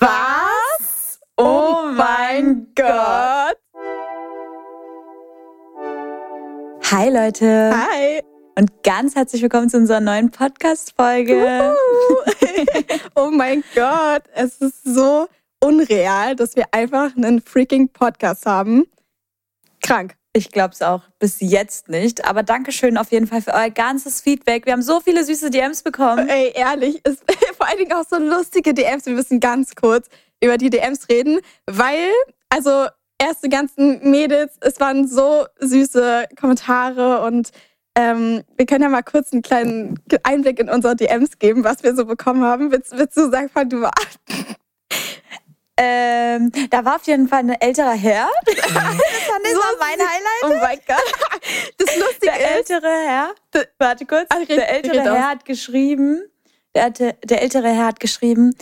Was? 0.00 1.20
Oh 1.36 1.90
mein 1.94 2.72
Gott. 2.74 3.58
Hi 6.90 7.10
Leute 7.10 7.70
Hi. 7.76 8.22
und 8.58 8.82
ganz 8.82 9.14
herzlich 9.14 9.42
willkommen 9.42 9.68
zu 9.68 9.76
unserer 9.76 10.00
neuen 10.00 10.30
Podcast-Folge. 10.30 11.76
oh 13.14 13.30
mein 13.30 13.62
Gott. 13.74 14.22
Es 14.32 14.56
ist 14.62 14.84
so 14.84 15.28
unreal, 15.62 16.34
dass 16.34 16.56
wir 16.56 16.64
einfach 16.72 17.14
einen 17.14 17.42
freaking 17.42 17.90
Podcast 17.90 18.46
haben. 18.46 18.86
Krank. 19.82 20.16
Ich 20.32 20.52
glaube 20.52 20.74
es 20.74 20.80
auch 20.80 21.02
bis 21.18 21.40
jetzt 21.40 21.88
nicht, 21.88 22.24
aber 22.24 22.44
Dankeschön 22.44 22.96
auf 22.96 23.10
jeden 23.10 23.26
Fall 23.26 23.42
für 23.42 23.52
euer 23.52 23.70
ganzes 23.70 24.20
Feedback. 24.20 24.64
Wir 24.64 24.74
haben 24.74 24.82
so 24.82 25.00
viele 25.00 25.24
süße 25.24 25.50
DMs 25.50 25.82
bekommen. 25.82 26.28
Ey, 26.28 26.52
ehrlich, 26.54 27.04
ist 27.04 27.24
vor 27.56 27.66
allen 27.66 27.78
Dingen 27.78 27.92
auch 27.92 28.04
so 28.08 28.16
lustige 28.16 28.72
DMs. 28.72 29.06
Wir 29.06 29.14
müssen 29.14 29.40
ganz 29.40 29.74
kurz 29.74 30.08
über 30.40 30.56
die 30.56 30.70
DMs 30.70 31.08
reden, 31.08 31.40
weil, 31.66 32.08
also, 32.48 32.86
erst 33.18 33.44
die 33.44 33.48
ganzen 33.48 34.08
Mädels, 34.08 34.56
es 34.60 34.78
waren 34.78 35.08
so 35.08 35.46
süße 35.58 36.26
Kommentare 36.38 37.22
und 37.22 37.50
ähm, 37.96 38.44
wir 38.56 38.66
können 38.66 38.82
ja 38.82 38.88
mal 38.88 39.02
kurz 39.02 39.32
einen 39.32 39.42
kleinen 39.42 39.98
Einblick 40.22 40.60
in 40.60 40.70
unsere 40.70 40.94
DMs 40.94 41.40
geben, 41.40 41.64
was 41.64 41.82
wir 41.82 41.94
so 41.96 42.04
bekommen 42.04 42.44
haben. 42.44 42.70
Willst, 42.70 42.96
willst 42.96 43.16
du 43.16 43.30
sagen, 43.30 43.50
fang 43.52 43.68
du 43.68 43.84
an? 43.84 43.92
Ähm, 45.82 46.52
da 46.68 46.84
war 46.84 46.96
auf 46.96 47.06
jeden 47.06 47.26
Fall 47.26 47.38
ein 47.40 47.50
älterer 47.60 47.92
Herr. 47.94 48.28
Das 48.46 48.74
war 48.74 48.90
So 48.92 49.78
mein. 49.78 49.98
Highlight. 49.98 50.42
Oh 50.44 50.60
mein 50.60 50.78
Gott. 50.86 51.40
Das 51.78 51.96
Lustige 51.96 52.32
Der 52.32 52.60
ist, 52.60 52.70
ältere 52.70 52.88
Herr, 53.06 53.30
warte 53.78 54.04
kurz, 54.06 54.28
red- 54.34 54.48
der 54.50 54.68
ältere. 54.68 55.02
Herr 55.14 55.28
hat 55.30 55.44
geschrieben, 55.46 56.22
der, 56.74 56.90
der 56.90 57.42
ältere 57.42 57.68
Herr 57.72 57.86
hat 57.86 58.00
geschrieben, 58.00 58.54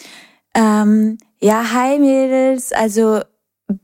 ähm, 0.54 1.18
ja, 1.40 1.72
hi 1.72 1.98
Mädels, 1.98 2.72
also 2.72 3.20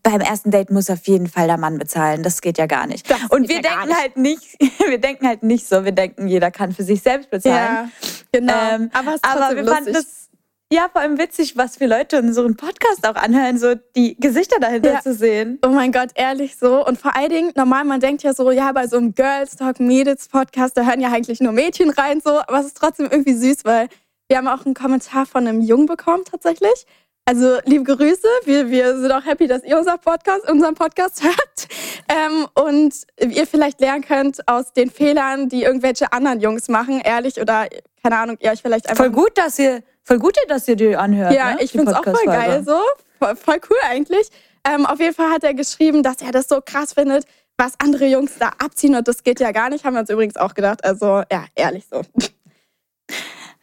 beim 0.03 0.21
ersten 0.23 0.51
Date 0.51 0.71
muss 0.71 0.89
auf 0.89 1.07
jeden 1.07 1.27
Fall 1.29 1.47
der 1.47 1.59
Mann 1.59 1.77
bezahlen, 1.79 2.23
das 2.23 2.41
geht 2.41 2.57
ja 2.57 2.67
gar 2.67 2.87
nicht. 2.87 3.11
Das 3.11 3.19
Und 3.29 3.49
wir 3.49 3.57
ja 3.57 3.63
denken 3.63 3.97
halt 3.97 4.17
nicht, 4.17 4.57
wir 4.89 4.99
denken 4.99 5.27
halt 5.29 5.43
nicht 5.43 5.67
so, 5.69 5.85
wir 5.85 5.93
denken, 5.93 6.27
jeder 6.27 6.51
kann 6.51 6.73
für 6.73 6.85
sich 6.85 7.03
selbst 7.03 7.31
bezahlen. 7.31 7.55
ja, 7.57 7.89
genau. 8.33 8.55
Ähm, 8.73 8.91
aber 8.95 9.11
es 9.11 9.17
ist 9.17 9.25
aber 9.25 9.55
wir 9.57 9.63
lustig. 9.63 9.75
fanden 9.75 9.93
das 9.93 10.24
ja 10.73 10.89
vor 10.91 11.03
allem 11.03 11.19
witzig, 11.19 11.57
was 11.57 11.77
für 11.77 11.87
Leute 11.87 12.19
unseren 12.19 12.57
Podcast 12.57 13.07
auch 13.07 13.15
anhören, 13.15 13.59
so 13.59 13.75
die 13.97 14.17
Gesichter 14.19 14.59
dahinter 14.61 14.95
Ja. 14.95 15.01
zu 15.01 15.15
sehen. 15.15 15.59
Oh 15.65 15.69
mein 15.69 15.93
Gott, 15.93 16.11
ehrlich 16.15 16.57
so. 16.57 16.85
Und 16.85 16.99
vor 17.01 17.15
allen 17.17 17.31
Dingen, 17.31 17.53
normal, 17.55 17.85
man 17.85 18.01
denkt 18.01 18.23
ja 18.23 18.35
so, 18.35 18.51
ja, 18.51 18.73
bei 18.73 18.87
so 18.89 18.97
einem 18.97 19.15
Girls 19.15 19.57
Talk 19.57 19.79
Mädels 19.81 20.29
Podcast, 20.29 20.77
da 20.77 20.83
hören 20.85 21.01
ja 21.01 21.11
eigentlich 21.13 21.41
nur 21.41 21.53
Mädchen 21.53 21.91
rein, 21.91 22.21
so. 22.25 22.41
Aber 22.41 22.59
es 22.61 22.67
ist 22.67 22.77
trotzdem 22.77 23.09
irgendwie 23.11 23.35
süß, 23.35 23.65
weil 23.65 23.89
wir 24.29 24.39
haben 24.39 24.49
auch 24.49 24.65
einen 24.65 24.75
Kommentar 24.75 25.27
von 25.27 25.47
einem 25.47 25.61
Jungen 25.61 25.87
bekommen, 25.87 26.25
tatsächlich. 26.25 26.87
Also, 27.27 27.59
liebe 27.65 27.85
Grüße. 27.97 28.27
Wir, 28.45 28.69
wir 28.69 28.99
sind 28.99 29.11
auch 29.13 29.25
happy, 29.25 29.47
dass 29.47 29.63
ihr 29.65 29.79
unser 29.79 29.97
Podcast, 29.97 30.49
unseren 30.51 30.75
Podcast 30.75 31.23
hört. 31.25 31.69
Ähm, 32.09 32.47
und 32.55 32.95
ihr 33.21 33.47
vielleicht 33.47 33.81
lernen 33.81 34.05
könnt 34.05 34.47
aus 34.47 34.73
den 34.75 34.91
Fehlern, 34.91 35.49
die 35.49 35.63
irgendwelche 35.63 36.13
anderen 36.13 36.41
Jungs 36.41 36.69
machen, 36.69 37.01
ehrlich, 37.03 37.41
oder, 37.41 37.67
keine 38.03 38.19
Ahnung, 38.19 38.37
ihr 38.41 38.51
euch 38.51 38.61
vielleicht 38.61 38.89
einfach 38.91 39.05
Voll 39.05 39.13
gut, 39.13 39.39
dass 39.39 39.59
ihr, 39.59 39.83
voll 40.05 40.19
gut, 40.19 40.37
dass 40.49 40.69
ihr 40.69 40.77
die 40.77 40.97
anhört. 40.97 41.33
ja, 41.33 41.55
ne? 41.55 41.63
ich 41.63 41.73
die 41.73 41.79
find's 41.79 41.93
auch 41.93 42.05
voll 42.05 42.27
geil 42.27 42.63
so. 42.65 42.79
Voll, 43.19 43.37
voll 43.37 43.61
cool 43.71 43.77
eigentlich. 43.83 44.29
Ähm, 44.67 44.87
auf 44.87 45.01
jeden 45.01 45.15
Fall 45.15 45.31
hat 45.31 45.45
er 45.45 45.55
geschrieben, 45.55 46.03
dass 46.03 46.23
er 46.23 46.33
das 46.33 46.49
so 46.49 46.61
krass 46.65 46.95
findet, 46.95 47.27
was 47.57 47.75
andere 47.79 48.07
Jungs 48.07 48.39
da 48.39 48.51
abziehen 48.59 48.95
und 48.95 49.07
das 49.09 49.23
geht 49.23 49.41
ja 49.41 49.53
gar 49.53 49.71
nicht. 49.71 49.85
Haben 49.85 49.95
wir 49.95 50.01
uns 50.01 50.11
übrigens 50.11 50.37
auch 50.37 50.55
gedacht. 50.55 50.85
Also, 50.85 51.23
ja, 51.31 51.47
ehrlich 51.55 51.85
so. 51.91 52.03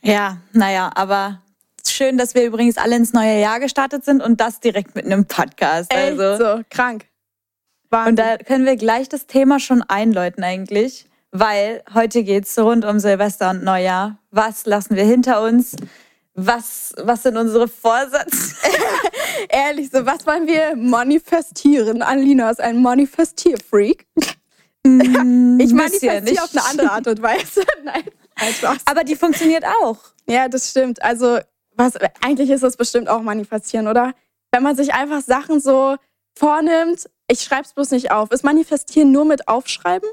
Ja, 0.04 0.38
naja, 0.52 0.92
aber 0.96 1.42
schön, 1.88 2.18
dass 2.18 2.34
wir 2.34 2.44
übrigens 2.44 2.78
alle 2.78 2.96
ins 2.96 3.14
neue 3.14 3.40
Jahr 3.40 3.60
gestartet 3.60 4.04
sind 4.04 4.22
und 4.22 4.42
das 4.42 4.60
direkt 4.60 4.96
mit 4.96 5.06
einem 5.06 5.26
Podcast. 5.26 5.94
Echt 5.94 6.20
Also. 6.20 6.38
so, 6.38 6.62
krank. 6.70 7.06
Wahnsinn. 7.90 8.10
Und 8.10 8.20
da 8.20 8.38
können 8.38 8.66
wir 8.66 8.78
gleich 8.78 9.10
das 9.10 9.28
Thema 9.28 9.60
schon 9.60 9.84
einläuten 9.84 10.44
eigentlich, 10.44 11.06
weil 11.32 11.84
heute 11.94 12.24
geht's 12.24 12.58
rund 12.58 12.86
um 12.86 13.00
Silvester 13.00 13.50
und 13.50 13.64
Neujahr. 13.64 14.18
Was 14.32 14.66
lassen 14.66 14.96
wir 14.96 15.04
hinter 15.04 15.44
uns? 15.44 15.76
Was, 16.34 16.94
was 16.98 17.24
sind 17.24 17.38
unsere 17.38 17.68
Vorsätze? 17.68 18.56
ehrlich 19.50 19.90
so, 19.92 20.06
was 20.06 20.26
wollen 20.26 20.48
wir 20.48 20.76
manifestieren? 20.76 22.02
Alina 22.02 22.50
ist 22.50 22.62
ein 22.62 22.82
Manifestierfreak. 22.82 24.08
Ich 24.84 25.74
manifestiere 25.74 26.44
auf 26.44 26.52
eine 26.52 26.66
andere 26.66 26.92
Art 26.92 27.08
und 27.08 27.22
Weise. 27.22 27.64
Nein. 27.84 28.04
Aber 28.86 29.04
die 29.04 29.16
funktioniert 29.16 29.64
auch. 29.82 29.98
Ja, 30.28 30.48
das 30.48 30.70
stimmt. 30.72 31.02
Also, 31.04 31.40
was, 31.76 31.94
eigentlich 32.22 32.50
ist 32.50 32.64
das 32.64 32.78
bestimmt 32.78 33.08
auch 33.10 33.22
manifestieren, 33.22 33.88
oder? 33.88 34.14
Wenn 34.52 34.64
man 34.64 34.76
sich 34.76 34.94
einfach 34.94 35.22
Sachen 35.22 35.60
so 35.60 35.98
vornimmt, 36.38 37.10
ich 37.28 37.42
schreib's 37.42 37.74
bloß 37.74 37.92
nicht 37.92 38.12
auf. 38.12 38.32
Ist 38.32 38.44
manifestieren 38.44 39.12
nur 39.12 39.26
mit 39.26 39.48
Aufschreiben? 39.48 40.10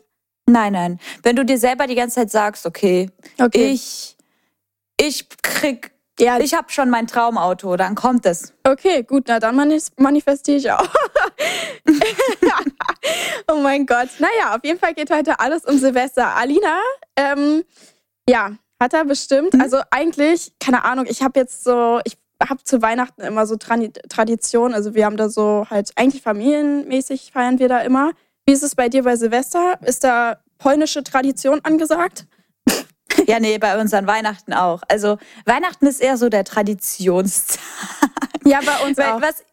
Nein, 0.47 0.73
nein. 0.73 1.01
Wenn 1.23 1.37
du 1.37 1.45
dir 1.45 1.59
selber 1.59 1.87
die 1.87 1.95
ganze 1.95 2.17
Zeit 2.17 2.31
sagst, 2.31 2.67
okay, 2.67 3.11
Okay. 3.41 3.71
ich, 3.71 4.17
ich 5.01 5.28
krieg, 5.43 5.93
Ja, 6.21 6.41
ich 6.41 6.55
habe 6.55 6.71
schon 6.71 6.91
mein 6.91 7.06
Traumauto, 7.06 7.77
dann 7.77 7.95
kommt 7.95 8.27
es. 8.27 8.53
okay, 8.65 9.05
gut, 9.05 9.25
na 9.29 9.39
dann 9.39 9.55
manifestiere 9.97 10.56
ich 10.56 10.71
auch. 10.71 10.89
oh 13.53 13.61
mein 13.61 13.87
Gott. 13.87 14.09
Naja, 14.19 14.57
auf 14.57 14.65
jeden 14.65 14.81
Fall 14.81 14.95
geht 14.95 15.11
heute 15.11 15.39
alles 15.39 15.65
um 15.65 15.78
Silvester. 15.78 16.34
Alina, 16.34 16.81
ähm, 17.17 17.62
ja, 18.28 18.51
hat 18.81 18.95
er 18.95 19.05
bestimmt. 19.05 19.61
Also 19.61 19.78
eigentlich, 19.91 20.53
keine 20.59 20.84
Ahnung, 20.84 21.07
ich 21.09 21.23
habe 21.23 21.39
jetzt 21.39 21.62
so, 21.62 22.01
ich 22.05 22.17
habe 22.43 22.62
zu 22.65 22.83
Weihnachten 22.83 23.23
immer 23.23 23.47
so 23.47 23.57
Trani 23.57 23.93
Tradition. 23.93 24.75
Also 24.75 24.95
wir 24.95 25.05
haben 25.05 25.17
da 25.17 25.28
so 25.28 25.67
halt, 25.71 25.93
eigentlich 25.97 26.23
familienmäßig 26.23 27.31
feiern 27.33 27.61
wir 27.61 27.69
da 27.69 27.81
immer. 27.81 28.12
Wie 28.45 28.53
ist 28.53 28.62
es 28.62 28.75
bei 28.75 28.89
dir 28.89 29.05
bei 29.05 29.17
Silvester? 29.17 29.78
Ist 29.83 30.05
da 30.05 30.39
polnische 30.59 31.05
Tradition 31.05 31.61
angesagt? 31.62 32.27
Ja, 33.28 33.39
nee, 33.41 33.59
bei 33.59 33.78
uns 33.81 33.93
an 33.93 34.06
Weihnachten 34.06 34.53
auch. 34.55 34.83
Also 34.89 35.19
Weihnachten 35.44 35.87
ist 35.87 36.00
eher 36.00 36.16
so 36.16 36.28
der 36.31 36.44
Traditionstag. 36.44 37.61
Ja, 38.44 38.61
bei 38.65 38.87
uns 38.89 38.97
Weil, 38.97 39.06
auch. 39.12 39.21
Was, 39.21 39.44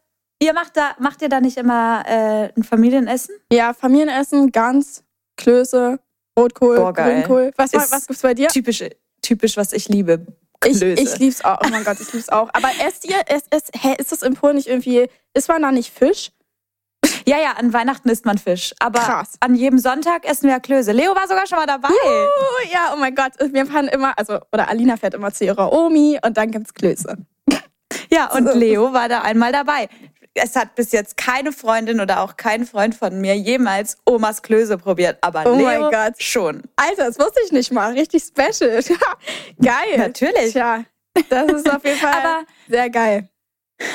ihr 0.42 0.54
macht 0.54 0.76
da, 0.76 0.92
macht 0.98 1.20
ihr 1.20 1.28
da 1.28 1.40
nicht 1.40 1.58
immer 1.58 2.02
äh, 2.06 2.50
ein 2.56 2.62
Familienessen? 2.64 3.34
Ja, 3.52 3.74
Familienessen, 3.74 4.50
Gans, 4.50 5.04
Klöße, 5.36 5.98
Rotkohl, 6.38 6.76
Boah. 6.76 6.92
Grünkohl. 6.94 7.52
Was, 7.56 7.72
Ist- 7.74 7.92
was 7.92 8.06
gibt's 8.06 8.22
bei 8.22 8.32
dir? 8.34 8.48
Typisch, 8.48 8.82
typisch, 9.20 9.56
was 9.58 9.72
ich 9.74 9.88
liebe. 9.88 10.26
Ich, 10.64 10.78
Klöße. 10.78 11.02
ich 11.02 11.18
lieb's 11.18 11.44
auch. 11.44 11.58
Oh 11.62 11.68
mein 11.68 11.84
Gott, 11.84 12.00
ich 12.00 12.10
lieb's 12.14 12.30
auch. 12.30 12.48
Aber 12.54 12.70
esst 12.86 13.04
ihr, 13.04 13.20
es, 13.26 13.42
es, 13.50 13.64
hä, 13.78 13.94
ist 13.98 14.10
das 14.12 14.22
in 14.22 14.32
Polen 14.34 14.56
nicht 14.56 14.68
irgendwie, 14.68 15.08
ist 15.34 15.48
man 15.48 15.60
da 15.60 15.70
nicht 15.70 15.92
Fisch? 15.92 16.32
Ja, 17.28 17.38
ja, 17.38 17.52
an 17.58 17.72
Weihnachten 17.72 18.08
isst 18.08 18.24
man 18.24 18.38
Fisch. 18.38 18.72
Aber 18.78 19.00
Krass. 19.00 19.32
an 19.40 19.54
jedem 19.54 19.78
Sonntag 19.78 20.24
essen 20.28 20.48
wir 20.48 20.60
Klöße. 20.60 20.92
Leo 20.92 21.14
war 21.14 21.26
sogar 21.28 21.46
schon 21.46 21.58
mal 21.58 21.66
dabei. 21.66 21.88
Oh, 21.90 22.72
ja, 22.72 22.92
oh 22.94 22.96
mein 22.96 23.14
Gott. 23.14 23.32
Wir 23.52 23.66
fahren 23.66 23.88
immer, 23.88 24.16
also, 24.18 24.38
oder 24.52 24.68
Alina 24.68 24.96
fährt 24.96 25.14
immer 25.14 25.32
zu 25.32 25.44
ihrer 25.44 25.72
Omi 25.72 26.18
und 26.24 26.36
dann 26.36 26.50
gibt's 26.50 26.72
Klöße. 26.74 27.16
Ja, 28.10 28.30
und 28.32 28.46
So. 28.48 28.56
Leo 28.56 28.92
war 28.92 29.08
da 29.08 29.22
einmal 29.22 29.50
dabei. 29.52 29.88
Es 30.34 30.54
hat 30.54 30.74
bis 30.74 30.92
jetzt 30.92 31.16
keine 31.16 31.50
Freundin 31.50 32.00
oder 32.00 32.20
auch 32.20 32.36
kein 32.36 32.66
Freund 32.66 32.94
von 32.94 33.20
mir 33.20 33.36
jemals 33.36 33.96
Omas 34.04 34.42
Klöße 34.42 34.76
probiert. 34.78 35.18
Aber 35.22 35.44
Oh 35.46 35.56
Leo 35.56 35.90
schon. 36.18 36.62
Alter, 36.76 37.06
das 37.06 37.18
wusste 37.18 37.40
ich 37.44 37.52
nicht 37.52 37.72
mal. 37.72 37.92
Richtig 37.94 38.22
special. 38.24 38.80
geil. 39.60 39.96
Natürlich. 39.96 40.52
Tja, 40.52 40.84
das 41.30 41.52
ist 41.52 41.70
auf 41.72 41.84
jeden 41.84 41.98
Fall 41.98 42.12
Aber- 42.22 42.44
sehr 42.68 42.90
geil. 42.90 43.28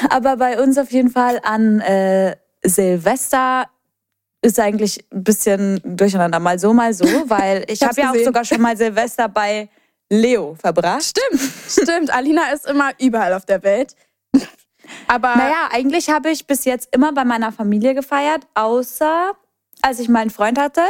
Aber 0.09 0.35
bei 0.37 0.59
uns 0.61 0.77
auf 0.77 0.91
jeden 0.91 1.09
Fall 1.09 1.39
an 1.43 1.79
äh, 1.81 2.35
Silvester 2.63 3.67
ist 4.41 4.59
eigentlich 4.59 5.05
ein 5.11 5.23
bisschen 5.23 5.81
durcheinander. 5.83 6.39
Mal 6.39 6.59
so, 6.59 6.73
mal 6.73 6.93
so, 6.93 7.05
weil 7.27 7.65
ich 7.67 7.81
habe 7.83 7.99
ja 7.99 8.09
auch 8.09 8.13
gesehen. 8.13 8.25
sogar 8.25 8.45
schon 8.45 8.61
mal 8.61 8.75
Silvester 8.75 9.29
bei 9.29 9.69
Leo 10.09 10.55
verbracht. 10.59 11.03
Stimmt, 11.03 11.41
stimmt. 11.67 12.13
Alina 12.13 12.51
ist 12.51 12.67
immer 12.67 12.91
überall 12.99 13.33
auf 13.33 13.45
der 13.45 13.63
Welt. 13.63 13.95
Aber 15.07 15.35
Naja, 15.35 15.69
eigentlich 15.71 16.09
habe 16.09 16.31
ich 16.31 16.47
bis 16.47 16.65
jetzt 16.65 16.93
immer 16.93 17.13
bei 17.13 17.23
meiner 17.23 17.51
Familie 17.51 17.93
gefeiert, 17.93 18.47
außer 18.55 19.31
als 19.81 19.99
ich 19.99 20.09
meinen 20.09 20.29
Freund 20.29 20.59
hatte. 20.59 20.81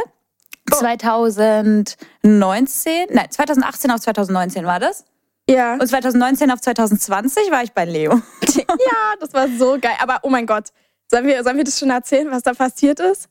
2019, 0.70 3.08
nein, 3.10 3.30
2018 3.30 3.90
auf 3.90 4.00
2019 4.00 4.64
war 4.64 4.80
das. 4.80 5.04
Ja. 5.48 5.74
Und 5.74 5.86
2019 5.86 6.50
auf 6.50 6.60
2020 6.60 7.50
war 7.50 7.62
ich 7.62 7.72
bei 7.72 7.84
Leo. 7.84 8.12
ja, 8.56 9.14
das 9.20 9.34
war 9.34 9.48
so 9.48 9.78
geil. 9.80 9.96
Aber 10.00 10.20
oh 10.22 10.30
mein 10.30 10.46
Gott, 10.46 10.68
sollen 11.12 11.26
wir, 11.26 11.44
sollen 11.44 11.58
wir 11.58 11.64
das 11.64 11.78
schon 11.78 11.90
erzählen, 11.90 12.30
was 12.30 12.42
da 12.42 12.54
passiert 12.54 12.98
ist? 12.98 13.28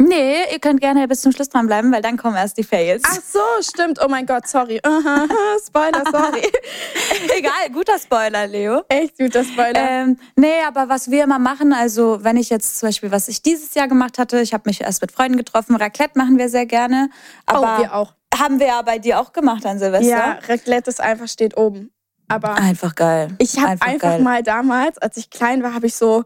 Nee, 0.00 0.52
ihr 0.52 0.60
könnt 0.60 0.80
gerne 0.80 1.08
bis 1.08 1.22
zum 1.22 1.32
Schluss 1.32 1.48
dranbleiben, 1.48 1.90
weil 1.90 2.00
dann 2.00 2.16
kommen 2.16 2.36
erst 2.36 2.56
die 2.56 2.62
Fails. 2.62 3.02
Ach 3.04 3.20
so, 3.20 3.40
stimmt. 3.60 3.98
Oh 4.00 4.06
mein 4.08 4.26
Gott, 4.26 4.46
sorry. 4.46 4.78
Aha, 4.84 5.26
Spoiler, 5.66 6.04
sorry. 6.08 6.42
Egal, 7.36 7.70
guter 7.72 7.98
Spoiler, 7.98 8.46
Leo. 8.46 8.82
Echt 8.88 9.18
guter 9.18 9.42
Spoiler. 9.42 9.74
Ähm, 9.76 10.16
nee, 10.36 10.62
aber 10.64 10.88
was 10.88 11.10
wir 11.10 11.24
immer 11.24 11.40
machen, 11.40 11.72
also 11.72 12.22
wenn 12.22 12.36
ich 12.36 12.48
jetzt 12.48 12.78
zum 12.78 12.90
Beispiel, 12.90 13.10
was 13.10 13.26
ich 13.26 13.42
dieses 13.42 13.74
Jahr 13.74 13.88
gemacht 13.88 14.18
hatte, 14.18 14.40
ich 14.40 14.54
habe 14.54 14.62
mich 14.66 14.82
erst 14.82 15.00
mit 15.00 15.10
Freunden 15.10 15.36
getroffen, 15.36 15.74
Raclette 15.74 16.16
machen 16.16 16.38
wir 16.38 16.48
sehr 16.48 16.66
gerne. 16.66 17.10
Aber 17.46 17.78
oh, 17.78 17.82
wir 17.82 17.94
auch. 17.94 18.14
Haben 18.38 18.60
wir 18.60 18.68
ja 18.68 18.82
bei 18.82 19.00
dir 19.00 19.18
auch 19.18 19.32
gemacht 19.32 19.66
an 19.66 19.80
Silvester. 19.80 20.08
Ja, 20.08 20.38
Raclette 20.46 20.90
ist 20.90 21.00
einfach, 21.00 21.26
steht 21.26 21.56
oben. 21.56 21.90
Aber 22.28 22.54
einfach 22.54 22.94
geil. 22.94 23.34
Ich 23.38 23.58
habe 23.58 23.70
einfach, 23.70 23.86
einfach 23.86 24.18
mal 24.20 24.44
damals, 24.44 24.98
als 24.98 25.16
ich 25.16 25.30
klein 25.30 25.64
war, 25.64 25.74
habe 25.74 25.86
ich 25.86 25.96
so 25.96 26.24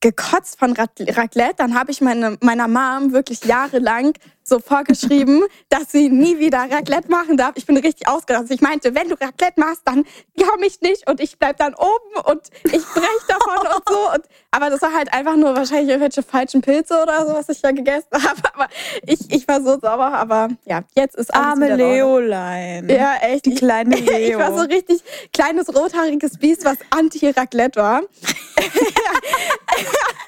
gekotzt 0.00 0.58
von 0.58 0.74
Raclette. 0.74 1.54
Dann 1.56 1.74
habe 1.74 1.90
ich 1.90 2.00
meine, 2.00 2.36
meiner 2.40 2.68
Mom 2.68 3.12
wirklich 3.12 3.44
jahrelang 3.44 4.12
so 4.48 4.58
vorgeschrieben, 4.58 5.44
dass 5.68 5.92
sie 5.92 6.08
nie 6.08 6.38
wieder 6.38 6.58
Raclette 6.70 7.10
machen 7.10 7.36
darf. 7.36 7.52
Ich 7.56 7.66
bin 7.66 7.76
richtig 7.76 8.08
ausgerastet. 8.08 8.52
Ich 8.52 8.60
meinte, 8.60 8.94
wenn 8.94 9.08
du 9.08 9.14
Raclette 9.14 9.60
machst, 9.60 9.82
dann 9.84 10.04
komme 10.38 10.66
ich 10.66 10.80
nicht 10.80 11.08
und 11.08 11.20
ich 11.20 11.38
bleib 11.38 11.58
dann 11.58 11.74
oben 11.74 12.30
und 12.30 12.42
ich 12.64 12.84
brech 12.84 13.22
davon 13.28 13.66
und 13.66 13.88
so. 13.88 14.12
Und, 14.14 14.24
aber 14.50 14.70
das 14.70 14.82
war 14.82 14.92
halt 14.92 15.12
einfach 15.12 15.36
nur 15.36 15.54
wahrscheinlich 15.54 15.88
irgendwelche 15.88 16.22
falschen 16.22 16.60
Pilze 16.60 17.00
oder 17.02 17.26
so, 17.26 17.34
was 17.34 17.48
ich 17.48 17.60
da 17.60 17.70
gegessen 17.70 18.08
habe. 18.12 18.40
Aber 18.54 18.68
ich, 19.06 19.18
ich 19.30 19.46
war 19.46 19.60
so 19.62 19.78
sauer. 19.78 20.12
Aber 20.12 20.48
ja, 20.64 20.82
jetzt 20.94 21.16
ist 21.16 21.34
alles 21.34 21.46
Arme 21.46 21.76
Leolein. 21.76 22.88
Ja, 22.88 23.16
echt. 23.20 23.46
Die 23.46 23.54
kleine 23.54 23.96
Leo. 23.96 24.18
Ich 24.28 24.36
war 24.36 24.52
so 24.52 24.62
richtig 24.62 25.02
kleines 25.32 25.74
rothaariges 25.74 26.38
Biest, 26.38 26.64
was 26.64 26.76
anti-Raclette 26.90 27.80
war. 27.80 28.02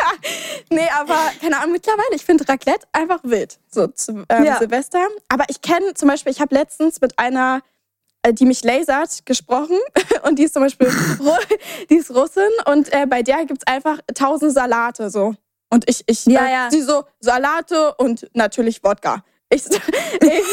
nee, 0.70 0.88
aber 0.98 1.16
keine 1.40 1.58
Ahnung, 1.58 1.72
mittlerweile, 1.72 2.14
ich 2.14 2.24
finde 2.24 2.48
Raclette 2.48 2.86
einfach 2.92 3.20
wild. 3.22 3.58
So 3.70 3.86
zu 3.88 4.24
ähm, 4.28 4.44
ja. 4.44 4.58
Silvester. 4.58 5.06
Aber 5.28 5.44
ich 5.48 5.62
kenne 5.62 5.94
zum 5.94 6.08
Beispiel, 6.08 6.32
ich 6.32 6.40
habe 6.40 6.54
letztens 6.54 7.00
mit 7.00 7.18
einer, 7.18 7.62
äh, 8.22 8.32
die 8.32 8.44
mich 8.44 8.62
lasert, 8.64 9.24
gesprochen. 9.26 9.78
Und 10.22 10.38
die 10.38 10.44
ist 10.44 10.54
zum 10.54 10.62
Beispiel, 10.62 10.90
die 11.90 11.96
ist 11.96 12.10
Russin. 12.10 12.50
Und 12.66 12.92
äh, 12.92 13.06
bei 13.06 13.22
der 13.22 13.44
gibt 13.44 13.62
es 13.62 13.66
einfach 13.66 13.98
tausend 14.14 14.52
Salate 14.52 15.10
so. 15.10 15.34
Und 15.70 15.88
ich, 15.88 16.02
ich, 16.06 16.26
ja, 16.26 16.46
äh, 16.46 16.52
ja. 16.52 16.70
sie 16.70 16.82
so, 16.82 17.04
Salate 17.20 17.94
und 17.94 18.28
natürlich 18.34 18.82
Wodka. 18.82 19.24
Ich, 19.48 19.66
ich, 19.66 20.44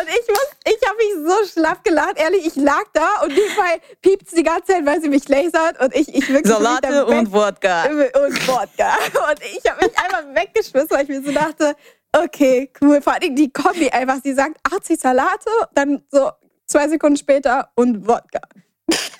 und 0.00 0.08
ich 0.08 0.28
muss, 0.28 0.48
ich 0.64 0.88
habe 0.88 0.96
mich 0.96 1.30
so 1.30 1.52
schlapp 1.52 1.84
gelacht. 1.84 2.16
Ehrlich, 2.16 2.46
ich 2.46 2.56
lag 2.56 2.84
da 2.92 3.22
und 3.22 3.28
nebenbei 3.28 3.80
piept 4.02 4.36
die 4.36 4.42
ganze 4.42 4.72
Zeit, 4.72 4.86
weil 4.86 5.00
sie 5.00 5.08
mich 5.08 5.28
lasert 5.28 5.80
und 5.80 5.94
ich, 5.94 6.14
ich 6.14 6.28
wirklich. 6.28 6.52
Salate 6.52 7.06
und 7.06 7.32
Wodka. 7.32 7.84
Und 7.84 8.48
Wodka. 8.48 8.94
Und 9.30 9.40
ich 9.42 9.70
habe 9.70 9.86
mich 9.86 9.98
einfach 9.98 10.24
weggeschmissen, 10.34 10.90
weil 10.90 11.02
ich 11.02 11.08
mir 11.08 11.22
so 11.22 11.32
dachte, 11.32 11.74
okay, 12.12 12.70
cool. 12.80 13.00
Vor 13.00 13.14
allem 13.14 13.36
die 13.36 13.52
Kombi 13.52 13.90
einfach, 13.90 14.18
sie 14.22 14.34
sagt 14.34 14.56
80 14.72 15.00
Salate, 15.00 15.50
dann 15.74 16.02
so 16.10 16.30
zwei 16.66 16.88
Sekunden 16.88 17.16
später 17.16 17.70
und 17.74 18.06
Wodka. 18.06 18.40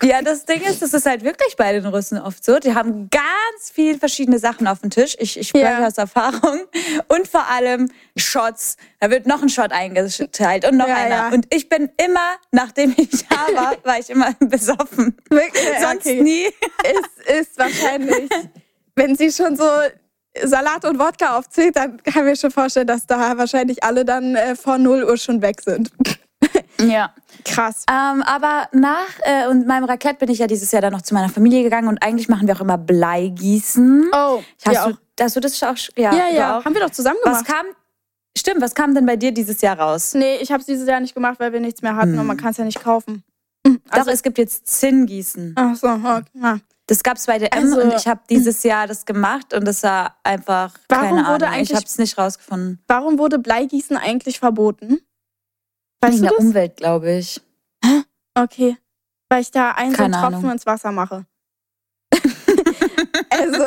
Ja, 0.02 0.22
das 0.22 0.46
Ding 0.46 0.62
ist, 0.62 0.80
das 0.80 0.94
ist 0.94 1.04
halt 1.04 1.24
wirklich 1.24 1.56
bei 1.56 1.72
den 1.72 1.84
Russen 1.84 2.18
oft 2.18 2.44
so. 2.44 2.58
Die 2.58 2.74
haben 2.74 3.10
ganz 3.10 3.70
viel 3.70 3.98
verschiedene 3.98 4.38
Sachen 4.38 4.66
auf 4.66 4.80
dem 4.80 4.90
Tisch. 4.90 5.14
Ich, 5.18 5.38
ich 5.38 5.48
spreche 5.48 5.64
ja. 5.64 5.86
aus 5.86 5.98
Erfahrung. 5.98 6.60
Und 7.08 7.28
vor 7.28 7.46
allem 7.48 7.90
Shots. 8.16 8.76
Da 8.98 9.10
wird 9.10 9.26
noch 9.26 9.42
ein 9.42 9.50
Shot 9.50 9.72
eingeteilt 9.72 10.64
und 10.66 10.78
noch 10.78 10.88
ja, 10.88 10.94
einer. 10.94 11.16
Ja. 11.16 11.28
Und 11.28 11.46
ich 11.54 11.68
bin 11.68 11.90
immer, 12.02 12.36
nachdem 12.50 12.94
ich 12.96 13.10
da 13.28 13.36
war, 13.54 13.74
war 13.84 13.98
ich 13.98 14.08
immer 14.08 14.32
besoffen. 14.40 15.16
Wirklich? 15.28 15.68
Sonst 15.80 16.06
okay. 16.06 16.22
nie. 16.22 16.46
Ist, 16.46 17.40
ist 17.40 17.58
wahrscheinlich, 17.58 18.30
wenn 18.96 19.16
sie 19.16 19.30
schon 19.30 19.56
so 19.56 19.68
Salat 20.42 20.84
und 20.84 20.98
Wodka 20.98 21.36
aufzählt, 21.36 21.76
dann 21.76 22.02
kann 22.02 22.22
ich 22.22 22.30
mir 22.30 22.36
schon 22.36 22.50
vorstellen, 22.50 22.86
dass 22.86 23.06
da 23.06 23.36
wahrscheinlich 23.36 23.82
alle 23.82 24.04
dann 24.04 24.34
äh, 24.34 24.56
vor 24.56 24.78
0 24.78 25.04
Uhr 25.04 25.16
schon 25.16 25.42
weg 25.42 25.60
sind. 25.60 25.90
Ja. 26.80 27.14
Krass. 27.44 27.84
Ähm, 27.90 28.22
aber 28.22 28.68
nach 28.72 29.08
äh, 29.22 29.46
und 29.48 29.66
meinem 29.66 29.84
Raclette 29.84 30.18
bin 30.18 30.30
ich 30.30 30.38
ja 30.38 30.46
dieses 30.46 30.70
Jahr 30.72 30.82
dann 30.82 30.92
noch 30.92 31.02
zu 31.02 31.14
meiner 31.14 31.28
Familie 31.28 31.62
gegangen 31.62 31.88
und 31.88 32.02
eigentlich 32.02 32.28
machen 32.28 32.46
wir 32.46 32.56
auch 32.56 32.60
immer 32.60 32.78
Bleigießen. 32.78 34.10
Oh, 34.12 34.42
hast, 34.64 34.74
ja 34.74 34.88
du, 34.88 34.94
auch. 34.94 34.98
hast 35.20 35.36
du 35.36 35.40
das 35.40 35.62
auch? 35.62 35.76
Ja, 35.96 36.14
ja. 36.14 36.28
ja. 36.28 36.58
Auch. 36.58 36.64
Haben 36.64 36.74
wir 36.74 36.80
doch 36.80 36.90
zusammen 36.90 37.18
gemacht. 37.22 37.44
Was 37.46 37.54
kam? 37.54 37.66
Stimmt, 38.36 38.60
was 38.60 38.74
kam 38.74 38.94
denn 38.94 39.06
bei 39.06 39.16
dir 39.16 39.32
dieses 39.32 39.60
Jahr 39.60 39.78
raus? 39.78 40.14
Nee, 40.14 40.36
ich 40.36 40.50
habe 40.52 40.60
es 40.60 40.66
dieses 40.66 40.88
Jahr 40.88 41.00
nicht 41.00 41.14
gemacht, 41.14 41.40
weil 41.40 41.52
wir 41.52 41.60
nichts 41.60 41.82
mehr 41.82 41.96
hatten 41.96 42.12
hm. 42.12 42.20
und 42.20 42.26
man 42.26 42.36
kann 42.36 42.52
es 42.52 42.58
ja 42.58 42.64
nicht 42.64 42.82
kaufen. 42.82 43.24
Also, 43.90 44.06
Doch, 44.06 44.12
es 44.12 44.22
gibt 44.22 44.38
jetzt 44.38 44.66
Zinngießen. 44.68 45.54
Ach 45.56 45.76
so, 45.76 45.88
okay. 45.88 46.22
Ja. 46.34 46.58
Das 46.86 47.02
gab 47.02 47.18
es 47.18 47.26
bei 47.26 47.38
DM 47.38 47.50
also, 47.52 47.82
und 47.82 47.94
ich 47.94 48.08
habe 48.08 48.20
dieses 48.28 48.62
Jahr 48.64 48.86
das 48.86 49.04
gemacht 49.04 49.54
und 49.54 49.64
das 49.64 49.82
war 49.82 50.16
einfach 50.24 50.74
warum 50.88 51.04
keine 51.04 51.28
wurde 51.28 51.46
Ahnung. 51.46 51.60
Ich 51.60 51.72
habe 51.72 51.84
es 51.84 51.98
nicht 51.98 52.18
rausgefunden. 52.18 52.82
Warum 52.88 53.18
wurde 53.18 53.38
Bleigießen 53.38 53.96
eigentlich 53.96 54.40
verboten? 54.40 54.98
Weißt 56.00 56.14
Wegen 56.14 56.22
der 56.22 56.38
Umwelt, 56.38 56.76
glaube 56.76 57.12
ich. 57.12 57.40
Hä? 57.84 58.02
Okay. 58.34 58.76
Weil 59.28 59.42
ich 59.42 59.50
da 59.50 59.72
einen 59.72 59.92
Keine 59.92 60.16
Tropfen 60.16 60.34
Ahnung. 60.34 60.50
ins 60.52 60.66
Wasser 60.66 60.92
mache. 60.92 61.26
also, 63.30 63.64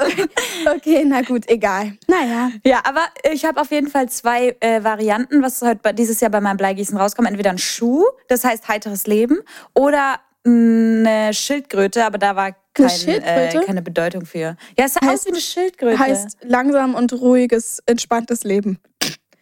okay, 0.76 1.04
na 1.06 1.22
gut, 1.22 1.48
egal. 1.48 1.94
Naja. 2.08 2.52
Ja, 2.66 2.82
aber 2.84 3.06
ich 3.32 3.46
habe 3.46 3.62
auf 3.62 3.72
jeden 3.72 3.88
Fall 3.88 4.10
zwei 4.10 4.56
äh, 4.60 4.84
Varianten, 4.84 5.42
was 5.42 5.62
heute 5.62 5.94
dieses 5.94 6.20
Jahr 6.20 6.32
bei 6.32 6.42
meinem 6.42 6.58
Bleigießen 6.58 6.98
rauskommt. 6.98 7.30
Entweder 7.30 7.52
ein 7.52 7.58
Schuh, 7.58 8.04
das 8.28 8.44
heißt 8.44 8.68
heiteres 8.68 9.08
Leben, 9.08 9.40
oder 9.74 10.20
eine 10.46 11.34
Schildkröte, 11.34 12.04
aber 12.04 12.18
da 12.18 12.36
war 12.36 12.56
kein, 12.74 12.90
äh, 13.08 13.62
keine 13.66 13.82
Bedeutung 13.82 14.26
für. 14.26 14.58
Ja, 14.78 14.86
es 14.86 14.94
sah 14.94 15.02
heißt, 15.02 15.14
aus 15.14 15.26
wie 15.26 15.30
eine 15.30 15.40
Schildkröte. 15.40 16.00
Heißt 16.00 16.38
langsam 16.42 16.96
und 16.96 17.14
ruhiges, 17.14 17.82
entspanntes 17.86 18.44
Leben. 18.44 18.80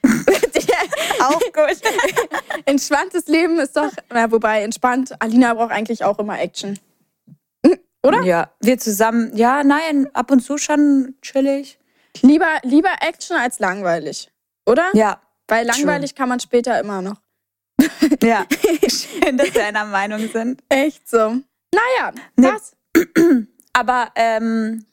auch 1.19 1.39
gut. 1.39 1.81
Entspanntes 2.65 3.27
Leben 3.27 3.59
ist 3.59 3.77
doch, 3.77 3.91
na, 4.09 4.31
wobei 4.31 4.63
entspannt, 4.63 5.13
Alina 5.19 5.53
braucht 5.53 5.71
eigentlich 5.71 6.03
auch 6.03 6.19
immer 6.19 6.39
Action. 6.39 6.79
Oder? 8.03 8.23
Ja, 8.23 8.49
wir 8.59 8.79
zusammen, 8.79 9.35
ja, 9.35 9.63
nein, 9.63 10.09
ab 10.13 10.31
und 10.31 10.39
zu 10.39 10.57
schon 10.57 11.15
chillig. 11.21 11.77
Lieber, 12.21 12.57
lieber 12.63 12.89
Action 12.99 13.37
als 13.37 13.59
langweilig, 13.59 14.31
oder? 14.65 14.89
Ja. 14.93 15.21
Weil 15.47 15.65
langweilig 15.65 16.11
true. 16.11 16.17
kann 16.17 16.29
man 16.29 16.39
später 16.39 16.79
immer 16.79 17.01
noch. 17.01 17.17
Ja, 18.23 18.45
schön, 18.87 19.37
dass 19.37 19.53
wir 19.55 19.65
einer 19.65 19.85
Meinung 19.85 20.29
sind. 20.29 20.61
Echt 20.69 21.09
so. 21.09 21.37
Naja, 21.73 22.11
nee. 22.35 22.47
das. 22.47 22.75
Aber 23.73 24.11
ähm, 24.15 24.85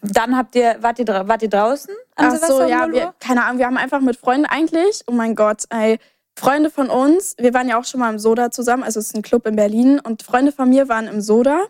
dann 0.00 0.36
habt 0.36 0.54
ihr, 0.54 0.76
wart 0.80 0.98
ihr, 0.98 1.06
wart 1.06 1.42
ihr 1.42 1.50
draußen? 1.50 1.94
Ach 2.20 2.36
so, 2.36 2.62
ja, 2.62 2.90
wir, 2.90 3.14
keine 3.20 3.44
Ahnung, 3.44 3.58
wir 3.58 3.66
haben 3.66 3.76
einfach 3.76 4.00
mit 4.00 4.16
Freunden 4.16 4.46
eigentlich, 4.46 5.02
oh 5.06 5.12
mein 5.12 5.34
Gott, 5.34 5.64
ey, 5.70 5.98
Freunde 6.36 6.70
von 6.70 6.88
uns, 6.88 7.34
wir 7.38 7.52
waren 7.54 7.68
ja 7.68 7.78
auch 7.78 7.84
schon 7.84 8.00
mal 8.00 8.10
im 8.10 8.18
Soda 8.18 8.50
zusammen, 8.50 8.82
also 8.82 9.00
es 9.00 9.08
ist 9.08 9.16
ein 9.16 9.22
Club 9.22 9.46
in 9.46 9.56
Berlin 9.56 10.00
und 10.00 10.22
Freunde 10.22 10.52
von 10.52 10.68
mir 10.68 10.88
waren 10.88 11.06
im 11.06 11.20
Soda 11.20 11.64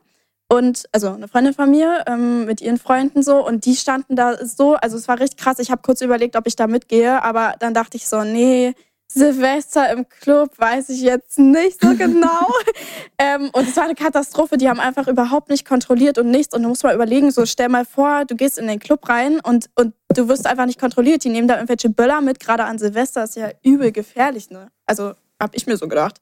und 0.49 0.85
also 0.93 1.13
eine 1.13 1.29
Freundin 1.29 1.55
von 1.55 1.71
mir 1.71 2.05
ähm, 2.07 2.45
mit 2.45 2.61
ihren 2.61 2.79
Freunden 2.79 3.23
so 3.23 3.47
und 3.47 3.65
die 3.65 3.77
standen 3.77 4.17
da 4.17 4.45
so, 4.45 4.75
also 4.75 4.97
es 4.97 5.07
war 5.07 5.21
richtig 5.21 5.39
krass. 5.39 5.61
Ich 5.61 5.71
habe 5.71 5.83
kurz 5.83 6.01
überlegt, 6.01 6.37
ob 6.37 6.47
ich 6.47 6.57
da 6.57 6.67
mitgehe, 6.67 7.23
aber 7.23 7.55
dann 7.61 7.73
dachte 7.73 7.97
ich 7.97 8.09
so, 8.09 8.23
nee, 8.25 8.75
Silvester 9.13 9.91
im 9.91 10.09
Club 10.09 10.57
weiß 10.57 10.89
ich 10.91 11.01
jetzt 11.01 11.39
nicht 11.39 11.81
so 11.81 11.97
genau. 11.97 12.47
ähm, 13.19 13.51
und 13.53 13.69
es 13.69 13.77
war 13.77 13.85
eine 13.85 13.97
Katastrophe. 13.97 14.57
Die 14.57 14.69
haben 14.69 14.79
einfach 14.79 15.09
überhaupt 15.09 15.51
nicht 15.51 15.67
kontrolliert 15.67 16.19
und 16.19 16.31
nichts. 16.31 16.55
Und 16.55 16.63
du 16.63 16.69
musst 16.69 16.85
mal 16.85 16.95
überlegen, 16.95 17.33
so 17.33 17.45
stell 17.45 17.69
mal 17.69 17.85
vor, 17.85 18.25
du 18.25 18.37
gehst 18.37 18.57
in 18.57 18.69
den 18.69 18.79
Club 18.79 19.09
rein 19.09 19.41
und, 19.41 19.69
und 19.75 19.95
du 20.15 20.29
wirst 20.29 20.47
einfach 20.47 20.67
nicht 20.67 20.79
kontrolliert. 20.79 21.25
Die 21.25 21.29
nehmen 21.29 21.49
da 21.49 21.55
irgendwelche 21.57 21.91
Böller 21.91 22.21
mit. 22.21 22.39
Gerade 22.39 22.65
an 22.65 22.79
Silvester 22.79 23.25
ist 23.25 23.35
ja 23.35 23.51
übel 23.65 23.91
gefährlich, 23.91 24.51
ne? 24.51 24.69
Also 24.87 25.15
hab 25.41 25.57
ich 25.57 25.67
mir 25.67 25.77
so 25.77 25.89
gedacht. 25.89 26.21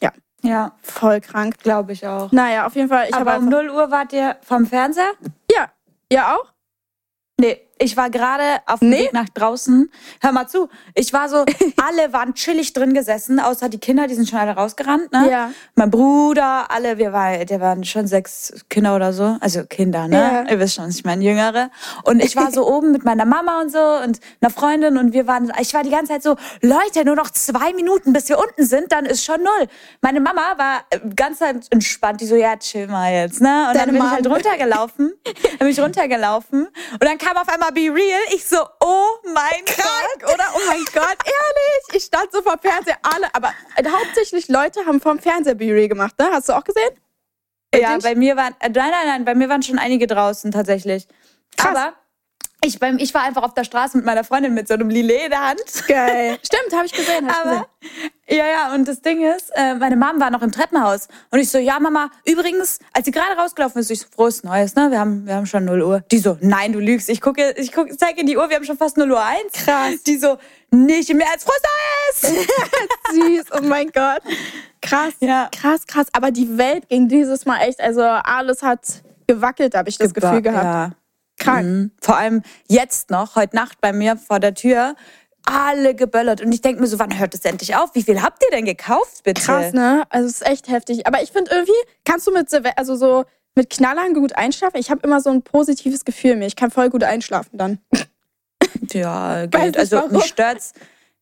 Ja. 0.00 0.12
Ja. 0.42 0.76
Voll 0.82 1.20
krank. 1.20 1.58
Glaube 1.58 1.92
ich 1.92 2.06
auch. 2.06 2.30
Naja, 2.30 2.66
auf 2.66 2.76
jeden 2.76 2.88
Fall. 2.88 3.08
Ich 3.08 3.14
Aber 3.14 3.38
um 3.38 3.48
0 3.48 3.68
Uhr 3.70 3.90
wart 3.90 4.12
ihr 4.12 4.36
vom 4.42 4.66
Fernseher? 4.66 5.10
Ja. 5.50 5.72
Ihr 6.08 6.26
auch? 6.28 6.52
Nee, 7.40 7.60
ich 7.82 7.96
war 7.96 8.10
gerade 8.10 8.60
auf 8.66 8.80
dem 8.80 8.90
nee? 8.90 9.04
Weg 9.04 9.12
nach 9.12 9.28
draußen. 9.28 9.90
Hör 10.20 10.32
mal 10.32 10.46
zu. 10.46 10.68
Ich 10.94 11.12
war 11.12 11.28
so, 11.28 11.44
alle 11.76 12.12
waren 12.12 12.34
chillig 12.34 12.72
drin 12.72 12.94
gesessen, 12.94 13.40
außer 13.40 13.68
die 13.68 13.78
Kinder, 13.78 14.06
die 14.06 14.14
sind 14.14 14.28
schon 14.28 14.38
alle 14.38 14.52
rausgerannt. 14.52 15.12
Ne? 15.12 15.30
Ja. 15.30 15.50
Mein 15.74 15.90
Bruder, 15.90 16.70
alle, 16.70 16.98
wir 16.98 17.12
waren, 17.12 17.44
der 17.46 17.60
waren 17.60 17.84
schon 17.84 18.06
sechs 18.06 18.64
Kinder 18.68 18.94
oder 18.94 19.12
so. 19.12 19.36
Also 19.40 19.64
Kinder, 19.64 20.08
ne? 20.08 20.16
Ja. 20.16 20.50
Ihr 20.50 20.60
wisst 20.60 20.76
schon, 20.76 20.88
ich 20.88 21.04
meine 21.04 21.24
Jüngere. 21.24 21.70
Und 22.04 22.22
ich 22.22 22.36
war 22.36 22.52
so 22.52 22.66
oben 22.72 22.92
mit 22.92 23.04
meiner 23.04 23.24
Mama 23.24 23.60
und 23.60 23.72
so 23.72 23.78
und 23.78 24.20
einer 24.40 24.50
Freundin 24.50 24.96
und 24.96 25.12
wir 25.12 25.26
waren, 25.26 25.52
ich 25.60 25.74
war 25.74 25.82
die 25.82 25.90
ganze 25.90 26.12
Zeit 26.12 26.22
so, 26.22 26.36
Leute, 26.60 27.04
nur 27.04 27.16
noch 27.16 27.30
zwei 27.30 27.72
Minuten, 27.72 28.12
bis 28.12 28.28
wir 28.28 28.38
unten 28.38 28.64
sind, 28.64 28.92
dann 28.92 29.06
ist 29.06 29.24
schon 29.24 29.42
null. 29.42 29.68
Meine 30.00 30.20
Mama 30.20 30.54
war 30.56 30.84
ganz 31.16 31.40
entspannt, 31.40 32.20
die 32.20 32.26
so, 32.26 32.36
ja, 32.36 32.56
chill 32.56 32.86
mal 32.86 33.12
jetzt, 33.12 33.40
ne? 33.40 33.66
Und 33.68 33.76
Deine 33.76 33.78
dann 33.78 33.86
bin 33.86 33.98
Mom. 33.98 34.06
ich 34.06 34.12
halt 34.12 34.26
runtergelaufen, 34.26 35.12
dann 35.24 35.58
bin 35.58 35.68
ich 35.68 35.80
runtergelaufen 35.80 36.66
und 36.66 37.04
dann 37.04 37.18
kam 37.18 37.36
auf 37.36 37.48
einmal 37.48 37.71
Be 37.72 37.92
Real. 37.92 38.20
Ich 38.34 38.44
so, 38.44 38.58
oh 38.80 39.06
mein 39.24 39.64
Krank, 39.64 40.20
Gott. 40.20 40.34
oder? 40.34 40.44
Oh 40.54 40.60
mein 40.68 40.84
Gott, 40.92 41.18
ehrlich. 41.24 41.94
Ich 41.94 42.04
stand 42.04 42.30
so 42.32 42.42
vor 42.42 42.58
Fernseher, 42.58 42.98
alle, 43.02 43.34
aber 43.34 43.52
hauptsächlich 43.90 44.48
Leute 44.48 44.84
haben 44.86 45.00
vom 45.00 45.18
Fernseher 45.18 45.54
Be 45.54 45.66
Real 45.66 45.88
gemacht, 45.88 46.18
ne? 46.18 46.28
Hast 46.32 46.48
du 46.48 46.52
auch 46.52 46.64
gesehen? 46.64 46.90
Ja, 47.74 47.98
bei 47.98 48.14
mir 48.14 48.36
waren, 48.36 48.54
äh, 48.60 48.68
nein, 48.68 48.90
nein, 48.90 49.06
nein, 49.06 49.24
bei 49.24 49.34
mir 49.34 49.48
waren 49.48 49.62
schon 49.62 49.78
einige 49.78 50.06
draußen 50.06 50.50
tatsächlich. 50.52 51.08
Krass. 51.56 51.76
Aber 51.76 51.94
ich, 52.64 52.78
beim, 52.78 52.98
ich 52.98 53.12
war 53.14 53.22
einfach 53.22 53.42
auf 53.42 53.54
der 53.54 53.64
Straße 53.64 53.96
mit 53.96 54.06
meiner 54.06 54.24
Freundin 54.24 54.54
mit 54.54 54.68
so 54.68 54.74
einem 54.74 54.88
Lillet 54.88 55.24
in 55.24 55.30
der 55.30 55.48
Hand. 55.48 55.60
Geil. 55.88 56.38
Stimmt, 56.46 56.72
habe 56.74 56.86
ich 56.86 56.92
gesehen. 56.92 57.26
Hab 57.28 57.44
ich 57.44 57.50
Aber, 57.50 57.66
ja, 58.28 58.46
ja, 58.46 58.74
und 58.74 58.86
das 58.86 59.00
Ding 59.02 59.22
ist, 59.22 59.50
äh, 59.54 59.74
meine 59.74 59.96
Mom 59.96 60.20
war 60.20 60.30
noch 60.30 60.42
im 60.42 60.52
Treppenhaus. 60.52 61.08
Und 61.30 61.40
ich 61.40 61.50
so, 61.50 61.58
ja, 61.58 61.78
Mama, 61.80 62.10
übrigens, 62.24 62.78
als 62.92 63.06
sie 63.06 63.10
gerade 63.10 63.36
rausgelaufen 63.38 63.80
ist, 63.80 63.90
ich 63.90 64.00
so, 64.00 64.06
frohes 64.14 64.44
Neues, 64.44 64.74
ne? 64.76 64.90
Wir 64.90 65.00
haben, 65.00 65.26
wir 65.26 65.34
haben 65.34 65.46
schon 65.46 65.64
0 65.64 65.82
Uhr. 65.82 66.04
Die 66.12 66.18
so, 66.18 66.38
nein, 66.40 66.72
du 66.72 66.78
lügst. 66.78 67.08
Ich 67.08 67.20
gucke, 67.20 67.52
ich 67.56 67.72
gucke, 67.72 67.96
zeige 67.96 68.20
in 68.20 68.26
die 68.26 68.36
Uhr, 68.36 68.48
wir 68.48 68.56
haben 68.56 68.64
schon 68.64 68.78
fast 68.78 68.96
0 68.96 69.10
Uhr 69.10 69.22
1. 69.24 69.40
Krass. 69.64 70.02
Die 70.06 70.16
so, 70.18 70.38
nicht 70.70 71.12
mehr 71.12 71.26
als 71.32 71.44
frohes 71.44 71.62
Neues. 72.22 72.34
gesehen. 72.36 72.46
Süß, 73.42 73.44
oh 73.58 73.62
mein 73.62 73.88
Gott. 73.92 74.22
Krass, 74.80 75.14
Ja. 75.20 75.48
krass, 75.52 75.86
krass. 75.86 76.06
Aber 76.12 76.30
die 76.30 76.56
Welt 76.58 76.88
ging 76.88 77.08
dieses 77.08 77.44
Mal 77.44 77.60
echt, 77.62 77.80
also 77.80 78.02
alles 78.02 78.62
hat 78.62 78.80
gewackelt, 79.26 79.74
habe 79.74 79.88
ich 79.88 79.98
das 79.98 80.14
Gefühl 80.14 80.42
gehabt. 80.42 80.64
Ja. 80.64 80.90
Krank. 81.44 81.66
Mhm. 81.66 81.90
Vor 82.00 82.16
allem 82.16 82.42
jetzt 82.68 83.10
noch, 83.10 83.36
heute 83.36 83.56
Nacht 83.56 83.80
bei 83.80 83.92
mir 83.92 84.16
vor 84.16 84.40
der 84.40 84.54
Tür, 84.54 84.94
alle 85.44 85.94
geböllert. 85.94 86.40
Und 86.40 86.52
ich 86.52 86.60
denke 86.60 86.80
mir 86.80 86.86
so, 86.86 86.98
wann 86.98 87.18
hört 87.18 87.34
es 87.34 87.44
endlich 87.44 87.74
auf? 87.74 87.94
Wie 87.94 88.02
viel 88.02 88.22
habt 88.22 88.42
ihr 88.44 88.56
denn 88.56 88.64
gekauft, 88.64 89.22
bitte? 89.24 89.42
Krass, 89.42 89.72
ne? 89.72 90.04
Also 90.08 90.28
es 90.28 90.34
ist 90.40 90.46
echt 90.46 90.68
heftig. 90.68 91.06
Aber 91.06 91.22
ich 91.22 91.32
finde 91.32 91.50
irgendwie, 91.50 91.72
kannst 92.04 92.26
du 92.26 92.32
mit 92.32 92.48
Silve 92.48 92.76
also 92.78 92.94
so 92.96 93.24
mit 93.54 93.68
Knallern 93.70 94.14
gut 94.14 94.36
einschlafen? 94.36 94.78
Ich 94.78 94.90
habe 94.90 95.00
immer 95.04 95.20
so 95.20 95.30
ein 95.30 95.42
positives 95.42 96.04
Gefühl 96.04 96.32
in 96.32 96.38
mir. 96.38 96.46
Ich 96.46 96.56
kann 96.56 96.70
voll 96.70 96.90
gut 96.90 97.02
einschlafen 97.04 97.58
dann. 97.58 97.78
Ja, 98.92 99.46
nicht 99.46 99.78
Also 99.78 99.96
warum. 99.96 100.12
mich 100.12 100.24
stört's, 100.24 100.72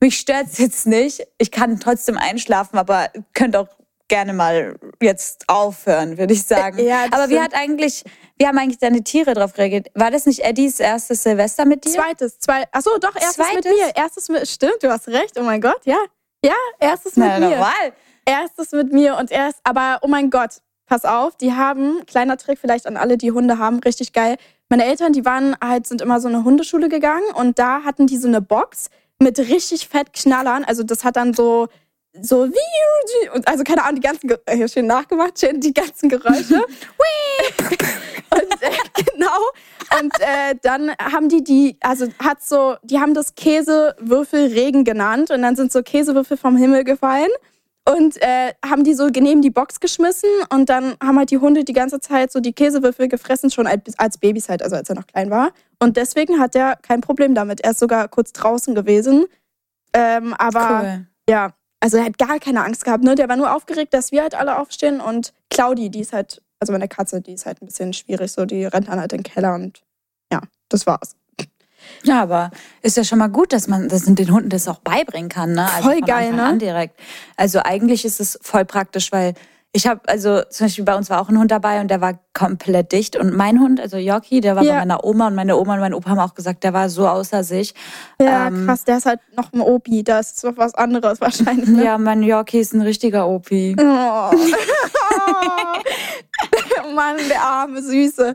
mich 0.00 0.18
stört's 0.18 0.58
jetzt 0.58 0.86
nicht. 0.86 1.26
Ich 1.38 1.50
kann 1.50 1.78
trotzdem 1.78 2.16
einschlafen, 2.16 2.78
aber 2.78 3.10
könnt 3.34 3.54
auch 3.56 3.68
gerne 4.10 4.34
mal 4.34 4.74
jetzt 5.00 5.44
aufhören, 5.48 6.18
würde 6.18 6.34
ich 6.34 6.42
sagen. 6.42 6.78
Ja, 6.84 7.06
aber 7.10 7.30
wie 7.30 7.40
hat 7.40 7.54
eigentlich, 7.54 8.04
wie 8.36 8.46
haben 8.46 8.58
eigentlich 8.58 8.78
deine 8.78 9.02
Tiere 9.02 9.32
drauf 9.32 9.56
reagiert? 9.56 9.88
War 9.94 10.10
das 10.10 10.26
nicht 10.26 10.40
Eddies 10.40 10.78
erstes 10.78 11.22
Silvester 11.22 11.64
mit 11.64 11.86
dir? 11.86 11.92
Zweites, 11.92 12.38
zwei, 12.38 12.64
achso, 12.72 12.90
doch, 12.98 13.14
erstes 13.14 13.38
mit 13.38 13.64
Zweites? 13.64 13.72
mir. 13.72 13.96
Erstes 13.96 14.28
mit, 14.28 14.46
stimmt, 14.46 14.82
du 14.82 14.90
hast 14.90 15.08
recht, 15.08 15.38
oh 15.38 15.42
mein 15.42 15.62
Gott, 15.62 15.80
ja. 15.84 15.96
Ja, 16.44 16.54
erstes 16.78 17.16
mit 17.16 17.28
Na, 17.28 17.38
mir. 17.38 17.50
normal. 17.50 17.92
Erstes 18.26 18.72
mit 18.72 18.92
mir 18.92 19.16
und 19.16 19.30
erst, 19.30 19.60
aber 19.64 20.00
oh 20.02 20.08
mein 20.08 20.28
Gott, 20.28 20.58
pass 20.86 21.04
auf, 21.04 21.36
die 21.36 21.54
haben, 21.54 22.04
kleiner 22.06 22.36
Trick 22.36 22.58
vielleicht 22.58 22.86
an 22.86 22.96
alle, 22.96 23.16
die 23.16 23.32
Hunde 23.32 23.58
haben, 23.58 23.78
richtig 23.78 24.12
geil. 24.12 24.36
Meine 24.68 24.84
Eltern, 24.84 25.12
die 25.12 25.24
waren 25.24 25.56
halt, 25.62 25.86
sind 25.86 26.02
immer 26.02 26.20
so 26.20 26.28
eine 26.28 26.44
Hundeschule 26.44 26.88
gegangen 26.88 27.32
und 27.34 27.58
da 27.58 27.84
hatten 27.84 28.06
die 28.06 28.16
so 28.16 28.28
eine 28.28 28.42
Box 28.42 28.90
mit 29.20 29.38
richtig 29.38 29.88
fett 29.88 30.12
Knallern. 30.12 30.64
Also 30.64 30.82
das 30.82 31.04
hat 31.04 31.16
dann 31.16 31.34
so, 31.34 31.68
so 32.12 32.48
wie, 32.48 33.28
und 33.30 33.46
also 33.46 33.62
keine 33.62 33.82
Ahnung, 33.84 33.96
die 33.96 34.06
ganzen, 34.06 34.30
äh, 34.46 34.56
hier 34.56 34.68
schön 34.68 34.86
nachgemacht, 34.86 35.38
schön 35.38 35.60
die 35.60 35.72
ganzen 35.72 36.08
Geräusche. 36.08 36.54
und 38.30 38.62
äh, 38.62 39.02
genau. 39.12 39.38
Und 40.00 40.12
äh, 40.20 40.54
dann 40.62 40.90
haben 41.00 41.28
die 41.28 41.42
die, 41.42 41.76
also 41.80 42.08
hat 42.18 42.42
so, 42.42 42.76
die 42.82 42.98
haben 42.98 43.14
das 43.14 43.34
Käsewürfelregen 43.34 44.84
genannt 44.84 45.30
und 45.30 45.42
dann 45.42 45.56
sind 45.56 45.72
so 45.72 45.82
Käsewürfel 45.82 46.36
vom 46.36 46.56
Himmel 46.56 46.84
gefallen 46.84 47.30
und 47.88 48.20
äh, 48.22 48.52
haben 48.64 48.84
die 48.84 48.94
so 48.94 49.06
neben 49.08 49.42
die 49.42 49.50
Box 49.50 49.80
geschmissen 49.80 50.30
und 50.52 50.68
dann 50.68 50.96
haben 51.02 51.18
halt 51.18 51.30
die 51.30 51.38
Hunde 51.38 51.64
die 51.64 51.72
ganze 51.72 52.00
Zeit 52.00 52.30
so 52.30 52.40
die 52.40 52.52
Käsewürfel 52.52 53.08
gefressen, 53.08 53.50
schon 53.50 53.66
als, 53.66 53.98
als 53.98 54.18
Babys 54.18 54.48
halt, 54.48 54.62
also 54.62 54.76
als 54.76 54.88
er 54.88 54.96
noch 54.96 55.06
klein 55.06 55.30
war. 55.30 55.50
Und 55.80 55.96
deswegen 55.96 56.38
hat 56.38 56.54
er 56.54 56.76
kein 56.76 57.00
Problem 57.00 57.34
damit. 57.34 57.62
Er 57.62 57.70
ist 57.72 57.80
sogar 57.80 58.08
kurz 58.08 58.32
draußen 58.32 58.74
gewesen. 58.74 59.26
Ähm, 59.92 60.34
aber 60.34 60.80
Cool. 60.82 61.06
ja, 61.28 61.52
also 61.80 61.96
er 61.96 62.04
hat 62.04 62.18
gar 62.18 62.38
keine 62.38 62.62
Angst 62.62 62.84
gehabt, 62.84 63.02
ne? 63.02 63.14
Der 63.14 63.28
war 63.28 63.36
nur 63.36 63.54
aufgeregt, 63.54 63.94
dass 63.94 64.12
wir 64.12 64.22
halt 64.22 64.34
alle 64.34 64.58
aufstehen 64.58 65.00
und 65.00 65.32
Claudi, 65.48 65.90
die 65.90 66.00
ist 66.00 66.12
halt, 66.12 66.42
also 66.60 66.72
meine 66.72 66.88
Katze, 66.88 67.20
die 67.20 67.32
ist 67.32 67.46
halt 67.46 67.62
ein 67.62 67.66
bisschen 67.66 67.92
schwierig, 67.92 68.32
so 68.32 68.44
die 68.44 68.64
rennt 68.64 68.88
dann 68.88 69.00
halt 69.00 69.12
in 69.12 69.22
den 69.22 69.24
Keller 69.24 69.54
und 69.54 69.82
ja, 70.32 70.40
das 70.68 70.86
war's. 70.86 71.16
Ja, 72.04 72.22
aber 72.22 72.50
ist 72.82 72.96
ja 72.96 73.04
schon 73.04 73.18
mal 73.18 73.28
gut, 73.28 73.52
dass 73.52 73.66
man 73.66 73.88
das 73.88 74.04
den 74.04 74.30
Hunden 74.30 74.50
das 74.50 74.68
auch 74.68 74.80
beibringen 74.80 75.30
kann, 75.30 75.54
ne? 75.54 75.70
Also 75.72 75.88
Voll 75.88 76.00
geil, 76.02 76.32
ne? 76.32 76.58
Direkt. 76.58 76.98
Also 77.36 77.60
eigentlich 77.62 78.04
ist 78.04 78.20
es 78.20 78.38
voll 78.42 78.64
praktisch, 78.64 79.12
weil 79.12 79.34
ich 79.72 79.86
habe, 79.86 80.00
also 80.08 80.42
zum 80.50 80.66
Beispiel 80.66 80.84
bei 80.84 80.96
uns 80.96 81.10
war 81.10 81.20
auch 81.20 81.28
ein 81.28 81.38
Hund 81.38 81.50
dabei 81.52 81.80
und 81.80 81.88
der 81.88 82.00
war 82.00 82.18
komplett 82.34 82.90
dicht. 82.90 83.14
Und 83.16 83.36
mein 83.36 83.60
Hund, 83.60 83.80
also 83.80 83.98
Yorkie, 83.98 84.40
der 84.40 84.56
war 84.56 84.64
Ja. 84.64 84.72
bei 84.72 84.78
meiner 84.80 85.04
Oma 85.04 85.28
und 85.28 85.36
meine 85.36 85.56
Oma 85.56 85.74
und 85.74 85.80
mein 85.80 85.94
Opa 85.94 86.10
haben 86.10 86.18
auch 86.18 86.34
gesagt, 86.34 86.64
der 86.64 86.72
war 86.72 86.88
so 86.88 87.06
außer 87.06 87.44
sich. 87.44 87.72
Ja, 88.20 88.48
Ähm, 88.48 88.66
krass, 88.66 88.82
der 88.84 88.96
ist 88.98 89.06
halt 89.06 89.20
noch 89.36 89.52
ein 89.52 89.60
Opi, 89.60 90.02
das 90.02 90.32
ist 90.32 90.42
doch 90.44 90.56
was 90.56 90.74
anderes 90.74 91.20
wahrscheinlich. 91.20 91.68
Ne? 91.68 91.84
Ja, 91.84 91.98
mein 91.98 92.22
Yorkie 92.24 92.58
ist 92.58 92.72
ein 92.74 92.80
richtiger 92.82 93.28
Opi. 93.28 93.76
Oh. 93.80 94.30
Mann, 96.94 97.16
der 97.28 97.42
arme 97.42 97.82
Süße. 97.82 98.34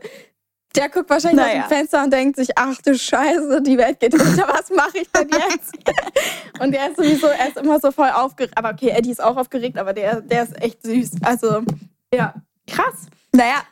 Der 0.76 0.88
guckt 0.88 1.08
wahrscheinlich 1.10 1.40
aus 1.44 1.48
Naja. 1.52 1.62
dem 1.62 1.68
Fenster 1.68 2.04
und 2.04 2.12
denkt 2.12 2.36
sich, 2.36 2.48
ach 2.56 2.76
du 2.84 2.96
Scheiße, 2.98 3.62
die 3.62 3.78
Welt 3.78 3.98
geht 4.00 4.14
unter, 4.14 4.48
was 4.48 4.70
mache 4.70 4.98
ich 4.98 5.10
denn 5.10 5.28
jetzt? 5.30 5.72
und 6.60 6.72
der 6.72 6.90
ist 6.90 6.96
sowieso, 6.96 7.26
er 7.28 7.48
ist 7.48 7.56
immer 7.56 7.80
so 7.80 7.90
voll 7.90 8.10
aufgeregt. 8.10 8.54
Aber 8.56 8.70
okay, 8.70 8.90
Eddie 8.90 9.10
ist 9.10 9.22
auch 9.22 9.36
aufgeregt, 9.36 9.78
aber 9.78 9.92
der, 9.92 10.20
der 10.20 10.42
ist 10.44 10.60
echt 10.62 10.82
süß. 10.82 11.12
Also, 11.22 11.62
ja, 12.14 12.34
krass. 12.66 13.06
Naja. 13.32 13.62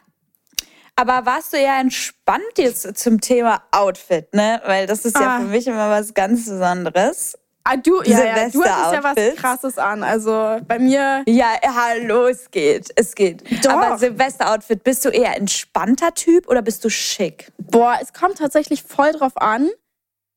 Aber 0.96 1.26
warst 1.26 1.52
du 1.52 1.56
eher 1.56 1.78
entspannt 1.80 2.42
jetzt 2.56 2.96
zum 2.98 3.20
Thema 3.20 3.62
Outfit, 3.72 4.32
ne? 4.32 4.62
Weil 4.64 4.86
das 4.86 5.04
ist 5.04 5.18
ja 5.18 5.36
Ah. 5.36 5.40
für 5.40 5.46
mich 5.46 5.66
immer 5.66 5.90
was 5.90 6.14
ganz 6.14 6.48
Besonderes. 6.48 7.36
Ah, 7.66 7.76
du, 7.78 8.02
ja, 8.02 8.24
ja, 8.24 8.48
du 8.50 8.62
hast 8.62 8.92
ja 8.92 9.02
was. 9.02 9.16
Krasses 9.36 9.78
an. 9.78 10.02
Also 10.02 10.58
bei 10.68 10.78
mir, 10.78 11.22
Ja, 11.26 11.48
hallo, 11.62 12.26
es 12.26 12.50
geht. 12.50 12.90
Es 12.94 13.14
geht. 13.14 13.42
Doch. 13.64 13.70
Aber 13.70 13.96
Silvester-Outfit, 13.96 14.84
bist 14.84 15.04
du 15.06 15.08
eher 15.08 15.34
entspannter 15.36 16.12
Typ 16.12 16.46
oder 16.48 16.60
bist 16.60 16.84
du 16.84 16.90
schick? 16.90 17.50
boah, 17.58 17.96
es 18.00 18.12
kommt 18.12 18.38
tatsächlich 18.38 18.82
voll 18.82 19.12
drauf 19.12 19.32
an. 19.36 19.70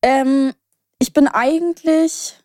Ähm, 0.01 0.53
ich 0.99 1.11
bin 1.11 1.27
eigentlich, 1.27 2.39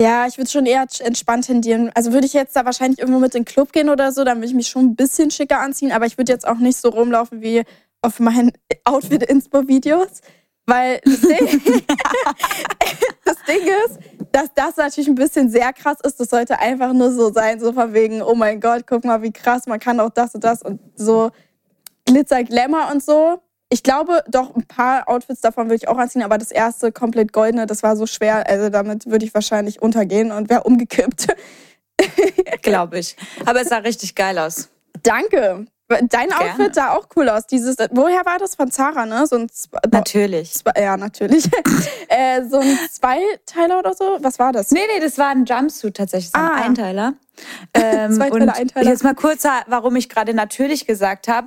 ja, 0.00 0.26
ich 0.26 0.36
würde 0.36 0.50
schon 0.50 0.66
eher 0.66 0.84
entspannt 1.00 1.46
tendieren. 1.46 1.90
Also 1.94 2.12
würde 2.12 2.26
ich 2.26 2.34
jetzt 2.34 2.54
da 2.54 2.64
wahrscheinlich 2.66 2.98
irgendwo 2.98 3.18
mit 3.20 3.34
in 3.34 3.42
den 3.42 3.44
Club 3.46 3.72
gehen 3.72 3.88
oder 3.88 4.12
so, 4.12 4.24
dann 4.24 4.38
würde 4.38 4.48
ich 4.48 4.54
mich 4.54 4.68
schon 4.68 4.86
ein 4.86 4.96
bisschen 4.96 5.30
schicker 5.30 5.60
anziehen, 5.60 5.90
aber 5.90 6.06
ich 6.06 6.18
würde 6.18 6.32
jetzt 6.32 6.46
auch 6.46 6.58
nicht 6.58 6.78
so 6.78 6.90
rumlaufen 6.90 7.40
wie 7.40 7.62
auf 8.02 8.20
meinen 8.20 8.52
Outfit-Inspo-Videos. 8.84 10.20
Weil 10.68 11.00
das 11.02 11.20
Ding, 11.22 11.62
das 13.24 13.36
Ding 13.48 13.66
ist, 13.86 13.98
dass 14.32 14.52
das 14.54 14.76
natürlich 14.76 15.08
ein 15.08 15.14
bisschen 15.14 15.48
sehr 15.48 15.72
krass 15.72 15.96
ist. 16.04 16.20
Das 16.20 16.28
sollte 16.28 16.58
einfach 16.58 16.92
nur 16.92 17.10
so 17.10 17.32
sein, 17.32 17.58
so 17.58 17.72
von 17.72 17.94
wegen, 17.94 18.20
oh 18.20 18.34
mein 18.34 18.60
Gott, 18.60 18.82
guck 18.86 19.02
mal, 19.06 19.22
wie 19.22 19.32
krass, 19.32 19.66
man 19.66 19.80
kann 19.80 19.98
auch 19.98 20.10
das 20.10 20.34
und 20.34 20.44
das 20.44 20.60
und 20.60 20.78
so 20.94 21.30
Glitzer, 22.04 22.44
Glamour 22.44 22.90
und 22.92 23.02
so. 23.02 23.40
Ich 23.70 23.82
glaube, 23.82 24.22
doch 24.28 24.54
ein 24.54 24.66
paar 24.66 25.08
Outfits 25.08 25.40
davon 25.40 25.68
würde 25.68 25.76
ich 25.76 25.88
auch 25.88 25.96
anziehen, 25.96 26.22
aber 26.22 26.36
das 26.36 26.50
erste 26.50 26.92
komplett 26.92 27.32
goldene, 27.32 27.66
das 27.66 27.82
war 27.82 27.96
so 27.96 28.06
schwer. 28.06 28.46
Also 28.46 28.68
damit 28.68 29.06
würde 29.06 29.24
ich 29.24 29.32
wahrscheinlich 29.32 29.80
untergehen 29.80 30.32
und 30.32 30.50
wäre 30.50 30.64
umgekippt. 30.64 31.28
Glaube 32.62 32.98
ich. 32.98 33.16
Aber 33.46 33.62
es 33.62 33.68
sah 33.68 33.78
richtig 33.78 34.14
geil 34.14 34.38
aus. 34.38 34.68
Danke. 35.02 35.66
Dein 35.88 36.28
Gerne. 36.28 36.34
Outfit 36.36 36.74
sah 36.74 36.92
auch 36.92 37.06
cool 37.16 37.28
aus. 37.30 37.46
Dieses, 37.46 37.76
woher 37.92 38.24
war 38.26 38.38
das? 38.38 38.54
Von 38.56 38.70
Zara, 38.70 39.06
ne? 39.06 39.26
So 39.26 39.36
ein 39.36 39.48
Sp 39.48 39.72
Natürlich. 39.90 40.52
Zwei- 40.52 40.72
Ja, 40.82 40.96
natürlich. 40.98 41.46
äh, 42.08 42.44
so 42.44 42.58
ein 42.58 42.78
Zweiteiler 42.92 43.78
oder 43.78 43.94
so? 43.94 44.18
Was 44.20 44.38
war 44.38 44.52
das? 44.52 44.70
Nee, 44.70 44.80
nee, 44.94 45.00
das 45.00 45.16
war 45.16 45.28
ein 45.28 45.46
Jumpsuit 45.46 45.96
tatsächlich, 45.96 46.30
so 46.30 46.38
ein 46.38 46.44
Ah. 46.48 46.54
Einteiler. 46.64 47.14
Ähm, 47.72 48.12
Zweiteiler, 48.14 48.56
Einteiler. 48.56 48.90
Jetzt 48.90 49.04
mal 49.04 49.14
kurz, 49.14 49.44
warum 49.68 49.94
ich 49.94 50.08
gerade 50.08 50.34
natürlich 50.34 50.86
gesagt 50.88 51.28
habe. 51.28 51.46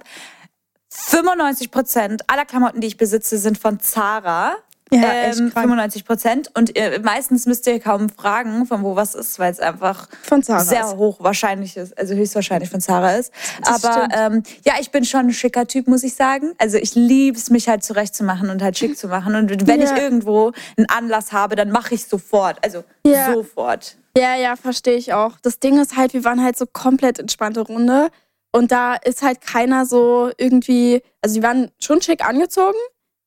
95 0.89 1.69
Prozent 1.69 2.23
aller 2.29 2.45
Klamotten, 2.45 2.79
die 2.79 2.87
ich 2.87 2.95
besitze, 2.97 3.37
sind 3.37 3.57
von 3.57 3.79
Zara. 3.81 4.55
Ja, 4.93 5.13
ähm, 5.13 5.35
krank. 5.51 5.53
95 5.53 6.05
Prozent. 6.05 6.51
Und 6.53 6.75
äh, 6.77 6.99
meistens 6.99 7.45
müsst 7.45 7.65
ihr 7.67 7.79
kaum 7.79 8.09
fragen, 8.09 8.65
von 8.65 8.83
wo 8.83 8.95
was 8.95 9.15
ist, 9.15 9.39
weil 9.39 9.51
es 9.51 9.59
einfach 9.59 10.09
Von 10.23 10.43
Zara. 10.43 10.59
sehr 10.63 10.85
ist. 10.85 10.95
hoch 10.97 11.17
wahrscheinlich 11.21 11.77
ist, 11.77 11.97
also 11.97 12.13
höchstwahrscheinlich 12.13 12.69
von 12.69 12.81
Zara 12.81 13.13
ist. 13.15 13.31
Das 13.63 13.83
Aber 13.85 14.07
ähm, 14.13 14.43
ja, 14.65 14.73
ich 14.81 14.91
bin 14.91 15.05
schon 15.05 15.27
ein 15.27 15.33
schicker 15.33 15.65
Typ, 15.65 15.87
muss 15.87 16.03
ich 16.03 16.15
sagen. 16.15 16.53
Also 16.57 16.77
ich 16.77 16.93
liebe 16.95 17.37
es, 17.37 17.49
mich 17.49 17.69
halt 17.69 17.83
zurechtzumachen 17.83 18.49
und 18.49 18.61
halt 18.61 18.77
schick 18.77 18.97
zu 18.97 19.07
machen. 19.07 19.35
Und 19.35 19.65
wenn 19.67 19.81
Ja. 19.81 19.95
ich 19.95 20.01
irgendwo 20.01 20.51
einen 20.77 20.87
Anlass 20.89 21.31
habe, 21.31 21.55
dann 21.55 21.71
mache 21.71 21.95
ich 21.95 22.05
sofort. 22.05 22.57
Also 22.63 22.83
Ja. 23.05 23.33
sofort. 23.33 23.95
Ja, 24.17 24.35
ja, 24.35 24.57
verstehe 24.57 24.97
ich 24.97 25.13
auch. 25.13 25.33
Das 25.41 25.59
Ding 25.59 25.79
ist 25.79 25.95
halt, 25.95 26.13
wir 26.13 26.25
waren 26.25 26.43
halt 26.43 26.57
so 26.57 26.65
komplett 26.65 27.17
entspannte 27.17 27.61
Runde. 27.61 28.09
Und 28.51 28.73
da 28.73 28.95
ist 28.95 29.21
halt 29.21 29.39
keiner 29.39 29.85
so 29.85 30.31
irgendwie, 30.37 31.01
also 31.21 31.35
die 31.35 31.43
waren 31.43 31.71
schon 31.79 32.01
schick 32.01 32.25
angezogen, 32.27 32.75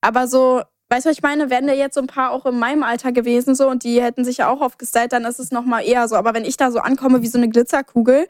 aber 0.03 0.29
so, 0.29 0.61
weißt 0.95 1.07
du, 1.07 1.11
was 1.11 1.17
ich 1.17 1.23
meine, 1.23 1.51
wären 1.51 1.67
da 1.67 1.73
jetzt 1.73 1.95
so 1.95 2.01
ein 2.01 2.07
paar 2.07 2.31
auch 2.31 2.47
in 2.47 2.59
meinem 2.59 2.85
Alter 2.85 3.11
gewesen 3.11 3.55
so 3.55 3.69
und 3.69 3.83
die 3.83 4.01
hätten 4.01 4.25
sich 4.25 4.39
ja 4.39 4.49
auch 4.49 4.61
aufgestylt, 4.61 5.13
dann 5.13 5.25
ist 5.25 5.41
es 5.41 5.51
nochmal 5.51 5.85
eher 5.85 6.07
so. 6.07 6.15
Aber 6.15 6.35
wenn 6.35 6.45
ich 6.45 6.57
da 6.57 6.71
so 6.71 6.79
ankomme 6.79 7.23
wie 7.23 7.27
so 7.27 7.39
eine 7.39 7.49
Glitzerkugel, 7.49 8.29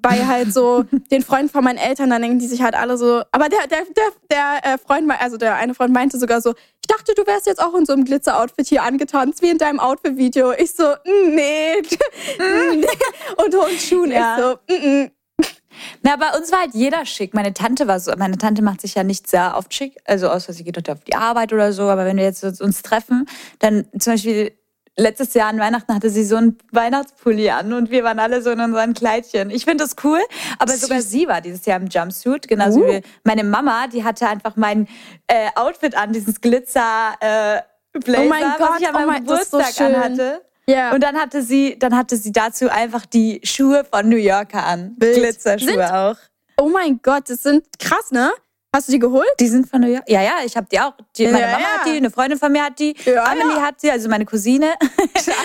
bei 0.00 0.26
halt 0.26 0.52
so 0.52 0.84
den 1.10 1.22
Freunden 1.22 1.50
von 1.50 1.62
meinen 1.62 1.78
Eltern, 1.78 2.10
dann 2.10 2.22
denken 2.22 2.38
die 2.38 2.46
sich 2.46 2.62
halt 2.62 2.74
alle 2.74 2.96
so, 2.96 3.22
aber 3.30 3.48
der, 3.48 3.66
der, 3.68 3.82
der, 3.96 4.04
der 4.30 4.74
äh, 4.74 4.78
Freund, 4.78 5.10
also 5.20 5.36
der 5.36 5.54
eine 5.54 5.74
Freund 5.74 5.92
meinte 5.92 6.18
sogar 6.18 6.40
so, 6.40 6.52
ich 6.52 6.88
dachte, 6.88 7.14
du 7.14 7.26
wärst 7.26 7.46
jetzt 7.46 7.62
auch 7.62 7.74
in 7.74 7.86
so 7.86 7.92
einem 7.92 8.04
Glitzer-Outfit 8.04 8.66
hier 8.66 8.82
angetanzt, 8.82 9.40
wie 9.40 9.50
in 9.50 9.58
deinem 9.58 9.80
Outfit-Video. 9.80 10.52
Ich 10.52 10.72
so, 10.72 10.84
mm, 10.84 11.34
nee. 11.34 11.80
nee. 12.74 12.86
Und 13.36 13.54
hohen 13.54 13.78
Schuhen. 13.78 14.10
Ja. 14.10 14.36
Ich 14.36 14.44
so, 14.44 14.74
mm, 14.74 15.02
mm. 15.04 15.10
Na, 16.02 16.16
bei 16.16 16.36
uns 16.36 16.50
war 16.52 16.60
halt 16.60 16.74
jeder 16.74 17.04
schick. 17.06 17.34
Meine 17.34 17.54
Tante 17.54 17.86
war 17.86 18.00
so, 18.00 18.12
meine 18.16 18.38
Tante 18.38 18.62
macht 18.62 18.80
sich 18.80 18.94
ja 18.94 19.04
nicht 19.04 19.28
sehr 19.28 19.54
oft 19.56 19.72
schick, 19.72 19.96
also 20.04 20.28
außer 20.28 20.52
sie 20.52 20.64
geht 20.64 20.76
heute 20.76 20.92
auf 20.92 21.04
die 21.04 21.14
Arbeit 21.14 21.52
oder 21.52 21.72
so, 21.72 21.84
aber 21.84 22.04
wenn 22.04 22.16
wir 22.16 22.24
jetzt 22.24 22.44
uns 22.60 22.82
treffen, 22.82 23.26
dann 23.58 23.86
zum 23.98 24.14
Beispiel 24.14 24.52
letztes 24.96 25.34
Jahr 25.34 25.48
an 25.48 25.58
Weihnachten 25.58 25.92
hatte 25.92 26.08
sie 26.10 26.24
so 26.24 26.36
einen 26.36 26.56
Weihnachtspulli 26.70 27.50
an 27.50 27.72
und 27.72 27.90
wir 27.90 28.04
waren 28.04 28.18
alle 28.18 28.42
so 28.42 28.50
in 28.50 28.60
unseren 28.60 28.94
Kleidchen. 28.94 29.50
Ich 29.50 29.64
finde 29.64 29.84
das 29.84 29.96
cool, 30.04 30.20
aber 30.58 30.72
Süß. 30.72 30.82
sogar 30.82 31.02
sie 31.02 31.26
war 31.26 31.40
dieses 31.40 31.66
Jahr 31.66 31.80
im 31.80 31.88
Jumpsuit, 31.88 32.46
genauso 32.46 32.80
uh. 32.80 32.86
wie 32.86 33.02
meine 33.24 33.44
Mama, 33.44 33.88
die 33.88 34.04
hatte 34.04 34.28
einfach 34.28 34.56
mein 34.56 34.86
äh, 35.26 35.48
Outfit 35.56 35.96
an, 35.96 36.12
dieses 36.12 36.40
Glitzer 36.40 37.14
äh, 37.20 37.60
Blazer, 38.00 38.24
oh 38.24 38.28
mein 38.28 38.42
Gott, 38.42 38.60
was 38.60 38.80
ich 38.80 38.88
an 38.88 38.94
oh 38.94 38.98
meinem 38.98 39.06
mein, 39.06 39.24
Geburtstag 39.24 39.72
so 39.72 39.84
anhatte. 39.84 40.42
Ja. 40.66 40.92
Und 40.92 41.02
dann 41.02 41.16
hatte 41.16 41.42
sie, 41.42 41.78
dann 41.78 41.96
hatte 41.96 42.16
sie 42.16 42.32
dazu 42.32 42.68
einfach 42.70 43.04
die 43.06 43.40
Schuhe 43.44 43.84
von 43.84 44.08
New 44.08 44.16
Yorker 44.16 44.64
an. 44.64 44.96
Glitzerschuhe 44.98 45.68
Sind, 45.70 45.80
auch. 45.82 46.16
Oh 46.60 46.68
mein 46.68 47.00
Gott, 47.02 47.28
das 47.28 47.42
sind 47.42 47.64
krass, 47.78 48.10
ne? 48.10 48.32
Hast 48.74 48.88
du 48.88 48.92
die 48.92 48.98
geholt? 48.98 49.28
Die 49.38 49.46
sind 49.46 49.68
von 49.68 49.82
New 49.82 49.86
York. 49.88 50.02
Ja, 50.08 50.20
ja, 50.22 50.32
ich 50.44 50.56
habe 50.56 50.66
die 50.70 50.80
auch. 50.80 50.94
Die, 51.16 51.26
meine 51.26 51.40
Ja, 51.42 51.46
Mama 51.52 51.60
ja. 51.60 51.66
hat 51.78 51.86
die, 51.86 51.96
eine 51.96 52.10
Freundin 52.10 52.38
von 52.38 52.50
mir 52.50 52.64
hat 52.64 52.78
die, 52.78 52.96
Ja, 53.04 53.22
Amelie 53.24 53.60
hat 53.62 53.80
sie, 53.80 53.88
also 53.90 54.08
meine 54.08 54.24
Cousine. 54.24 54.72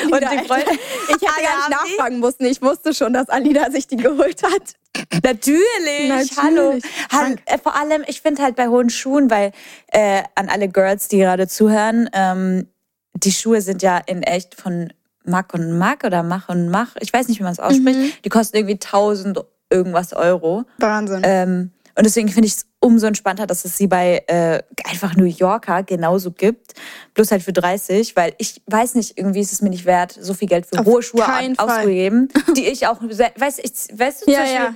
und 0.05 0.13
Alida, 0.13 0.29
die 0.41 0.47
Freundin. 0.47 0.79
Ich 1.09 1.13
hätte 1.13 1.25
gar 1.25 1.35
nicht 1.35 1.67
die? 1.67 1.71
nachfragen 1.95 2.19
müssen. 2.21 2.45
Ich 2.45 2.61
wusste 2.61 2.93
schon, 2.93 3.13
dass 3.13 3.29
Alida 3.29 3.69
sich 3.69 3.85
die 3.87 3.97
geholt 3.97 4.41
hat. 4.41 4.73
Natürlich, 5.23 6.07
Natürlich. 6.07 6.37
hallo. 6.37 6.71
Hall- 6.71 6.81
Krank. 7.09 7.41
äh, 7.45 7.57
vor 7.59 7.75
allem, 7.75 8.03
ich 8.07 8.21
finde 8.21 8.41
halt 8.41 8.55
bei 8.55 8.67
hohen 8.67 8.89
Schuhen, 8.89 9.29
weil 9.29 9.51
äh, 9.91 10.23
an 10.35 10.49
alle 10.49 10.67
Girls, 10.67 11.07
die 11.07 11.17
gerade 11.19 11.47
zuhören, 11.47 12.09
ähm, 12.13 12.67
die 13.13 13.31
Schuhe 13.31 13.61
sind 13.61 13.81
ja 13.83 13.99
in 14.07 14.23
echt 14.23 14.55
von 14.55 14.91
Mack 15.29 15.53
und 15.53 15.77
Mack 15.77 16.03
oder 16.03 16.23
Mach 16.23 16.49
und 16.49 16.69
Mach. 16.69 16.95
Ich 16.99 17.13
weiß 17.13 17.27
nicht, 17.27 17.39
wie 17.39 17.43
man 17.43 17.53
es 17.53 17.59
ausspricht. 17.59 18.25
Die 18.25 18.29
kosten 18.29 18.57
irgendwie 18.57 18.75
1000 18.75 19.39
irgendwas 19.69 20.13
Euro. 20.13 20.65
Wahnsinn. 20.77 21.21
Ähm, 21.23 21.71
und 21.95 22.05
deswegen 22.05 22.29
finde 22.29 22.47
ich 22.47 22.53
es 22.53 22.65
umso 22.79 23.07
entspannter, 23.07 23.45
dass 23.45 23.65
es 23.65 23.75
sie 23.77 23.87
bei 23.87 24.23
äh, 24.27 24.61
einfach 24.89 25.15
New 25.17 25.25
Yorker 25.25 25.83
genauso 25.83 26.31
gibt. 26.31 26.73
Bloß 27.13 27.31
halt 27.31 27.43
für 27.43 27.51
30, 27.51 28.15
weil 28.15 28.33
ich 28.37 28.61
weiß 28.67 28.95
nicht, 28.95 29.17
irgendwie 29.17 29.41
ist 29.41 29.51
es 29.51 29.61
mir 29.61 29.69
nicht 29.69 29.85
wert, 29.85 30.17
so 30.19 30.33
viel 30.33 30.47
Geld 30.47 30.65
für 30.65 30.79
Auf 30.79 30.85
hohe 30.85 31.03
Schuhe 31.03 31.25
auszugeben, 31.57 32.29
die 32.55 32.67
ich 32.67 32.87
auch, 32.87 33.01
weißt, 33.01 33.59
ich, 33.59 33.99
weißt 33.99 34.25
du, 34.25 34.31
Ja, 34.31 34.39
Beispiel, 34.39 34.55
ja. 34.59 34.73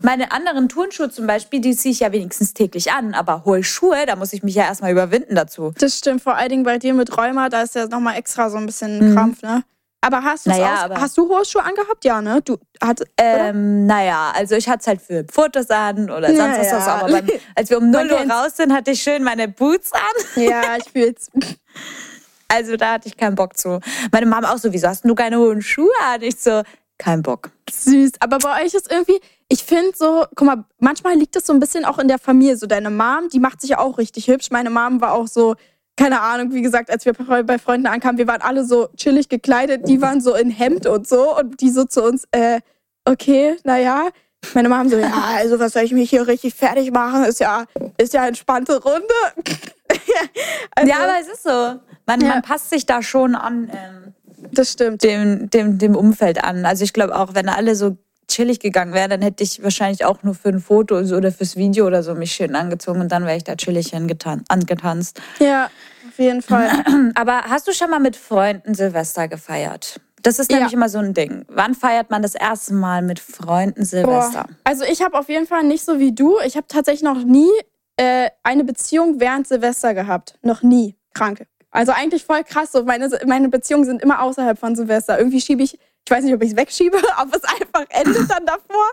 meine 0.00 0.32
anderen 0.32 0.70
Turnschuhe 0.70 1.10
zum 1.10 1.26
Beispiel, 1.26 1.60
die 1.60 1.76
ziehe 1.76 1.92
ich 1.92 2.00
ja 2.00 2.10
wenigstens 2.10 2.54
täglich 2.54 2.90
an, 2.92 3.12
aber 3.12 3.44
hohe 3.44 3.62
Schuhe, 3.62 4.06
da 4.06 4.16
muss 4.16 4.32
ich 4.32 4.42
mich 4.42 4.54
ja 4.54 4.64
erstmal 4.64 4.92
überwinden 4.92 5.34
dazu. 5.34 5.72
Das 5.78 5.98
stimmt, 5.98 6.22
vor 6.22 6.36
allen 6.36 6.48
Dingen 6.48 6.62
bei 6.64 6.78
dir 6.78 6.94
mit 6.94 7.14
Rheuma, 7.18 7.50
da 7.50 7.62
ist 7.62 7.74
ja 7.74 7.86
nochmal 7.86 8.16
extra 8.16 8.48
so 8.48 8.56
ein 8.56 8.64
bisschen 8.64 9.12
Krampf, 9.14 9.42
ne? 9.42 9.62
Aber 10.04 10.22
hast. 10.24 10.46
Naja, 10.48 10.82
aber- 10.82 11.00
hast 11.00 11.16
du 11.16 11.28
hohe 11.28 11.44
Schuhe 11.44 11.62
angehabt? 11.62 12.04
Ja, 12.04 12.20
ne? 12.20 12.40
Du 12.44 12.58
hat, 12.82 13.00
Ähm, 13.16 13.86
naja, 13.86 14.32
also 14.34 14.56
ich 14.56 14.68
hatte 14.68 14.80
es 14.80 14.86
halt 14.88 15.00
für 15.00 15.24
Fotos 15.32 15.70
an 15.70 16.10
oder 16.10 16.26
sonst 16.26 16.58
was. 16.58 16.66
Naja. 16.72 16.76
was, 16.76 16.88
Aber 16.88 17.12
beim, 17.12 17.26
als 17.54 17.70
wir 17.70 17.78
um 17.78 17.90
0 17.90 18.04
Man 18.06 18.28
Uhr 18.28 18.34
raus 18.34 18.56
sind, 18.56 18.72
hatte 18.72 18.90
ich 18.90 19.02
schön 19.02 19.22
meine 19.22 19.46
Boots 19.48 19.92
an. 19.92 20.42
ja, 20.42 20.76
ich 20.76 20.90
fühl's. 20.92 21.30
Also 22.48 22.76
da 22.76 22.92
hatte 22.92 23.08
ich 23.08 23.16
keinen 23.16 23.34
Bock 23.34 23.56
zu. 23.56 23.80
Meine 24.12 24.26
Mama 24.26 24.52
auch 24.52 24.58
so, 24.58 24.70
wieso 24.74 24.86
hast 24.88 25.06
du 25.06 25.14
keine 25.14 25.38
hohen 25.38 25.62
Schuhe 25.62 25.88
an? 26.12 26.20
Ich 26.20 26.36
so, 26.38 26.60
kein 26.98 27.22
Bock. 27.22 27.50
Süß. 27.70 28.10
Aber 28.20 28.36
bei 28.38 28.62
euch 28.62 28.74
ist 28.74 28.90
irgendwie, 28.92 29.18
ich 29.48 29.64
finde 29.64 29.92
so, 29.96 30.26
guck 30.34 30.46
mal, 30.46 30.64
manchmal 30.78 31.14
liegt 31.16 31.34
es 31.34 31.46
so 31.46 31.54
ein 31.54 31.60
bisschen 31.60 31.86
auch 31.86 31.98
in 31.98 32.08
der 32.08 32.18
Familie. 32.18 32.58
So 32.58 32.66
deine 32.66 32.90
Mom, 32.90 33.30
die 33.32 33.40
macht 33.40 33.62
sich 33.62 33.70
ja 33.70 33.78
auch 33.78 33.96
richtig 33.96 34.26
hübsch. 34.28 34.50
Meine 34.50 34.68
Mom 34.68 35.00
war 35.00 35.12
auch 35.12 35.28
so, 35.28 35.54
keine 35.96 36.20
Ahnung, 36.20 36.52
wie 36.52 36.62
gesagt, 36.62 36.90
als 36.90 37.04
wir 37.04 37.12
bei 37.44 37.58
Freunden 37.58 37.86
ankamen, 37.86 38.18
wir 38.18 38.26
waren 38.26 38.40
alle 38.42 38.64
so 38.64 38.88
chillig 38.96 39.28
gekleidet. 39.28 39.86
Die 39.88 40.00
waren 40.00 40.20
so 40.20 40.34
in 40.34 40.50
Hemd 40.50 40.86
und 40.86 41.06
so. 41.06 41.36
Und 41.38 41.60
die 41.60 41.70
so 41.70 41.84
zu 41.84 42.02
uns, 42.02 42.24
äh, 42.32 42.60
okay, 43.04 43.56
naja. 43.64 44.08
Meine 44.54 44.68
Mom 44.68 44.88
so, 44.88 44.96
ja, 44.96 45.12
also 45.36 45.60
was 45.60 45.72
soll 45.72 45.82
ich 45.82 45.92
mich 45.92 46.10
hier 46.10 46.26
richtig 46.26 46.54
fertig 46.54 46.90
machen? 46.90 47.24
Ist 47.24 47.38
ja, 47.40 47.64
ist 47.98 48.12
ja 48.12 48.26
entspannte 48.26 48.82
Runde. 48.82 49.06
also, 50.74 50.90
Ja, 50.90 50.96
aber 50.98 51.14
es 51.20 51.28
ist 51.28 51.44
so. 51.44 51.50
Man, 52.06 52.20
Ja. 52.20 52.28
man 52.28 52.42
passt 52.42 52.70
sich 52.70 52.84
da 52.84 53.02
schon 53.02 53.36
an 53.36 53.70
ähm, 53.72 54.14
das 54.50 54.72
stimmt. 54.72 55.04
dem, 55.04 55.48
dem, 55.50 55.78
dem 55.78 55.94
Umfeld 55.94 56.42
an. 56.42 56.64
Also 56.66 56.82
ich 56.84 56.92
glaube 56.92 57.14
auch, 57.16 57.34
wenn 57.34 57.48
alle 57.48 57.76
so 57.76 57.96
chillig 58.32 58.60
gegangen 58.60 58.92
wären, 58.92 59.10
dann 59.10 59.22
hätte 59.22 59.42
ich 59.44 59.62
wahrscheinlich 59.62 60.04
auch 60.04 60.22
nur 60.22 60.34
für 60.34 60.48
ein 60.48 60.60
Foto 60.60 60.96
oder 60.98 61.30
fürs 61.32 61.56
Video 61.56 61.86
oder 61.86 62.02
so 62.02 62.14
mich 62.14 62.32
schön 62.32 62.54
angezogen 62.56 63.00
und 63.00 63.12
dann 63.12 63.24
wäre 63.26 63.36
ich 63.36 63.44
da 63.44 63.54
chillig 63.56 63.88
hingetan 63.90 64.42
angetanzt. 64.48 65.20
Ja, 65.38 65.70
auf 66.08 66.18
jeden 66.18 66.42
Fall. 66.42 66.68
Aber 67.14 67.42
hast 67.48 67.68
du 67.68 67.72
schon 67.72 67.90
mal 67.90 68.00
mit 68.00 68.16
Freunden 68.16 68.74
Silvester 68.74 69.28
gefeiert? 69.28 70.00
Das 70.22 70.38
ist 70.38 70.50
Ja. 70.50 70.58
nämlich 70.58 70.72
immer 70.74 70.88
so 70.88 70.98
ein 70.98 71.14
Ding. 71.14 71.44
Wann 71.48 71.74
feiert 71.74 72.10
man 72.10 72.22
das 72.22 72.34
erste 72.34 72.74
Mal 72.74 73.02
mit 73.02 73.18
Freunden 73.18 73.84
Silvester? 73.84 74.44
Boah. 74.44 74.56
Also 74.64 74.84
ich 74.84 75.02
habe 75.02 75.18
auf 75.18 75.28
jeden 75.28 75.46
Fall 75.46 75.64
nicht 75.64 75.84
so 75.84 75.98
wie 75.98 76.12
du. 76.14 76.38
Ich 76.46 76.56
habe 76.56 76.66
tatsächlich 76.68 77.02
noch 77.02 77.24
nie 77.24 77.50
äh, 77.96 78.30
eine 78.44 78.62
Beziehung 78.64 79.18
während 79.20 79.48
Silvester 79.48 79.94
gehabt. 79.94 80.38
Noch 80.42 80.62
nie. 80.62 80.96
Kranke. 81.12 81.46
Also 81.72 81.92
eigentlich 81.92 82.24
voll 82.24 82.44
krass. 82.44 82.70
So 82.70 82.84
meine, 82.84 83.08
meine 83.26 83.48
Beziehungen 83.48 83.84
sind 83.84 84.00
immer 84.02 84.22
außerhalb 84.22 84.58
von 84.58 84.76
Silvester. 84.76 85.18
Irgendwie 85.18 85.40
schiebe 85.40 85.62
ich, 85.62 85.78
ich 86.04 86.10
weiß 86.10 86.24
nicht, 86.24 86.34
ob 86.34 86.42
ich 86.42 86.50
es 86.50 86.56
wegschiebe, 86.56 86.96
ob 87.22 87.34
es 87.34 87.42
einfach 87.44 87.84
endet 87.90 88.28
dann 88.30 88.44
davor. 88.44 88.84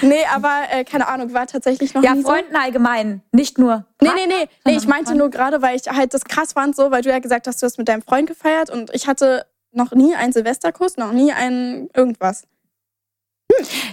Nee, 0.00 0.24
aber 0.34 0.62
äh, 0.70 0.84
keine 0.84 1.06
Ahnung, 1.08 1.32
war 1.34 1.46
tatsächlich 1.46 1.92
noch 1.94 2.02
Ja, 2.02 2.14
nie 2.14 2.22
so. 2.22 2.28
Freunden 2.28 2.56
allgemein, 2.56 3.22
nicht 3.32 3.58
nur. 3.58 3.84
Nee, 4.00 4.08
nee, 4.14 4.26
nee. 4.26 4.48
Nee, 4.64 4.76
ich 4.76 4.86
meinte 4.86 5.06
Freunde. 5.06 5.18
nur 5.18 5.30
gerade, 5.30 5.60
weil 5.62 5.76
ich 5.76 5.86
halt 5.88 6.14
das 6.14 6.24
krass 6.24 6.52
fand, 6.54 6.74
so, 6.74 6.90
weil 6.90 7.02
du 7.02 7.10
ja 7.10 7.18
gesagt 7.18 7.46
hast, 7.46 7.62
du 7.62 7.66
hast 7.66 7.76
mit 7.78 7.88
deinem 7.88 8.02
Freund 8.02 8.28
gefeiert 8.28 8.70
und 8.70 8.90
ich 8.94 9.06
hatte 9.06 9.46
noch 9.72 9.92
nie 9.92 10.14
einen 10.14 10.32
Silvesterkuss, 10.32 10.96
noch 10.96 11.12
nie 11.12 11.32
einen 11.32 11.88
irgendwas. 11.94 12.44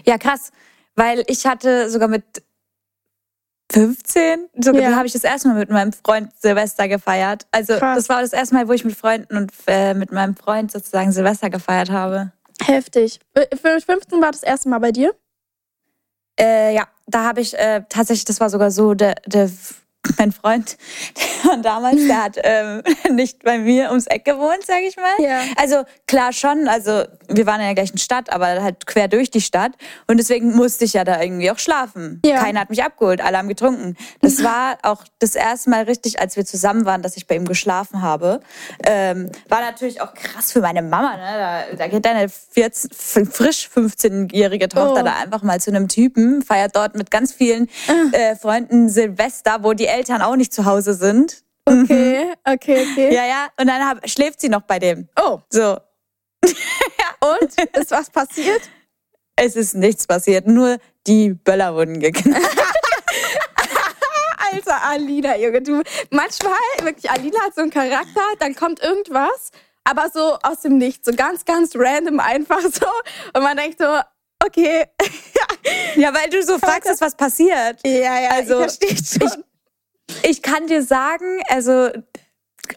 Ja, 0.06 0.18
krass. 0.18 0.52
Weil 0.96 1.24
ich 1.28 1.46
hatte 1.46 1.90
sogar 1.90 2.08
mit 2.08 2.24
15, 3.72 4.50
sogar 4.60 4.82
Ja. 4.82 4.96
habe 4.96 5.08
ich 5.08 5.14
das 5.14 5.24
erste 5.24 5.48
Mal 5.48 5.58
mit 5.58 5.70
meinem 5.70 5.94
Freund 5.94 6.30
Silvester 6.40 6.88
gefeiert. 6.88 7.48
Also 7.52 7.78
Krass. 7.78 7.96
das 7.98 8.10
war 8.10 8.22
das 8.22 8.34
erste 8.34 8.56
Mal, 8.56 8.68
wo 8.68 8.74
ich 8.74 8.84
mit 8.84 8.96
Freunden 8.96 9.38
und 9.38 9.52
äh, 9.68 9.94
mit 9.94 10.12
meinem 10.12 10.36
Freund 10.36 10.72
sozusagen 10.72 11.12
Silvester 11.12 11.50
gefeiert 11.50 11.90
habe. 11.90 12.32
Heftig. 12.66 13.20
Für 13.34 13.82
15 13.82 14.22
war 14.22 14.32
das 14.32 14.44
erste 14.44 14.70
Mal 14.70 14.80
bei 14.80 14.92
dir? 14.92 15.14
Äh, 16.40 16.76
ja, 16.76 16.88
da 17.08 17.26
habe 17.26 17.42
ich 17.42 17.58
äh, 17.58 17.84
tatsächlich, 17.90 18.26
das 18.26 18.40
war 18.40 18.50
sogar 18.50 18.72
so, 18.72 18.94
der, 18.94 19.16
der 19.26 19.50
mein 20.18 20.32
Freund 20.32 20.78
von 21.44 21.62
damals, 21.62 22.06
der 22.08 22.24
hat 22.24 22.38
ähm, 22.44 22.82
nicht 23.16 23.44
bei 23.44 23.58
mir 23.60 23.90
ums 23.90 24.08
Eck 24.08 24.26
gewohnt, 24.26 24.64
sage 24.66 24.82
ich 24.88 24.96
mal. 24.98 25.14
Ja. 25.20 25.42
Also 25.58 25.84
klar 26.08 26.34
schon, 26.34 26.68
also 26.68 27.04
wir 27.28 27.46
waren 27.46 27.60
in 27.60 27.68
der 27.68 27.76
gleichen 27.76 27.98
Stadt, 27.98 28.32
aber 28.32 28.62
halt 28.62 28.88
quer 28.88 29.08
durch 29.08 29.30
die 29.30 29.42
Stadt 29.42 29.72
und 30.08 30.18
deswegen 30.18 30.56
musste 30.56 30.86
ich 30.86 30.94
ja 30.94 31.04
da 31.04 31.22
irgendwie 31.22 31.52
auch 31.52 31.60
schlafen. 31.60 32.20
Ja. 32.26 32.40
Keiner 32.40 32.62
hat 32.62 32.70
mich 32.70 32.84
abgeholt, 32.84 33.22
alle 33.22 33.38
haben 33.38 33.48
getrunken. 33.48 33.96
Das 34.22 34.44
war 34.44 34.78
auch 34.84 35.04
das 35.20 35.36
erste 35.36 35.70
Mal 35.70 35.84
richtig, 35.84 36.20
als 36.20 36.36
wir 36.36 36.46
zusammen 36.46 36.86
waren, 36.86 37.02
dass 37.02 37.16
ich 37.18 37.28
bei 37.28 37.36
ihm 37.36 37.46
geschlafen 37.46 38.02
habe. 38.02 38.40
Ähm, 38.84 39.32
war 39.50 39.62
natürlich 39.62 40.02
auch 40.02 40.14
krass 40.14 40.52
für 40.52 40.62
meine 40.62 40.82
Mama. 40.82 41.16
Ne? 41.16 41.66
Da, 41.70 41.76
da 41.78 41.88
geht 41.88 42.06
deine 42.06 42.28
14, 42.30 42.92
f- 42.92 43.30
frisch 43.32 43.70
15-jährige 43.74 44.68
Tochter 44.70 45.02
Oh. 45.02 45.06
da 45.06 45.16
einfach 45.18 45.44
mal 45.44 45.60
zu 45.62 45.70
einem 45.72 45.88
Typen, 45.88 46.42
feiert 46.42 46.76
dort 46.76 46.96
mit 46.96 47.12
ganz 47.12 47.34
vielen 47.34 47.70
Ah. 47.88 48.16
äh, 48.16 48.36
Freunden 48.36 48.90
Silvester, 48.90 49.60
wo 49.64 49.74
die 49.74 49.86
Eltern 49.92 50.22
auch 50.22 50.36
nicht 50.36 50.54
zu 50.54 50.66
Hause 50.66 50.94
sind. 50.94 51.44
Okay, 51.66 52.34
okay, 52.44 52.88
okay. 52.92 53.14
Ja, 53.14 53.26
ja. 53.26 53.48
Und 53.60 53.68
dann 53.68 53.88
hab, 53.88 54.10
schläft 54.10 54.42
sie 54.42 54.50
noch 54.50 54.62
bei 54.64 54.80
dem. 54.80 55.08
Oh, 55.20 55.40
So. 55.50 55.78
und? 56.44 57.78
Ist 57.78 57.92
was 57.92 58.10
passiert? 58.10 58.62
Es 59.36 59.56
ist 59.56 59.76
nichts 59.76 60.08
passiert, 60.08 60.48
nur 60.48 60.78
die 61.08 61.30
Böller 61.34 61.74
wurden 61.76 62.00
geknallt. 62.00 62.44
Alter, 64.52 64.84
Alina, 64.84 65.38
Junge, 65.38 65.62
du. 65.62 65.82
Manchmal, 66.10 66.54
wirklich, 66.82 67.10
Alina 67.10 67.40
hat 67.42 67.56
so 67.56 67.62
einen 67.62 67.72
Charakter, 67.72 68.22
dann 68.40 68.56
kommt 68.56 68.82
irgendwas, 68.82 69.52
aber 69.84 70.10
so 70.14 70.38
aus 70.44 70.62
dem 70.62 70.78
Nichts, 70.78 71.06
so 71.06 71.14
ganz, 71.16 71.46
ganz 71.46 71.72
random 71.76 72.20
einfach 72.20 72.62
so. 72.62 72.86
Und 73.34 73.44
man 73.44 73.58
denkt 73.58 73.80
so, 73.80 74.00
okay. 74.46 74.86
Ja, 75.96 76.14
weil 76.14 76.30
du 76.30 76.44
so 76.44 76.58
fragst, 76.60 76.90
ist 76.90 77.02
was 77.02 77.16
passiert. 77.16 77.80
ja, 77.86 78.20
ja, 78.20 78.30
Also, 78.32 78.64
ich 78.66 78.78
verstehe 78.78 79.30
schon. 79.30 79.40
Ich 79.40 79.51
kann 80.42 80.68
dir 80.68 80.84
sagen, 80.84 81.42
also 81.50 81.72
Alles 81.72 82.04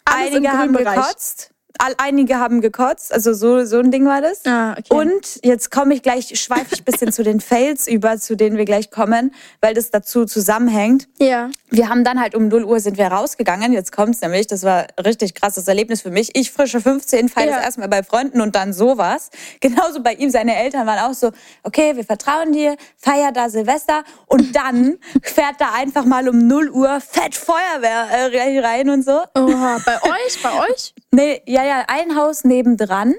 einige 0.05 0.51
haben 0.53 0.73
Bereich. 0.73 0.97
gekotzt. 0.97 1.54
All, 1.79 1.95
einige 1.99 2.39
haben 2.39 2.61
gekotzt, 2.61 3.13
also 3.13 3.33
so, 3.33 3.65
so 3.65 3.79
ein 3.79 3.91
Ding 3.91 4.07
war 4.07 4.21
das. 4.21 4.45
Ah, 4.47 4.73
okay. 4.73 4.85
Und 4.95 5.41
jetzt 5.45 5.71
komme 5.71 5.95
ich 5.95 6.03
gleich, 6.03 6.39
schweife 6.41 6.75
ich 6.75 6.81
ein 6.81 6.85
bisschen 6.85 7.13
zu 7.13 7.23
den 7.23 7.41
Fails 7.41 7.89
über, 7.89 8.19
zu 8.19 8.37
denen 8.37 8.57
wir 8.57 8.65
gleich 8.65 8.91
kommen, 8.91 9.35
weil 9.61 9.75
das 9.75 9.91
dazu 9.91 10.25
zusammenhängt. 10.25 11.09
Ja. 11.19 11.51
Wir 11.71 11.89
haben 11.89 12.05
dann 12.05 12.21
halt 12.21 12.35
um 12.37 12.47
0 12.49 12.65
Uhr 12.65 12.79
sind 12.79 12.99
wir 12.99 13.09
rausgegangen. 13.09 13.73
Jetzt 13.73 13.91
kommt's 13.91 14.21
nämlich. 14.21 14.47
Das 14.47 14.63
war 14.63 14.87
richtig 15.05 15.35
krasses 15.35 15.67
Erlebnis 15.67 16.03
für 16.03 16.11
mich. 16.11 16.31
Ich 16.37 16.53
frische 16.53 16.81
15, 16.81 17.29
feiere 17.29 17.47
Ja. 17.51 17.57
das 17.57 17.65
erstmal 17.65 17.89
bei 17.89 18.03
Freunden 18.05 18.41
und 18.41 18.55
dann 18.55 18.73
sowas. 18.73 19.31
Genauso 19.61 20.01
bei 20.03 20.15
ihm. 20.15 20.31
Seine 20.31 20.55
Eltern 20.57 20.87
waren 20.87 21.01
auch 21.01 21.15
so, 21.15 21.33
okay, 21.65 21.97
wir 21.97 22.05
vertrauen 22.05 22.53
dir, 22.53 22.77
feier 22.97 23.33
da 23.33 23.49
Silvester. 23.49 24.05
Und 24.27 24.55
dann 24.55 24.99
fährt 25.23 25.57
da 25.61 25.73
einfach 25.75 26.05
mal 26.05 26.29
um 26.29 26.47
0 26.47 26.71
Uhr 26.71 27.01
fett 27.01 27.35
Feuerwehr 27.35 28.07
äh, 28.33 28.61
rein 28.61 28.89
und 28.91 29.05
so. 29.05 29.23
Oha, 29.37 29.79
bei 29.85 29.97
euch, 30.03 30.41
bei 30.43 30.51
euch? 30.71 30.95
Nee, 31.11 31.43
ja, 31.47 31.64
ja, 31.65 31.85
ein 31.89 32.17
Haus 32.17 32.45
nebendran. 32.45 33.15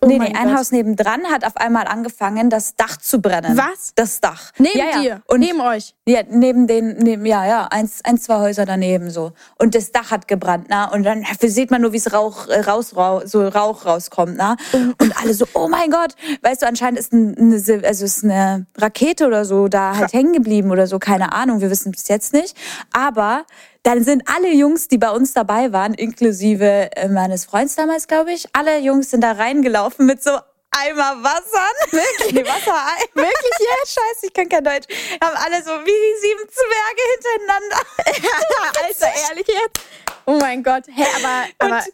nee, 0.00 0.06
nee, 0.06 0.18
mein 0.18 0.36
ein 0.36 0.48
Gott. 0.48 0.58
Haus 0.58 0.70
nebendran 0.72 1.24
hat 1.26 1.44
auf 1.44 1.56
einmal 1.56 1.86
angefangen, 1.88 2.48
das 2.50 2.74
Dach 2.76 2.96
zu 2.96 3.20
brennen. 3.20 3.56
Was? 3.58 3.92
Das 3.96 4.20
Dach. 4.20 4.52
Neben 4.58 4.78
ja, 4.78 4.84
ja. 4.94 5.00
dir, 5.00 5.22
Und 5.26 5.40
neben 5.40 5.60
euch. 5.60 5.94
ja, 6.06 6.22
neben 6.28 6.66
den, 6.66 6.96
neben, 6.98 7.26
ja, 7.26 7.44
ja, 7.44 7.64
eins, 7.70 8.00
ein, 8.04 8.16
zwei 8.16 8.36
Häuser 8.38 8.64
daneben 8.64 9.10
so. 9.10 9.32
Und 9.58 9.74
das 9.74 9.90
Dach 9.92 10.10
hat 10.10 10.26
gebrannt, 10.28 10.66
na. 10.70 10.90
Und 10.90 11.02
dann 11.02 11.24
sieht 11.42 11.70
man 11.70 11.82
nur, 11.82 11.92
wie 11.92 11.96
es 11.98 12.12
Rauch, 12.12 12.46
äh, 12.48 12.60
raus, 12.60 12.94
rau, 12.96 13.22
so 13.26 13.46
Rauch 13.46 13.84
rauskommt, 13.84 14.36
na. 14.38 14.56
Und 14.72 15.20
alle 15.20 15.34
so, 15.34 15.46
oh 15.54 15.68
mein 15.68 15.90
Gott. 15.90 16.14
Weißt 16.42 16.62
du, 16.62 16.66
anscheinend 16.66 16.98
ist 17.00 17.12
ein- 17.12 17.36
eine, 17.36 17.56
Sil- 17.60 17.84
also 17.84 18.04
ist 18.06 18.24
eine 18.24 18.66
Rakete 18.78 19.26
oder 19.26 19.44
so 19.44 19.68
da 19.68 19.96
halt 19.96 20.12
hängen 20.12 20.32
geblieben 20.32 20.70
oder 20.70 20.86
so, 20.86 20.98
keine 20.98 21.32
Ahnung. 21.32 21.60
Wir 21.60 21.70
wissen 21.70 21.92
es 21.94 22.08
jetzt 22.08 22.32
nicht. 22.32 22.56
Aber 22.92 23.44
dann 23.82 24.04
sind 24.04 24.24
alle 24.26 24.52
Jungs, 24.52 24.88
die 24.88 24.98
bei 24.98 25.10
uns 25.10 25.32
dabei 25.32 25.72
waren, 25.72 25.94
inklusive 25.94 26.90
äh, 26.94 27.08
meines 27.08 27.44
Freundes 27.44 27.76
damals, 27.76 28.06
glaube 28.06 28.32
ich, 28.32 28.46
alle 28.52 28.78
Jungs 28.78 29.10
sind 29.10 29.22
da 29.22 29.32
reingelaufen 29.32 30.06
mit 30.06 30.22
so 30.22 30.38
Eimer 30.70 31.22
Wasser. 31.22 31.66
Wirklich? 31.90 32.32
Nee, 32.32 32.44
Wasserei. 32.44 33.02
Wirklich 33.14 33.58
jetzt? 33.58 33.94
Scheiße, 33.94 34.26
ich 34.26 34.32
kann 34.32 34.48
kein 34.48 34.64
Deutsch. 34.64 34.86
Haben 35.22 35.36
alle 35.36 35.62
so 35.62 35.70
wie 35.70 35.86
die 35.86 36.20
sieben 36.20 36.48
Zwerge 36.50 37.02
hintereinander. 37.14 37.76
Alter, 38.84 39.30
ehrlich 39.30 39.46
jetzt? 39.46 39.80
Oh 40.26 40.38
mein 40.38 40.62
Gott. 40.62 40.84
Hä, 40.88 41.04
aber, 41.16 41.46
aber 41.58 41.84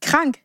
krank. 0.00 0.38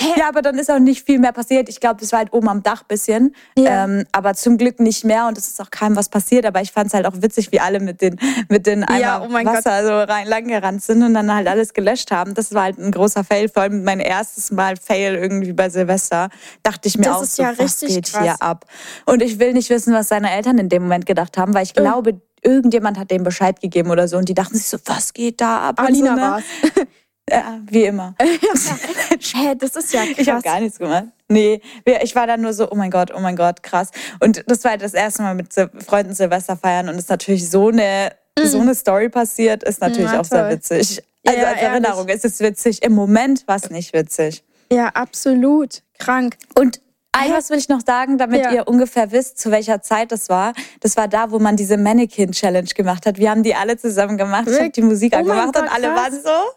Ja, 0.16 0.28
aber 0.28 0.42
dann 0.42 0.58
ist 0.58 0.70
auch 0.70 0.78
nicht 0.78 1.04
viel 1.04 1.18
mehr 1.18 1.32
passiert. 1.32 1.68
Ich 1.68 1.80
glaube, 1.80 2.00
das 2.00 2.12
war 2.12 2.20
halt 2.20 2.32
oben 2.32 2.48
am 2.48 2.62
Dach 2.62 2.82
bisschen. 2.82 3.34
Ja. 3.56 3.84
Ähm, 3.84 4.04
aber 4.12 4.34
zum 4.34 4.58
Glück 4.58 4.80
nicht 4.80 5.04
mehr 5.04 5.26
und 5.26 5.38
es 5.38 5.48
ist 5.48 5.60
auch 5.60 5.70
keinem 5.70 5.96
was 5.96 6.08
passiert. 6.08 6.46
Aber 6.46 6.60
ich 6.60 6.72
fand 6.72 6.88
es 6.88 6.94
halt 6.94 7.06
auch 7.06 7.14
witzig, 7.16 7.52
wie 7.52 7.60
alle 7.60 7.80
mit 7.80 8.00
den, 8.00 8.18
mit 8.48 8.66
den 8.66 8.84
Eimer 8.84 8.98
Ja, 9.00 9.22
oh 9.22 9.28
mein 9.28 9.46
Wasser 9.46 9.84
so 9.84 10.12
rein 10.12 10.26
lang 10.26 10.48
gerannt 10.48 10.82
sind 10.82 11.02
und 11.02 11.14
dann 11.14 11.32
halt 11.32 11.48
alles 11.48 11.74
gelöscht 11.74 12.10
haben. 12.10 12.34
Das 12.34 12.52
war 12.54 12.64
halt 12.64 12.78
ein 12.78 12.90
großer 12.90 13.24
Fail. 13.24 13.48
Vor 13.48 13.62
allem 13.62 13.84
mein 13.84 14.00
erstes 14.00 14.50
Mal 14.50 14.76
Fail 14.76 15.14
irgendwie 15.14 15.52
bei 15.52 15.68
Silvester. 15.68 16.28
Dachte 16.62 16.88
ich 16.88 16.98
mir 16.98 17.04
Das 17.04 17.16
auch 17.16 17.22
ist 17.22 17.36
so, 17.36 17.42
ja 17.42 17.52
was 17.56 17.80
geht 17.80 18.10
krass. 18.10 18.22
hier 18.22 18.36
ab? 18.42 18.66
Und 19.06 19.22
ich 19.22 19.38
will 19.38 19.52
nicht 19.52 19.70
wissen, 19.70 19.94
was 19.94 20.08
seine 20.08 20.30
Eltern 20.30 20.58
in 20.58 20.68
dem 20.68 20.82
Moment 20.82 21.06
gedacht 21.06 21.38
haben, 21.38 21.54
weil 21.54 21.64
ich 21.64 21.74
glaube, 21.74 22.20
irgendjemand 22.42 22.98
hat 22.98 23.10
dem 23.10 23.22
Bescheid 23.22 23.60
gegeben 23.60 23.90
oder 23.90 24.08
so 24.08 24.16
und 24.16 24.28
die 24.28 24.34
dachten 24.34 24.56
sich 24.56 24.66
so, 24.66 24.78
was 24.86 25.12
geht 25.12 25.40
da 25.40 25.68
ab? 25.68 25.80
Alina 25.80 26.08
so, 26.08 26.14
ne? 26.14 26.20
war's. 26.22 26.44
Ja, 27.30 27.58
wie 27.68 27.84
immer. 27.84 28.14
Hä, 28.20 29.54
das 29.58 29.76
ist 29.76 29.92
ja 29.92 30.02
krass. 30.04 30.14
Ich 30.18 30.28
habe 30.28 30.42
gar 30.42 30.60
nichts 30.60 30.78
gemacht. 30.78 31.04
Nee, 31.28 31.60
ich 32.02 32.14
war 32.16 32.26
dann 32.26 32.40
nur 32.40 32.52
so, 32.52 32.70
oh 32.70 32.74
mein 32.74 32.90
Gott, 32.90 33.12
oh 33.14 33.20
mein 33.20 33.36
Gott, 33.36 33.62
krass. 33.62 33.90
Und 34.18 34.42
das 34.48 34.64
war 34.64 34.72
halt 34.72 34.82
das 34.82 34.94
erste 34.94 35.22
Mal 35.22 35.34
mit 35.34 35.48
Freunden 35.86 36.12
Silvester 36.14 36.56
feiern 36.56 36.88
und 36.88 36.96
es 36.96 37.02
ist 37.02 37.10
natürlich 37.10 37.48
so 37.48 37.68
eine, 37.68 38.10
so 38.42 38.58
eine 38.60 38.74
Story 38.74 39.08
passiert, 39.08 39.62
ist 39.62 39.80
natürlich 39.80 40.10
Na, 40.12 40.20
auch 40.20 40.24
sehr 40.24 40.50
witzig. 40.50 41.02
Ja, 41.24 41.32
Also 41.32 41.44
als 41.46 41.56
ehrlich. 41.60 41.68
Erinnerung, 41.70 42.08
es 42.08 42.24
ist 42.24 42.40
witzig. 42.40 42.82
Im 42.82 42.92
Moment 42.94 43.46
war 43.46 43.56
es 43.56 43.70
nicht 43.70 43.92
witzig. 43.92 44.42
Ja, 44.72 44.88
absolut. 44.88 45.82
Krank. 45.98 46.36
Und 46.58 46.80
ein 47.12 47.32
was 47.32 47.50
will 47.50 47.58
ich 47.58 47.68
noch 47.68 47.80
sagen, 47.84 48.18
damit 48.18 48.40
Ja. 48.42 48.52
ihr 48.52 48.68
ungefähr 48.68 49.10
wisst, 49.12 49.38
zu 49.38 49.50
welcher 49.50 49.82
Zeit 49.82 50.12
das 50.12 50.28
war. 50.30 50.52
Das 50.80 50.96
war 50.96 51.08
da, 51.08 51.30
wo 51.30 51.38
man 51.38 51.56
diese 51.56 51.76
Mannequin-Challenge 51.76 52.68
gemacht 52.74 53.04
hat. 53.04 53.18
Wir 53.18 53.30
haben 53.30 53.42
die 53.42 53.54
alle 53.54 53.76
zusammen 53.76 54.16
gemacht. 54.16 54.48
Ich 54.48 54.58
habe 54.58 54.70
die 54.70 54.82
Musik 54.82 55.12
Oh 55.14 55.18
angemacht 55.18 55.48
und 55.48 55.54
Gott, 55.54 55.70
alle 55.72 55.88
krass. 55.88 55.96
waren 55.96 56.22
so. 56.22 56.52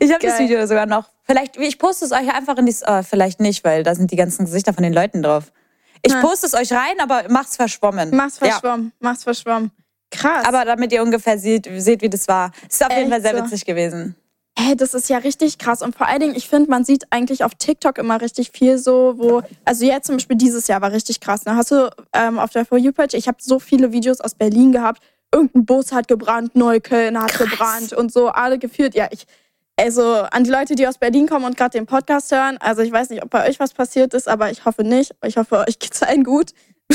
Ich 0.00 0.12
habe 0.12 0.24
das. 0.24 0.38
Video 0.38 0.64
sogar 0.66 0.86
noch. 0.86 1.10
Vielleicht, 1.24 1.56
ich 1.56 1.78
poste 1.78 2.04
es 2.04 2.12
euch 2.12 2.32
einfach 2.32 2.56
in 2.56 2.66
die, 2.66 2.76
äh, 2.82 3.02
vielleicht 3.02 3.40
nicht, 3.40 3.64
weil 3.64 3.82
da 3.82 3.94
sind 3.94 4.10
die 4.10 4.16
ganzen 4.16 4.44
Gesichter 4.44 4.72
von 4.72 4.82
den 4.82 4.92
Leuten 4.92 5.22
drauf. 5.22 5.52
Ich 6.02 6.14
poste 6.20 6.46
es 6.46 6.54
euch 6.54 6.72
rein, 6.72 7.00
aber 7.00 7.24
mach's 7.28 7.56
verschwommen. 7.56 8.10
Mach's 8.14 8.38
Ja. 8.40 8.46
verschwommen. 8.48 8.92
Mach's 9.00 9.24
verschwommen. 9.24 9.72
Krass. 10.12 10.46
Aber 10.46 10.64
damit 10.64 10.92
ihr 10.92 11.02
ungefähr 11.02 11.36
seht, 11.38 11.68
seht, 11.78 12.00
wie 12.02 12.08
das 12.08 12.28
war. 12.28 12.52
Ist 12.70 12.84
auf 12.84 12.90
jeden 12.90 13.02
Echt 13.04 13.10
Fall 13.10 13.22
sehr 13.22 13.36
so? 13.38 13.44
witzig 13.44 13.64
gewesen. 13.64 14.14
Hey, 14.58 14.74
das 14.76 14.94
ist 14.94 15.10
ja 15.10 15.18
richtig 15.18 15.58
krass. 15.58 15.82
Und 15.82 15.96
vor 15.96 16.06
allen 16.06 16.20
Dingen, 16.20 16.34
ich 16.36 16.48
finde, 16.48 16.70
man 16.70 16.84
sieht 16.84 17.04
eigentlich 17.10 17.44
auf 17.44 17.54
TikTok 17.56 17.98
immer 17.98 18.20
richtig 18.22 18.52
viel 18.52 18.78
so, 18.78 19.14
wo, 19.18 19.42
also 19.64 19.84
jetzt 19.84 20.06
zum 20.06 20.16
Beispiel 20.16 20.36
dieses 20.36 20.66
Jahr 20.68 20.80
war 20.80 20.92
richtig 20.92 21.20
krass. 21.20 21.44
Ne? 21.44 21.56
Hast 21.56 21.72
du 21.72 21.90
ähm, 22.14 22.38
auf 22.38 22.50
der 22.50 22.64
For 22.64 22.78
You-Page, 22.78 23.14
ich 23.14 23.28
habe 23.28 23.38
so 23.40 23.58
viele 23.58 23.92
Videos 23.92 24.20
aus 24.20 24.34
Berlin 24.34 24.72
gehabt. 24.72 25.02
Irgendein 25.34 25.66
Bus 25.66 25.92
hat 25.92 26.08
gebrannt, 26.08 26.54
Neukölln 26.56 27.20
hat 27.20 27.36
gebrannt 27.36 27.92
und 27.92 28.10
so, 28.12 28.28
alle 28.28 28.58
geführt. 28.58 28.94
Ja, 28.94 29.08
ich, 29.10 29.26
also 29.76 30.02
an 30.30 30.44
die 30.44 30.50
Leute, 30.50 30.74
die 30.74 30.86
aus 30.86 30.98
Berlin 30.98 31.28
kommen 31.28 31.44
und 31.44 31.56
gerade 31.56 31.78
den 31.78 31.86
Podcast 31.86 32.32
hören, 32.32 32.56
also 32.58 32.82
ich 32.82 32.92
weiß 32.92 33.10
nicht, 33.10 33.22
ob 33.22 33.30
bei 33.30 33.48
euch 33.48 33.60
was 33.60 33.74
passiert 33.74 34.14
ist, 34.14 34.28
aber 34.28 34.50
ich 34.50 34.64
hoffe 34.64 34.82
nicht. 34.82 35.14
Ich 35.24 35.36
hoffe, 35.36 35.64
euch 35.68 35.78
geht's 35.78 36.02
allen 36.02 36.24
gut. 36.24 36.52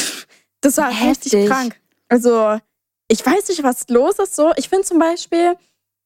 Das 0.64 0.78
war 0.78 0.90
richtig 0.90 1.34
Heftig. 1.34 1.48
krank. 1.48 1.82
Also, 2.08 2.60
ich 3.08 3.26
weiß 3.26 3.50
nicht, 3.50 3.64
was 3.64 3.90
los 3.90 4.20
ist 4.20 4.36
so. 4.36 4.52
Ich 4.58 4.70
finde 4.70 4.86
zum 4.86 5.00
Beispiel, 5.00 5.56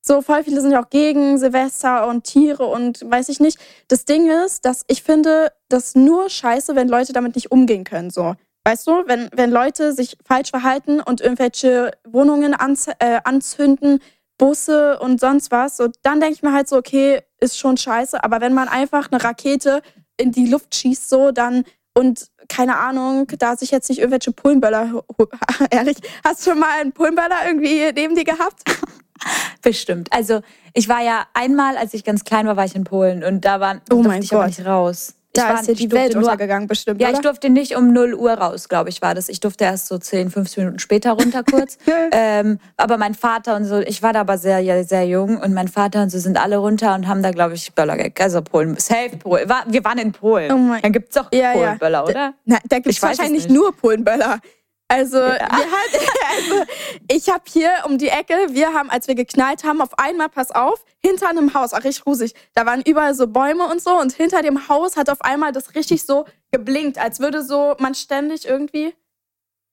so 0.02 0.22
voll 0.22 0.44
viele 0.44 0.62
sind 0.62 0.72
ja 0.72 0.82
auch 0.82 0.90
gegen 0.90 1.38
Silvester 1.38 2.08
und 2.08 2.24
Tiere 2.24 2.66
und 2.66 3.02
weiß 3.04 3.28
ich 3.30 3.40
nicht. 3.40 3.60
Das 3.90 4.06
Ding 4.06 4.30
ist, 4.46 4.64
dass 4.64 4.86
ich 4.88 5.04
finde, 5.04 5.52
das 5.68 5.96
nur 5.96 6.30
scheiße, 6.30 6.74
wenn 6.76 6.88
Leute 6.88 7.12
damit 7.12 7.36
nicht 7.36 7.52
umgehen 7.52 7.84
können. 7.84 8.12
So. 8.12 8.36
Weißt 8.64 8.88
du, 8.88 9.04
wenn, 9.08 9.30
wenn 9.34 9.52
Leute 9.52 9.94
sich 9.94 10.18
falsch 10.24 10.52
verhalten 10.52 11.00
und 11.00 11.22
irgendwelche 11.22 11.92
Wohnungen 12.08 12.54
anz 12.54 12.88
äh, 13.00 13.20
anzünden, 13.24 14.00
Busse 14.38 15.00
und 15.00 15.20
sonst 15.20 15.52
was, 15.52 15.78
so, 15.78 15.90
dann 16.04 16.20
denke 16.20 16.36
ich 16.36 16.44
mir 16.44 16.54
halt 16.54 16.68
so, 16.68 16.78
okay, 16.78 17.22
ist 17.40 17.58
schon 17.58 17.78
scheiße. 17.78 18.24
Aber 18.24 18.42
wenn 18.42 18.54
man 18.54 18.68
einfach 18.68 19.12
eine 19.12 19.24
Rakete 19.24 19.82
in 20.18 20.32
die 20.32 20.48
Luft 20.48 20.76
schießt, 20.76 21.10
so, 21.10 21.32
dann 21.32 21.64
und 21.98 22.28
keine 22.50 22.78
Ahnung, 22.78 23.28
da 23.40 23.56
sich 23.56 23.72
jetzt 23.72 23.90
nicht 23.90 24.00
irgendwelche 24.00 24.32
Pullenböller, 24.32 25.04
ehrlich, 25.72 25.98
hast 26.24 26.46
du 26.46 26.52
schon 26.52 26.60
mal 26.60 26.80
einen 26.82 26.92
Pullenböller 26.92 27.48
irgendwie 27.48 27.92
neben 27.94 28.16
dir 28.16 28.26
gehabt? 28.26 28.64
Bestimmt. 29.62 30.12
Also 30.12 30.42
ich 30.74 30.90
war 30.90 31.02
ja 31.02 31.26
einmal, 31.34 31.78
als 31.78 31.94
ich 31.94 32.04
ganz 32.04 32.26
klein 32.26 32.48
war, 32.48 32.58
war 32.58 32.66
ich 32.66 32.76
in 32.76 32.84
Polen 32.84 33.24
und 33.24 33.46
da 33.46 33.60
war, 33.60 33.76
Oh 33.76 33.80
durfte 33.96 34.08
mein 34.10 34.22
ich 34.22 34.34
aber 34.34 34.44
Gott. 34.44 34.50
nicht 34.58 34.66
raus. 34.68 35.16
Da 35.38 35.50
war, 35.54 35.62
ist 35.62 35.70
ich 35.70 35.78
die 35.78 35.92
Welt 35.92 36.14
nur, 36.14 36.24
untergegangen, 36.24 36.68
bestimmt. 36.68 37.02
Ja, 37.02 37.10
oder? 37.10 37.18
ich 37.18 37.22
durfte 37.22 37.50
nicht 37.50 37.76
um 37.76 37.94
0 37.94 38.14
Uhr 38.14 38.34
raus, 38.34 38.70
glaube 38.70 38.90
ich, 38.90 39.02
war 39.02 39.14
das. 39.16 39.30
Ich 39.30 39.40
durfte 39.40 39.64
erst 39.66 39.88
so 39.88 39.98
10, 39.98 40.32
15 40.32 40.64
Minuten 40.64 40.80
später 40.80 41.12
runter 41.12 41.44
kurz. 41.50 41.78
ähm, 42.12 42.60
aber 42.78 42.98
mein 42.98 43.14
Vater 43.14 43.56
und 43.56 43.66
so, 43.66 43.80
ich 43.80 44.02
war 44.04 44.14
da 44.14 44.22
aber 44.22 44.38
sehr, 44.38 44.60
ja, 44.60 44.84
sehr 44.84 45.06
jung 45.06 45.38
und 45.38 45.54
mein 45.54 45.68
Vater 45.68 46.02
und 46.04 46.10
so 46.10 46.20
sind 46.20 46.38
alle 46.42 46.58
runter 46.58 46.96
und 46.96 47.08
haben 47.08 47.22
da, 47.24 47.32
glaube 47.32 47.56
ich, 47.56 47.74
Böller 47.74 47.96
gekriegt. 47.98 48.22
Also 48.22 48.42
Polen, 48.42 48.78
safe 48.78 49.18
Polen. 49.20 49.48
War, 49.50 49.64
wir 49.68 49.84
waren 49.84 49.98
in 50.00 50.12
Polen. 50.12 50.52
Oh 50.52 50.58
mein- 50.58 50.82
Dann 50.82 50.92
gibt's 50.92 51.16
doch 51.16 51.32
Ja, 51.32 51.40
ja. 51.40 51.54
Polenböller, 51.54 52.06
oder? 52.06 52.34
Na, 52.46 52.58
da 52.68 52.78
gibt 52.78 52.88
es 52.90 52.98
es 52.98 53.02
wahrscheinlich 53.04 53.48
nur 53.50 53.76
Polenböller. 53.76 54.40
Also, 54.88 55.18
wir 55.18 55.40
hat, 55.40 55.50
also 56.38 56.64
ich 57.12 57.30
habe 57.30 57.44
hier 57.48 57.72
um 57.86 57.98
die 57.98 58.10
Ecke, 58.10 58.36
wir 58.52 58.74
haben, 58.74 58.90
als 58.90 59.08
wir 59.08 59.16
geknallt 59.16 59.64
haben, 59.64 59.82
auf 59.82 59.98
einmal, 59.98 60.30
pass 60.30 60.52
auf, 60.52 60.86
hinter 61.04 61.30
einem 61.30 61.54
Haus, 61.56 61.74
auch 61.74 61.84
richtig 61.84 62.04
gruselig, 62.04 62.36
da 62.54 62.66
waren 62.66 62.82
überall 62.82 63.16
so 63.16 63.28
Bäume 63.28 63.68
und 63.68 63.82
so 63.82 64.00
und 64.00 64.14
hinter 64.14 64.44
dem 64.44 64.68
Haus 64.70 64.96
hat 64.96 65.10
auf 65.10 65.22
einmal 65.22 65.52
das 65.52 65.74
richtig 65.74 66.04
so 66.04 66.26
geblinkt, 66.52 67.00
als 67.00 67.20
würde 67.20 67.44
so 67.44 67.76
man 67.80 67.96
ständig 67.96 68.48
irgendwie, 68.48 68.94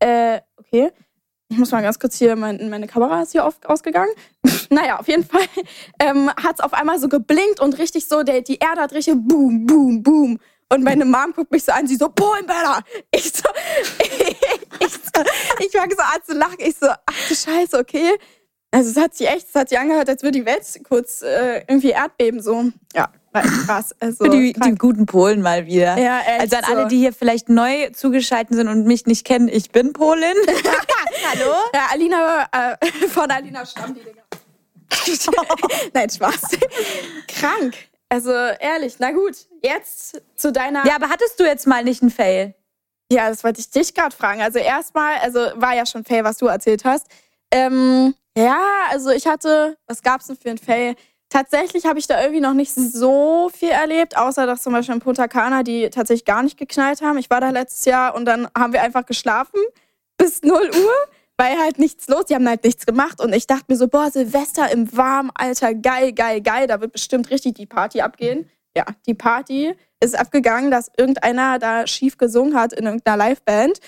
äh, 0.01 0.40
okay, 0.57 0.92
ich 1.53 1.59
muss 1.59 1.70
mal 1.70 1.83
ganz 1.83 1.98
kurz 1.98 2.16
hier, 2.16 2.35
mein, 2.35 2.70
meine 2.70 2.87
Kamera 2.87 3.20
ist 3.20 3.33
hier 3.33 3.44
auf, 3.44 3.57
ausgegangen. 3.64 4.11
naja, 4.70 4.98
auf 4.98 5.07
jeden 5.07 5.25
Fall 5.25 5.42
ähm, 5.98 6.31
hat 6.31 6.55
es 6.55 6.61
auf 6.61 6.72
einmal 6.72 6.98
so 6.98 7.09
geblinkt 7.09 7.61
und 7.61 7.79
richtig 7.79 8.09
so, 8.09 8.22
der, 8.22 8.40
die 8.40 8.57
Erde 8.57 8.81
hat 8.81 8.92
richtig 8.92 9.16
boom, 9.18 9.66
boom, 9.66 10.03
boom. 10.03 10.38
Und 10.72 10.85
meine 10.85 11.04
Mom 11.04 11.35
guckt 11.35 11.52
mich 11.52 11.64
so 11.64 11.72
an, 11.72 11.87
sie 11.87 11.96
so, 11.96 12.08
Polenböller. 12.08 12.80
Ich 13.11 13.24
so, 13.24 13.42
ich, 14.80 14.88
so, 14.88 15.22
ich 15.58 15.70
fang 15.70 15.90
so 15.90 16.02
an 16.02 16.20
zu 16.24 16.32
lachen. 16.32 16.56
Ich 16.61 16.76
so, 16.80 16.87
ach 16.87 17.28
du 17.28 17.35
Scheiße, 17.35 17.78
okay. 17.78 18.12
Also 18.70 18.90
es 18.90 18.96
hat 18.96 19.14
sich 19.14 19.28
echt, 19.28 19.48
es 19.50 19.54
hat 19.54 19.68
sich 19.68 19.78
angehört, 19.78 20.08
als 20.08 20.22
würde 20.22 20.38
die 20.38 20.46
Welt 20.46 20.64
kurz 20.88 21.20
äh, 21.20 21.58
irgendwie 21.68 21.90
erdbeben, 21.90 22.40
so. 22.40 22.70
Ja, 22.94 23.11
krass. 23.35 23.94
Also, 24.00 24.24
die, 24.28 24.54
die 24.54 24.74
guten 24.76 25.04
Polen 25.04 25.42
mal 25.42 25.66
wieder. 25.66 25.98
Ja, 25.98 26.20
echt 26.20 26.40
also 26.40 26.56
an 26.56 26.64
so. 26.66 26.72
alle, 26.72 26.88
die 26.88 26.96
hier 26.96 27.12
vielleicht 27.12 27.50
neu 27.50 27.90
zugeschaltet 27.90 28.56
sind 28.56 28.68
und 28.68 28.87
mich 28.87 29.04
nicht 29.04 29.26
kennen, 29.26 29.48
ich 29.48 29.72
bin 29.72 29.92
Polin. 29.92 30.37
Hallo? 31.32 31.52
Ja, 31.74 31.88
Alina, 31.92 32.46
äh, 32.50 32.87
von 33.08 33.30
Alina 33.30 33.66
stammt 33.66 33.98
die 33.98 34.04
Dinger. 34.04 34.22
Nein, 35.92 36.08
Spaß. 36.08 36.40
Krank. 37.28 37.74
Also 38.12 38.31
ehrlich, 38.31 38.96
na 38.98 39.11
gut, 39.12 39.37
jetzt 39.62 40.20
zu 40.35 40.53
deiner. 40.53 40.87
Ja, 40.87 40.96
aber 40.96 41.09
hattest 41.09 41.40
du 41.40 41.44
jetzt 41.44 41.66
mal 41.66 41.83
nicht 41.83 42.03
einen 42.03 42.11
Fail? 42.11 42.55
Ja, 43.11 43.31
das 43.31 43.42
wollte 43.42 43.61
ich 43.61 43.70
dich 43.70 43.94
gerade 43.94 44.14
fragen. 44.14 44.42
Also 44.42 44.59
erstmal, 44.59 45.16
also 45.18 45.40
war 45.55 45.75
ja 45.75 45.87
schon 45.87 46.05
Fail, 46.05 46.22
was 46.22 46.37
du 46.37 46.46
erzählt 46.46 46.85
hast. 46.85 47.07
Ähm, 47.51 48.14
ja, 48.37 48.61
also 48.90 49.09
ich 49.11 49.27
hatte, 49.27 49.79
was 49.87 50.03
gab's 50.03 50.27
denn 50.27 50.37
für 50.37 50.51
ein 50.51 50.59
Fail? 50.59 50.94
tatsächlich 51.33 51.87
habe 51.87 51.98
ich 51.98 52.07
da 52.07 52.20
irgendwie 52.20 52.40
noch 52.40 52.53
nicht 52.53 52.75
so 52.75 53.51
viel 53.53 53.70
erlebt, 53.70 54.16
außer 54.16 54.46
dass 54.46 54.62
zum 54.62 54.75
Beispiel 54.75 54.94
in 54.94 55.01
Punta 55.01 55.29
Cana 55.29 55.62
die 55.62 55.88
tatsächlich 55.88 56.27
gar 56.27 56.42
nicht 56.42 56.59
geknallt 56.59 57.01
haben. 57.01 57.18
Ich 57.18 57.31
war 57.31 57.40
da 57.40 57.51
letztes 57.51 57.87
Jahr 57.87 58.14
und 58.14 58.27
dann 58.27 58.48
haben 58.57 58.72
wir 58.72 58.83
einfach 58.83 59.07
geschlafen 59.07 59.59
bis 60.18 60.42
0 60.42 60.53
Uhr, 60.53 60.94
weil 61.42 61.59
halt 61.59 61.81
nichts 61.81 62.07
los, 62.07 62.26
die 62.26 62.37
haben 62.37 62.48
halt 62.48 62.62
nichts 62.62 62.87
gemacht. 62.87 63.20
Und 63.20 63.35
ich 63.35 63.48
dachte 63.48 63.64
mir 63.66 63.76
so, 63.76 63.88
boah, 63.88 64.09
Silvester 64.12 64.70
im 64.70 64.96
Warmen, 64.96 65.33
Alter, 65.35 65.74
geil, 65.74 66.12
geil, 66.12 66.40
geil, 66.40 66.68
da 66.68 66.81
wird 66.81 66.92
bestimmt 66.92 67.31
richtig 67.31 67.57
die 67.57 67.66
Party 67.66 68.00
abgehen. 68.00 68.48
Ja, 68.76 68.85
die 69.07 69.14
Party 69.14 69.74
ist 69.98 70.16
abgegangen, 70.16 70.70
dass 70.70 70.88
irgendeiner 70.96 71.59
da 71.59 71.88
schief 71.88 72.16
gesungen 72.16 72.55
hat 72.55 72.72
in 72.72 72.87
irgendeiner 72.87 73.28
Liveband 73.28 73.81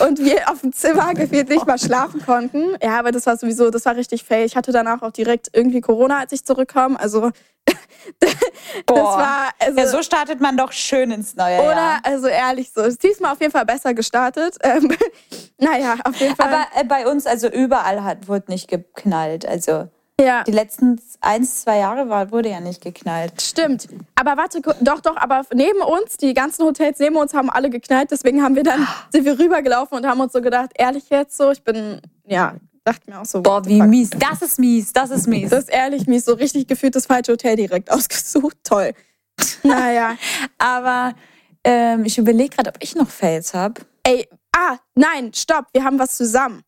und 0.00 0.18
wir 0.18 0.50
auf 0.50 0.60
dem 0.62 0.72
Zimmer 0.72 1.12
gefühlt 1.14 1.48
nicht 1.48 1.66
mal 1.66 1.78
schlafen 1.78 2.24
konnten. 2.24 2.76
Ja, 2.82 2.98
aber 2.98 3.12
das 3.12 3.26
war 3.26 3.36
sowieso, 3.36 3.70
das 3.70 3.84
war 3.84 3.96
richtig 3.96 4.24
fail. 4.24 4.46
Ich 4.46 4.56
hatte 4.56 4.72
danach 4.72 5.02
auch 5.02 5.10
direkt 5.10 5.48
irgendwie 5.52 5.80
Corona, 5.80 6.20
als 6.20 6.32
ich 6.32 6.44
zurückkam. 6.44 6.96
Also 6.96 7.30
das 8.18 8.96
war 8.96 9.50
also, 9.58 9.78
ja, 9.78 9.86
so 9.86 10.02
startet 10.02 10.40
man 10.40 10.56
doch 10.56 10.72
schön 10.72 11.10
ins 11.10 11.36
neue 11.36 11.56
Jahr. 11.56 11.64
Oder 11.64 11.98
also 12.02 12.26
ehrlich 12.26 12.72
so, 12.72 12.88
diesmal 12.88 13.32
auf 13.32 13.40
jeden 13.40 13.52
Fall 13.52 13.66
besser 13.66 13.94
gestartet. 13.94 14.56
Ähm, 14.62 14.90
naja, 15.58 15.96
auf 16.04 16.16
jeden 16.16 16.36
Fall. 16.36 16.48
Aber 16.48 16.66
äh, 16.74 16.84
bei 16.84 17.06
uns 17.06 17.26
also 17.26 17.48
überall 17.48 18.02
hat 18.02 18.28
wurde 18.28 18.50
nicht 18.50 18.68
geknallt. 18.68 19.46
Also 19.46 19.88
ja. 20.24 20.44
Die 20.44 20.52
letzten 20.52 21.00
eins, 21.20 21.62
zwei 21.62 21.78
Jahre 21.78 22.08
war, 22.08 22.30
wurde 22.30 22.50
ja 22.50 22.60
nicht 22.60 22.80
geknallt. 22.80 23.40
Stimmt. 23.40 23.88
Aber 24.14 24.36
warte, 24.36 24.60
doch, 24.80 25.00
doch, 25.00 25.16
aber 25.16 25.42
neben 25.54 25.80
uns, 25.80 26.16
die 26.16 26.34
ganzen 26.34 26.64
Hotels 26.64 26.98
neben 26.98 27.16
uns 27.16 27.34
haben 27.34 27.50
alle 27.50 27.70
geknallt. 27.70 28.10
Deswegen 28.10 28.42
haben 28.42 28.56
wir 28.56 28.62
dann, 28.62 28.86
sind 29.10 29.24
wir 29.24 29.38
rübergelaufen 29.38 29.98
und 29.98 30.06
haben 30.06 30.20
uns 30.20 30.32
so 30.32 30.40
gedacht, 30.40 30.70
ehrlich 30.74 31.08
jetzt 31.10 31.36
so, 31.36 31.50
ich 31.50 31.62
bin, 31.62 32.00
ja, 32.26 32.54
dachte 32.84 33.10
mir 33.10 33.20
auch 33.20 33.26
so. 33.26 33.42
Boah, 33.42 33.64
wie 33.66 33.80
mies. 33.82 34.10
Das 34.10 34.42
ist 34.42 34.58
mies, 34.58 34.92
das 34.92 35.10
ist 35.10 35.26
mies. 35.26 35.50
Das 35.50 35.64
ist 35.64 35.70
ehrlich 35.70 36.06
mies. 36.06 36.24
So 36.24 36.34
richtig 36.34 36.66
gefühlt 36.66 36.94
das 36.96 37.06
falsche 37.06 37.32
Hotel 37.32 37.56
direkt 37.56 37.90
ausgesucht. 37.92 38.56
Toll. 38.64 38.92
Naja. 39.62 40.16
aber 40.58 41.14
ähm, 41.64 42.04
ich 42.04 42.18
überlege 42.18 42.56
gerade, 42.56 42.70
ob 42.70 42.76
ich 42.80 42.94
noch 42.94 43.08
Fails 43.08 43.54
habe. 43.54 43.82
Ey, 44.02 44.28
ah, 44.54 44.76
nein, 44.94 45.32
stopp, 45.32 45.66
wir 45.72 45.84
haben 45.84 45.98
was 45.98 46.16
zusammen. 46.16 46.62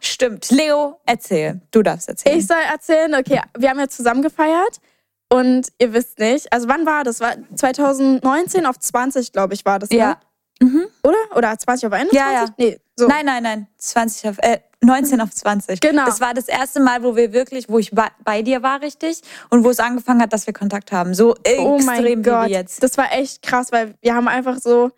Stimmt. 0.00 0.50
Leo, 0.50 1.00
erzähl. 1.06 1.60
Du 1.70 1.82
darfst 1.82 2.08
erzählen. 2.08 2.38
Ich 2.38 2.46
soll 2.46 2.56
erzählen. 2.70 3.14
Okay, 3.14 3.40
wir 3.58 3.70
haben 3.70 3.78
ja 3.78 3.88
zusammen 3.88 4.22
gefeiert. 4.22 4.80
Und 5.32 5.68
ihr 5.78 5.92
wisst 5.92 6.18
nicht, 6.18 6.52
also 6.52 6.66
wann 6.68 6.86
war 6.86 7.04
das? 7.04 7.20
War 7.20 7.34
2019 7.54 8.66
auf 8.66 8.78
20, 8.78 9.32
glaube 9.32 9.54
ich, 9.54 9.64
war 9.64 9.78
das. 9.78 9.90
Ja. 9.90 10.18
Ne? 10.60 10.68
Mhm. 10.68 10.86
Oder? 11.04 11.36
Oder 11.36 11.56
20 11.56 11.86
auf 11.86 11.92
21? 11.92 12.18
Ja, 12.18 12.32
ja. 12.32 12.54
Nee, 12.58 12.80
so. 12.96 13.06
Nein, 13.06 13.26
nein, 13.26 13.42
nein. 13.42 13.66
20 13.78 14.28
auf, 14.28 14.38
äh, 14.40 14.58
19 14.82 15.20
auf 15.20 15.30
20. 15.30 15.80
Genau. 15.80 16.04
Das 16.04 16.20
war 16.20 16.34
das 16.34 16.48
erste 16.48 16.80
Mal, 16.80 17.02
wo 17.02 17.14
wir 17.14 17.32
wirklich, 17.32 17.68
wo 17.68 17.78
ich 17.78 17.92
bei, 18.24 18.42
dir 18.42 18.62
war, 18.62 18.82
richtig. 18.82 19.22
Und 19.50 19.64
wo 19.64 19.70
es 19.70 19.78
angefangen 19.78 20.20
hat, 20.20 20.32
dass 20.32 20.46
wir 20.46 20.52
Kontakt 20.52 20.90
haben. 20.90 21.14
So 21.14 21.34
oh 21.34 21.76
extrem 21.76 22.24
wie 22.24 22.50
jetzt. 22.50 22.82
Das 22.82 22.98
war 22.98 23.12
echt 23.12 23.42
krass, 23.42 23.72
weil 23.72 23.94
wir 24.02 24.14
haben 24.14 24.26
einfach 24.26 24.58
so, 24.58 24.90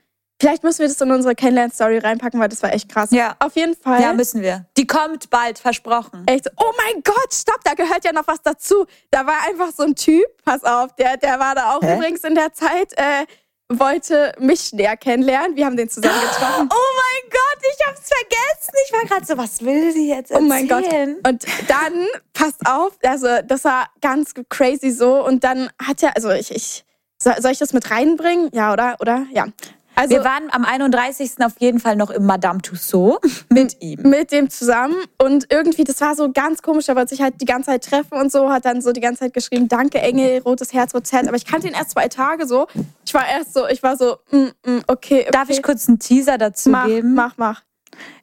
Vielleicht 0.42 0.64
müssen 0.64 0.80
wir 0.80 0.88
das 0.88 1.00
in 1.00 1.12
unsere 1.12 1.36
Kennenlern-Story 1.36 1.98
reinpacken, 1.98 2.40
weil 2.40 2.48
das 2.48 2.64
war 2.64 2.74
echt 2.74 2.88
krass. 2.88 3.12
Ja. 3.12 3.36
Auf 3.38 3.54
jeden 3.54 3.76
Fall. 3.76 4.02
Ja, 4.02 4.12
müssen 4.12 4.42
wir. 4.42 4.66
Die 4.76 4.88
kommt 4.88 5.30
bald, 5.30 5.56
versprochen. 5.56 6.24
Echt 6.26 6.46
so, 6.46 6.50
oh 6.56 6.72
mein 6.78 7.00
Gott, 7.04 7.32
stopp, 7.32 7.60
da 7.62 7.74
gehört 7.74 8.04
ja 8.04 8.12
noch 8.12 8.26
was 8.26 8.42
dazu. 8.42 8.86
Da 9.12 9.24
war 9.24 9.36
einfach 9.48 9.70
so 9.72 9.84
ein 9.84 9.94
Typ, 9.94 10.24
pass 10.44 10.64
auf, 10.64 10.96
der, 10.96 11.16
der 11.16 11.38
war 11.38 11.54
da 11.54 11.76
auch 11.76 11.82
Hä? 11.82 11.94
übrigens 11.94 12.24
in 12.24 12.34
der 12.34 12.52
Zeit, 12.52 12.92
äh, 12.96 13.24
wollte 13.68 14.32
mich 14.40 14.72
näher 14.72 14.96
kennenlernen. 14.96 15.54
Wir 15.54 15.64
haben 15.64 15.76
den 15.76 15.88
zusammen 15.88 16.20
getroffen. 16.32 16.68
Oh 16.72 16.96
mein 16.96 17.30
Gott, 17.30 17.62
ich 17.62 17.86
hab's 17.86 18.08
vergessen. 18.08 18.74
Ich 18.84 18.92
war 18.92 19.04
gerade 19.04 19.24
so, 19.24 19.36
was 19.38 19.64
will 19.64 19.92
sie 19.92 20.08
jetzt 20.08 20.32
erzählen? 20.32 20.44
Oh 20.44 20.48
mein 20.48 20.66
Gott. 20.66 20.84
Und 21.24 21.44
dann, 21.68 22.06
passt 22.32 22.66
auf, 22.66 22.98
also 23.04 23.28
das 23.46 23.62
war 23.62 23.90
ganz 24.00 24.32
crazy 24.48 24.90
so. 24.90 25.24
Und 25.24 25.44
dann 25.44 25.70
hat 25.80 26.02
er, 26.02 26.16
also 26.16 26.30
ich, 26.30 26.50
ich, 26.50 26.84
soll 27.22 27.52
ich 27.52 27.58
das 27.58 27.72
mit 27.72 27.92
reinbringen? 27.92 28.50
Ja, 28.52 28.72
oder? 28.72 28.96
Oder? 28.98 29.26
Ja. 29.30 29.46
Also, 29.94 30.16
wir 30.16 30.24
waren 30.24 30.48
am 30.50 30.64
31. 30.64 31.32
auf 31.44 31.54
jeden 31.58 31.80
Fall 31.80 31.96
noch 31.96 32.10
im 32.10 32.24
Madame 32.24 32.60
Tussauds 32.62 33.44
mit 33.50 33.76
ihm. 33.80 34.00
Mit 34.02 34.32
dem 34.32 34.50
zusammen. 34.50 34.96
Und 35.18 35.46
irgendwie, 35.50 35.84
das 35.84 36.00
war 36.00 36.14
so 36.14 36.32
ganz 36.32 36.62
komisch, 36.62 36.88
er 36.88 36.96
wollte 36.96 37.10
sich 37.10 37.22
halt 37.22 37.40
die 37.40 37.44
ganze 37.44 37.70
Zeit 37.70 37.84
treffen 37.84 38.14
und 38.18 38.32
so, 38.32 38.50
hat 38.50 38.64
dann 38.64 38.80
so 38.80 38.92
die 38.92 39.00
ganze 39.00 39.20
Zeit 39.20 39.34
geschrieben, 39.34 39.68
danke 39.68 39.98
Engel, 40.00 40.40
rotes 40.40 40.72
Herz, 40.72 40.94
rotes 40.94 41.12
Herz. 41.12 41.28
Aber 41.28 41.36
ich 41.36 41.44
kannte 41.44 41.68
ihn 41.68 41.74
erst 41.74 41.90
zwei 41.90 42.08
Tage 42.08 42.46
so. 42.46 42.66
Ich 43.04 43.14
war 43.14 43.28
erst 43.28 43.54
so, 43.54 43.68
ich 43.68 43.82
war 43.82 43.96
so, 43.96 44.16
mm, 44.30 44.36
mm, 44.36 44.80
okay, 44.86 45.22
okay. 45.22 45.26
Darf 45.30 45.50
ich 45.50 45.62
kurz 45.62 45.88
einen 45.88 45.98
Teaser 45.98 46.38
dazu 46.38 46.70
mach, 46.70 46.86
geben? 46.86 47.14
Mach, 47.14 47.34
mach. 47.36 47.62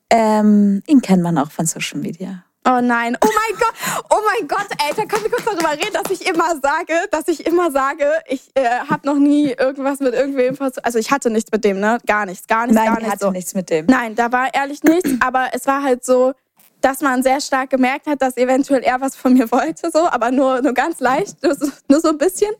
Ähm, 0.09 0.81
ihn 0.87 1.01
kennt 1.01 1.21
man 1.21 1.37
auch 1.37 1.51
von 1.51 1.65
Social 1.65 1.99
Media. 1.99 2.43
Oh 2.69 2.81
nein, 2.81 3.17
oh 3.19 3.27
mein 3.27 3.59
Gott, 3.59 3.73
oh 4.11 4.19
mein 4.27 4.47
Gott, 4.47 4.67
Alter, 4.77 5.07
können 5.07 5.23
wir 5.23 5.31
kurz 5.31 5.45
darüber 5.45 5.71
reden, 5.71 5.93
dass 5.93 6.11
ich 6.11 6.27
immer 6.27 6.59
sage, 6.61 6.93
dass 7.09 7.27
ich 7.27 7.47
immer 7.47 7.71
sage, 7.71 8.05
ich 8.27 8.51
äh, 8.53 8.63
habe 8.87 9.07
noch 9.07 9.15
nie 9.15 9.53
irgendwas 9.53 9.99
mit 9.99 10.13
irgendwem 10.13 10.55
Also 10.83 10.99
ich 10.99 11.09
hatte 11.09 11.31
nichts 11.31 11.51
mit 11.51 11.63
dem, 11.63 11.79
ne? 11.79 11.97
Gar 12.05 12.27
nichts, 12.27 12.45
gar 12.45 12.67
nichts, 12.67 12.75
Nein, 12.75 12.85
gar 12.85 12.97
nichts. 12.97 13.11
hatte 13.11 13.25
so. 13.25 13.31
nichts 13.31 13.55
mit 13.55 13.71
dem. 13.71 13.87
Nein, 13.87 14.13
da 14.13 14.31
war 14.31 14.53
ehrlich 14.53 14.83
nichts, 14.83 15.09
aber 15.19 15.47
es 15.53 15.65
war 15.65 15.81
halt 15.81 16.05
so, 16.05 16.33
dass 16.81 17.01
man 17.01 17.23
sehr 17.23 17.41
stark 17.41 17.71
gemerkt 17.71 18.05
hat, 18.05 18.21
dass 18.21 18.37
eventuell 18.37 18.83
er 18.83 19.01
was 19.01 19.15
von 19.15 19.33
mir 19.33 19.51
wollte, 19.51 19.89
so, 19.91 20.07
aber 20.07 20.29
nur, 20.29 20.61
nur 20.61 20.73
ganz 20.73 20.99
leicht, 20.99 21.41
nur 21.41 21.55
so, 21.55 21.71
nur 21.87 22.01
so 22.01 22.09
ein 22.09 22.19
bisschen. 22.19 22.53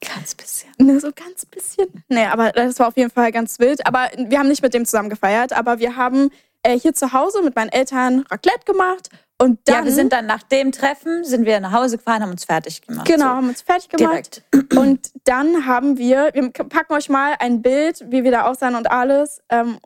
Ganz 0.00 0.34
bisschen. 0.34 0.70
Nur 0.78 1.00
so 1.00 1.10
ganz 1.14 1.44
bisschen. 1.44 1.88
Nee, 2.08 2.24
aber 2.24 2.50
das 2.52 2.78
war 2.78 2.88
auf 2.88 2.96
jeden 2.96 3.10
Fall 3.10 3.30
ganz 3.30 3.58
wild. 3.58 3.86
Aber 3.86 4.08
wir 4.16 4.38
haben 4.38 4.48
nicht 4.48 4.62
mit 4.62 4.72
dem 4.72 4.86
zusammen 4.86 5.10
gefeiert, 5.10 5.52
aber 5.52 5.78
wir 5.80 5.96
haben 5.96 6.30
äh, 6.62 6.78
hier 6.78 6.94
zu 6.94 7.12
Hause 7.12 7.42
mit 7.42 7.54
meinen 7.54 7.68
Eltern 7.68 8.24
Raclette 8.30 8.64
gemacht 8.64 9.10
und 9.36 9.58
dann, 9.64 9.74
ja, 9.78 9.84
wir 9.84 9.92
sind 9.92 10.12
dann 10.12 10.26
nach 10.26 10.44
dem 10.44 10.70
Treffen, 10.70 11.24
sind 11.24 11.44
wir 11.44 11.58
nach 11.58 11.72
Hause 11.72 11.96
gefahren, 11.96 12.22
haben 12.22 12.30
uns 12.30 12.44
fertig 12.44 12.82
gemacht. 12.82 13.06
Genau, 13.06 13.24
so. 13.24 13.30
haben 13.30 13.48
uns 13.48 13.62
fertig 13.62 13.88
gemacht. 13.88 14.42
Direkt. 14.52 14.72
Und 14.76 15.10
dann 15.24 15.66
haben 15.66 15.98
wir, 15.98 16.30
wir 16.34 16.50
packen 16.50 16.94
euch 16.94 17.08
mal 17.08 17.34
ein 17.40 17.60
Bild, 17.60 18.04
wie 18.10 18.22
wir 18.22 18.30
da 18.30 18.46
aussahen 18.46 18.76
und 18.76 18.90
alles, 18.90 19.42
ähm, 19.48 19.78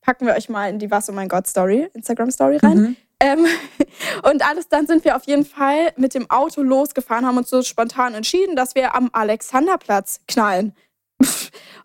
packen 0.00 0.26
wir 0.26 0.34
euch 0.34 0.48
mal 0.48 0.68
in 0.68 0.78
die 0.78 0.90
Was 0.90 1.08
oh 1.08 1.12
mein 1.12 1.28
Gott 1.28 1.46
Story, 1.46 1.88
Instagram 1.94 2.30
Story 2.30 2.56
rein. 2.56 2.78
Mhm. 2.78 2.96
Ähm, 3.20 3.46
und 4.30 4.46
alles, 4.48 4.68
dann 4.68 4.86
sind 4.86 5.04
wir 5.04 5.16
auf 5.16 5.24
jeden 5.24 5.44
Fall 5.44 5.92
mit 5.96 6.14
dem 6.14 6.30
Auto 6.30 6.62
losgefahren, 6.62 7.26
haben 7.26 7.38
uns 7.38 7.50
so 7.50 7.62
spontan 7.62 8.14
entschieden, 8.14 8.56
dass 8.56 8.74
wir 8.74 8.94
am 8.94 9.10
Alexanderplatz 9.12 10.20
knallen. 10.26 10.74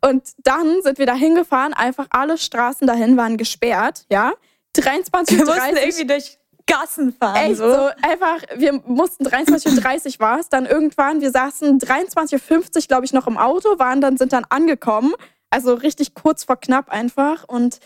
Und 0.02 0.24
dann 0.40 0.82
sind 0.84 1.00
wir 1.00 1.06
da 1.06 1.16
hingefahren, 1.16 1.74
einfach 1.74 2.08
alle 2.12 2.38
Straßen 2.38 2.86
dahin 2.86 3.18
waren 3.18 3.38
gesperrt, 3.38 4.06
ja. 4.10 4.34
23 4.76 5.38
Wir 5.38 5.46
mussten 5.46 5.78
irgendwie 5.78 6.06
durch 6.06 6.38
Gassen 6.66 7.14
fahren. 7.14 7.36
Echt 7.36 7.58
so. 7.58 7.72
so 7.72 7.90
einfach, 8.02 8.42
wir 8.56 8.74
mussten 8.86 9.26
23.30 9.26 10.16
Uhr 10.16 10.20
war 10.20 10.40
es, 10.40 10.50
dann 10.50 10.66
irgendwann, 10.66 11.22
wir 11.22 11.32
saßen 11.32 11.80
23.50 11.80 12.76
Uhr, 12.76 12.82
glaube 12.88 13.06
ich, 13.06 13.14
noch 13.14 13.28
im 13.28 13.38
Auto, 13.38 13.80
waren 13.80 14.02
dann, 14.02 14.18
sind 14.18 14.34
dann 14.34 14.46
angekommen. 14.50 15.14
Also 15.50 15.74
richtig 15.74 16.14
kurz 16.14 16.46
vor 16.46 16.58
knapp 16.58 16.90
einfach. 16.90 17.44
Und 17.48 17.80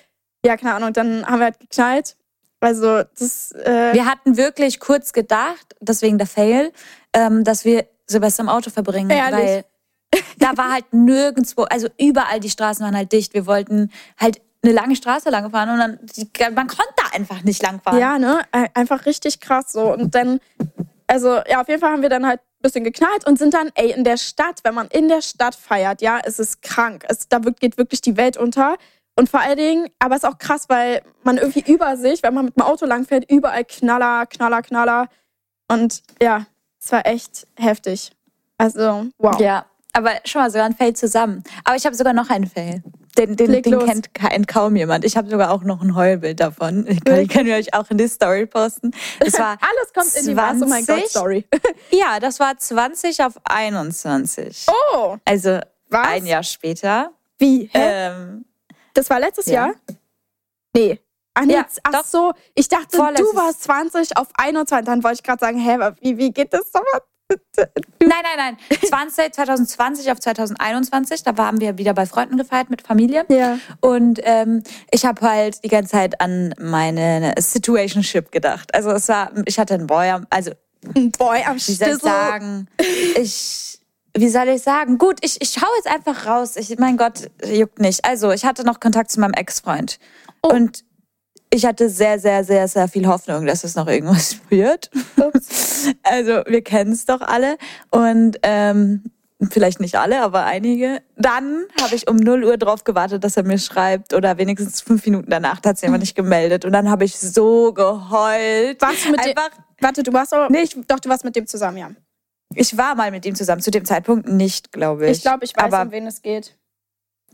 ja, 0.45 0.57
keine 0.57 0.75
Ahnung, 0.75 0.93
dann 0.93 1.25
haben 1.25 1.39
wir 1.39 1.45
halt 1.45 1.59
geknallt. 1.59 2.15
Also 2.59 3.03
das. 3.03 3.51
Äh 3.51 3.93
wir 3.93 4.05
hatten 4.05 4.37
wirklich 4.37 4.79
kurz 4.79 5.13
gedacht, 5.13 5.75
deswegen 5.79 6.17
der 6.17 6.27
Fail, 6.27 6.71
ähm, 7.13 7.43
dass 7.43 7.65
wir 7.65 7.85
Silvester 8.07 8.43
im 8.43 8.49
Auto 8.49 8.69
verbringen. 8.69 9.09
Ehrlich? 9.09 9.33
Weil 9.33 9.65
da 10.37 10.55
war 10.55 10.71
halt 10.71 10.85
nirgendwo, 10.93 11.63
also 11.63 11.87
überall 11.97 12.39
die 12.39 12.49
Straßen 12.49 12.85
waren 12.85 12.95
halt 12.95 13.11
dicht. 13.11 13.33
Wir 13.33 13.45
wollten 13.45 13.91
halt 14.17 14.41
eine 14.63 14.73
lange 14.73 14.95
Straße 14.95 15.29
lang 15.29 15.43
gefahren 15.43 15.69
und 15.69 15.79
dann, 15.79 16.55
man 16.55 16.67
konnte 16.67 16.93
da 16.95 17.15
einfach 17.15 17.43
nicht 17.43 17.61
lang 17.61 17.81
fahren. 17.81 17.99
Ja, 17.99 18.17
ne? 18.17 18.41
Einfach 18.73 19.05
richtig 19.05 19.39
krass 19.39 19.71
so. 19.71 19.93
Und 19.93 20.15
dann, 20.15 20.39
also 21.07 21.39
ja, 21.47 21.61
auf 21.61 21.67
jeden 21.67 21.79
Fall 21.79 21.91
haben 21.91 22.01
wir 22.01 22.09
dann 22.09 22.25
halt 22.25 22.39
ein 22.39 22.61
bisschen 22.61 22.83
geknallt 22.83 23.25
und 23.25 23.37
sind 23.37 23.53
dann, 23.53 23.69
ey, 23.75 23.91
in 23.91 24.03
der 24.03 24.17
Stadt, 24.17 24.61
wenn 24.63 24.73
man 24.73 24.87
in 24.87 25.07
der 25.07 25.21
Stadt 25.21 25.55
feiert, 25.55 26.01
ja, 26.01 26.19
es 26.23 26.39
ist 26.39 26.61
krank. 26.61 27.05
Es, 27.07 27.27
da 27.29 27.39
geht 27.39 27.77
wirklich 27.77 28.01
die 28.01 28.17
Welt 28.17 28.37
unter. 28.37 28.77
Und 29.15 29.29
vor 29.29 29.39
allen 29.39 29.57
Dingen, 29.57 29.89
aber 29.99 30.15
es 30.15 30.23
ist 30.23 30.29
auch 30.29 30.37
krass, 30.37 30.69
weil 30.69 31.01
man 31.23 31.37
irgendwie 31.37 31.71
über 31.71 31.97
sich, 31.97 32.21
wenn 32.23 32.33
man 32.33 32.45
mit 32.45 32.55
dem 32.55 32.63
Auto 32.63 32.85
langfährt, 32.85 33.29
überall 33.31 33.65
Knaller, 33.65 34.25
Knaller, 34.27 34.61
Knaller. 34.61 35.07
Und 35.67 36.03
ja, 36.21 36.45
es 36.79 36.91
war 36.91 37.05
echt 37.05 37.47
heftig. 37.57 38.11
Also, 38.57 39.07
wow. 39.17 39.39
Ja, 39.39 39.65
aber 39.93 40.11
schon 40.25 40.41
mal 40.41 40.51
sogar 40.51 40.65
ein 40.65 40.75
Fail 40.75 40.93
zusammen. 40.93 41.43
Aber 41.63 41.75
ich 41.75 41.85
habe 41.85 41.95
sogar 41.95 42.13
noch 42.13 42.29
einen 42.29 42.47
Fail. 42.47 42.83
Den, 43.17 43.35
den, 43.35 43.51
den 43.51 43.79
kennt, 43.79 44.13
kennt, 44.13 44.47
kaum 44.47 44.75
jemand. 44.75 45.03
Ich 45.03 45.17
habe 45.17 45.29
sogar 45.29 45.51
auch 45.51 45.63
noch 45.63 45.81
ein 45.81 45.95
Heulbild 45.95 46.39
davon. 46.39 46.85
Ich 46.87 47.03
kann, 47.05 47.27
können 47.27 47.45
wir 47.47 47.55
euch 47.55 47.73
auch 47.73 47.89
in 47.89 47.97
die 47.97 48.07
Story 48.07 48.45
posten. 48.45 48.91
Das 49.19 49.33
war 49.39 49.57
Alles 49.61 49.93
kommt 49.93 50.07
20, 50.07 50.21
in 50.21 50.27
die 50.29 50.37
Was, 50.37 50.61
oh 50.61 50.65
mein 50.67 50.85
Gott, 50.85 51.09
Story. 51.09 51.45
ja, 51.91 52.19
das 52.19 52.39
war 52.39 52.57
20 52.57 53.23
auf 53.23 53.33
21. 53.43 54.67
Oh! 54.67 55.17
Also 55.25 55.59
Was? 55.89 56.07
ein 56.07 56.25
Jahr 56.27 56.43
später. 56.43 57.11
Wie? 57.39 57.69
Ähm, 57.73 58.45
das 58.93 59.09
war 59.09 59.19
letztes 59.19 59.47
ja. 59.47 59.67
Jahr? 59.67 59.75
Nee. 60.75 60.99
Ach, 61.33 61.45
nee, 61.45 61.53
ja, 61.53 61.65
ach 61.83 61.91
doch. 61.91 62.05
so, 62.05 62.33
ich 62.55 62.67
dachte, 62.67 62.97
Vorletztes. 62.97 63.29
du 63.29 63.35
warst 63.37 63.63
20 63.63 64.17
auf 64.17 64.27
21. 64.35 64.85
Dann 64.85 65.03
wollte 65.03 65.15
ich 65.15 65.23
gerade 65.23 65.39
sagen, 65.39 65.59
hä, 65.59 65.77
wie, 66.01 66.17
wie 66.17 66.31
geht 66.31 66.53
das 66.53 66.71
so? 66.71 66.79
Nein, 67.99 68.23
nein, 68.23 68.55
nein. 68.69 68.79
20, 68.87 69.33
2020 69.33 70.11
auf 70.11 70.19
2021, 70.19 71.23
da 71.23 71.37
waren 71.37 71.59
wir 71.59 71.77
wieder 71.77 71.93
bei 71.93 72.05
Freunden 72.05 72.37
gefeiert 72.37 72.69
mit 72.69 72.83
Familie. 72.83 73.25
Ja. 73.29 73.59
Und 73.81 74.19
ähm, 74.23 74.63
ich 74.91 75.05
habe 75.05 75.21
halt 75.21 75.63
die 75.63 75.67
ganze 75.67 75.91
Zeit 75.91 76.21
an 76.21 76.53
meine 76.59 77.33
Situationship 77.37 78.31
gedacht. 78.31 78.73
Also 78.73 78.91
es 78.91 79.09
war, 79.09 79.31
ich 79.45 79.59
hatte 79.59 79.73
einen 79.73 79.87
Boy, 79.87 80.13
also 80.29 80.51
Ein 80.95 81.11
Boy 81.11 81.43
am 81.43 81.55
Wie 81.57 81.59
soll 81.59 81.87
ich 81.87 81.95
Stissel. 81.95 81.99
sagen? 81.99 82.67
Ich, 83.17 83.79
wie 84.15 84.29
soll 84.29 84.47
ich 84.49 84.61
sagen? 84.61 84.97
Gut, 84.97 85.19
ich, 85.21 85.41
ich 85.41 85.49
schaue 85.49 85.69
jetzt 85.77 85.87
einfach 85.87 86.25
raus. 86.27 86.55
Ich, 86.55 86.77
mein 86.77 86.95
Gott, 86.97 87.29
juckt 87.45 87.79
nicht. 87.79 88.05
Also, 88.05 88.31
ich 88.31 88.45
hatte 88.45 88.63
noch 88.63 88.79
Kontakt 88.79 89.11
zu 89.11 89.19
meinem 89.19 89.33
Ex-Freund. 89.33 89.99
Oh. 90.43 90.49
Und 90.49 90.85
ich 91.53 91.65
hatte 91.65 91.89
sehr, 91.89 92.19
sehr, 92.19 92.43
sehr, 92.43 92.67
sehr 92.67 92.87
viel 92.87 93.07
Hoffnung, 93.07 93.45
dass 93.45 93.63
es 93.63 93.75
noch 93.75 93.87
irgendwas 93.87 94.37
wird. 94.49 94.89
Also, 96.03 96.41
wir 96.47 96.61
kennen 96.63 96.91
es 96.91 97.05
doch 97.05 97.21
alle. 97.21 97.57
Und 97.91 98.37
ähm, 98.43 99.03
vielleicht 99.51 99.79
nicht 99.79 99.95
alle, 99.95 100.21
aber 100.21 100.43
einige. 100.45 101.01
Dann 101.15 101.65
habe 101.81 101.95
ich 101.95 102.09
um 102.09 102.17
0 102.17 102.43
Uhr 102.43 102.57
drauf 102.57 102.83
gewartet, 102.83 103.23
dass 103.23 103.37
er 103.37 103.43
mir 103.43 103.59
schreibt. 103.59 104.13
Oder 104.13 104.37
wenigstens 104.37 104.81
fünf 104.81 105.05
Minuten 105.05 105.29
danach 105.29 105.57
hat 105.63 105.75
es 105.75 105.81
jemand 105.81 106.01
nicht 106.01 106.15
gemeldet. 106.15 106.65
Und 106.65 106.73
dann 106.73 106.89
habe 106.89 107.05
ich 107.05 107.17
so 107.17 107.71
geheult. 107.73 108.81
Warst 108.81 109.05
du 109.05 109.11
mit 109.11 109.23
dem, 109.23 109.29
Einfach 109.37 109.51
warte, 109.79 110.03
du 110.03 110.11
warst 110.13 110.33
aber, 110.33 110.49
Nee, 110.49 110.63
ich- 110.63 110.75
doch, 110.87 110.99
du 110.99 111.09
warst 111.09 111.23
mit 111.23 111.35
dem 111.35 111.45
zusammen, 111.47 111.77
ja. 111.77 111.91
Ich 112.55 112.75
war 112.77 112.95
mal 112.95 113.11
mit 113.11 113.25
ihm 113.25 113.35
zusammen, 113.35 113.61
zu 113.61 113.71
dem 113.71 113.85
Zeitpunkt 113.85 114.27
nicht, 114.27 114.71
glaube 114.71 115.05
ich. 115.05 115.17
Ich 115.17 115.21
glaube, 115.21 115.45
ich 115.45 115.55
weiß, 115.55 115.65
Aber 115.65 115.83
um 115.83 115.91
wen 115.91 116.07
es 116.07 116.21
geht. 116.21 116.57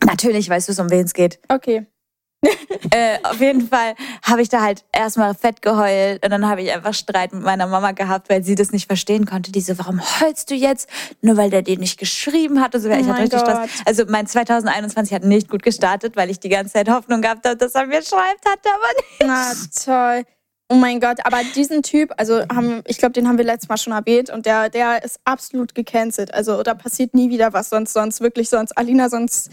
natürlich 0.05 0.49
weißt 0.49 0.69
du, 0.69 0.81
um 0.81 0.89
wen 0.89 1.05
es 1.05 1.13
geht. 1.13 1.39
Okay. 1.47 1.85
Äh, 2.91 3.17
auf 3.23 3.39
jeden 3.39 3.67
Fall 3.69 3.95
habe 4.21 4.41
ich 4.41 4.49
da 4.49 4.61
halt 4.61 4.83
erstmal 4.91 5.33
fett 5.33 5.61
geheult 5.61 6.23
und 6.23 6.29
dann 6.29 6.47
habe 6.47 6.61
ich 6.61 6.71
einfach 6.71 6.93
Streit 6.93 7.33
mit 7.33 7.41
meiner 7.41 7.65
Mama 7.65 7.91
gehabt, 7.91 8.29
weil 8.29 8.43
sie 8.43 8.53
das 8.53 8.71
nicht 8.71 8.85
verstehen 8.85 9.25
konnte. 9.25 9.51
Die 9.51 9.61
so, 9.61 9.77
warum 9.79 9.99
heulst 10.19 10.51
du 10.51 10.55
jetzt? 10.55 10.87
Nur 11.21 11.37
weil 11.37 11.49
der 11.49 11.63
dir 11.63 11.79
nicht 11.79 11.97
geschrieben 11.97 12.61
hat. 12.61 12.75
Und 12.75 12.81
so. 12.81 12.89
ich 12.89 13.05
Oh 13.05 13.07
hatte 13.07 13.23
richtig. 13.23 13.43
Gott. 13.43 13.69
Also 13.85 14.03
mein 14.07 14.27
2021 14.27 15.13
hat 15.13 15.23
nicht 15.23 15.49
gut 15.49 15.63
gestartet, 15.63 16.15
weil 16.15 16.29
ich 16.29 16.39
die 16.39 16.49
ganze 16.49 16.73
Zeit 16.73 16.89
Hoffnung 16.89 17.21
gehabt 17.21 17.47
habe, 17.47 17.57
dass 17.57 17.73
er 17.73 17.87
mir 17.87 18.03
schreibt, 18.03 18.45
hatte 18.45 18.69
aber 18.69 18.93
nicht. 18.97 19.85
Na 19.87 20.15
toll. 20.21 20.25
Oh 20.69 20.75
mein 20.75 20.99
Gott, 20.99 21.19
aber 21.25 21.41
diesen 21.55 21.83
Typ, 21.83 22.11
also 22.17 22.41
haben, 22.47 22.81
ich 22.87 22.97
glaube, 22.97 23.13
den 23.13 23.27
haben 23.27 23.37
wir 23.37 23.45
letztes 23.45 23.69
Mal 23.69 23.77
schon 23.77 23.93
erwähnt 23.93 24.29
und 24.29 24.45
der, 24.45 24.69
der 24.69 25.03
ist 25.03 25.19
absolut 25.23 25.75
gecancelt. 25.75 26.33
Also 26.33 26.63
da 26.63 26.73
passiert 26.73 27.13
nie 27.13 27.29
wieder 27.29 27.53
was, 27.53 27.69
sonst, 27.69 27.93
sonst 27.93 28.21
wirklich, 28.21 28.49
sonst, 28.49 28.75
Alina, 28.77 29.09
sonst 29.09 29.51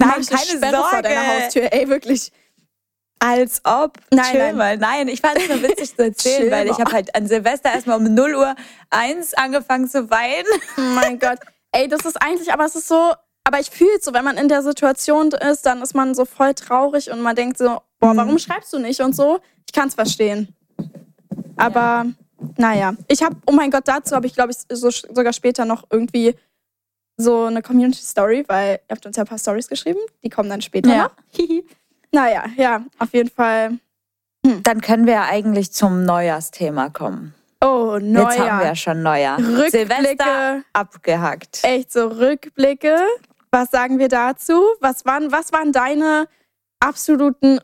eine 0.00 0.24
keine 0.24 0.44
Sperre 0.46 0.76
vor 0.76 0.90
Sorge. 0.90 1.02
deiner 1.08 1.26
Haustür, 1.44 1.72
ey, 1.72 1.88
wirklich. 1.88 2.32
Als 3.18 3.62
ob. 3.64 3.98
Nein, 4.10 4.24
Chill 4.30 4.38
nein. 4.38 4.56
mal. 4.56 4.76
Nein, 4.76 5.08
ich 5.08 5.20
fand 5.22 5.38
es 5.38 5.48
nur 5.48 5.62
witzig 5.62 5.96
zu 5.96 6.04
erzählen, 6.04 6.50
weil 6.50 6.66
ich 6.68 6.78
habe 6.78 6.92
halt 6.92 7.14
an 7.14 7.26
Silvester 7.26 7.72
erstmal 7.72 7.96
um 7.96 8.12
0 8.14 8.34
Uhr 8.34 8.54
1 8.90 9.34
angefangen 9.34 9.88
zu 9.88 10.10
weinen. 10.10 10.44
Oh 10.76 10.80
mein 10.94 11.18
Gott. 11.18 11.38
Ey, 11.72 11.88
das 11.88 12.04
ist 12.04 12.16
eigentlich, 12.22 12.52
aber 12.52 12.66
es 12.66 12.76
ist 12.76 12.88
so, 12.88 13.12
aber 13.44 13.58
ich 13.58 13.70
fühle 13.70 13.96
es 13.98 14.04
so, 14.04 14.12
wenn 14.12 14.24
man 14.24 14.36
in 14.36 14.48
der 14.48 14.62
Situation 14.62 15.30
ist, 15.32 15.64
dann 15.64 15.80
ist 15.80 15.94
man 15.94 16.14
so 16.14 16.26
voll 16.26 16.52
traurig 16.52 17.10
und 17.10 17.22
man 17.22 17.34
denkt 17.34 17.56
so, 17.56 17.80
boah, 18.00 18.12
Mhm. 18.12 18.16
warum 18.18 18.38
schreibst 18.38 18.72
du 18.74 18.78
nicht 18.78 19.00
und 19.00 19.16
so? 19.16 19.40
Ich 19.66 19.72
kann 19.72 19.88
es 19.88 19.94
verstehen. 19.94 20.54
Aber 21.56 22.04
naja, 22.58 22.94
ich 23.08 23.22
habe, 23.22 23.36
oh 23.46 23.52
mein 23.52 23.70
Gott, 23.70 23.88
dazu 23.88 24.14
habe 24.14 24.26
ich, 24.26 24.34
glaube 24.34 24.52
ich, 24.52 24.58
so, 24.76 24.90
sogar 24.90 25.32
später 25.32 25.64
noch 25.64 25.84
irgendwie 25.90 26.34
so 27.16 27.44
eine 27.44 27.62
Community 27.62 28.02
Story, 28.02 28.44
weil 28.46 28.80
ihr 28.88 28.94
habt 28.94 29.06
uns 29.06 29.16
ja 29.16 29.22
ein 29.24 29.26
paar 29.26 29.38
Stories 29.38 29.68
geschrieben, 29.68 30.00
die 30.22 30.28
kommen 30.28 30.48
dann 30.50 30.60
später 30.62 30.90
Ja. 30.90 31.02
noch. 31.04 31.12
naja, 32.12 32.44
ja, 32.56 32.84
auf 32.98 33.12
jeden 33.12 33.30
Fall. 33.30 33.78
Dann 34.62 34.80
können 34.80 35.06
wir 35.06 35.14
ja 35.14 35.24
eigentlich 35.24 35.72
zum 35.72 36.04
Neujahrsthema 36.04 36.90
kommen. 36.90 37.34
Oh, 37.60 37.94
Jetzt 37.96 38.04
haben 38.04 38.12
wir 38.12 38.22
Neujahr. 38.22 38.64
ja 38.64 38.76
schon 38.76 39.02
Neujahr. 39.02 39.38
Rückblicke. 39.38 39.70
Silvester 39.70 40.62
abgehackt. 40.72 41.60
echt 41.64 41.90
so 41.92 42.06
Rückblicke. 42.08 42.96
Was 43.50 43.70
sagen 43.70 43.98
wir 43.98 44.08
dazu? 44.08 44.62
Was 44.80 45.04
waren, 45.06 45.32
was 45.32 45.52
waren 45.52 45.72
deine 45.72 46.28
absoluten 46.80 47.58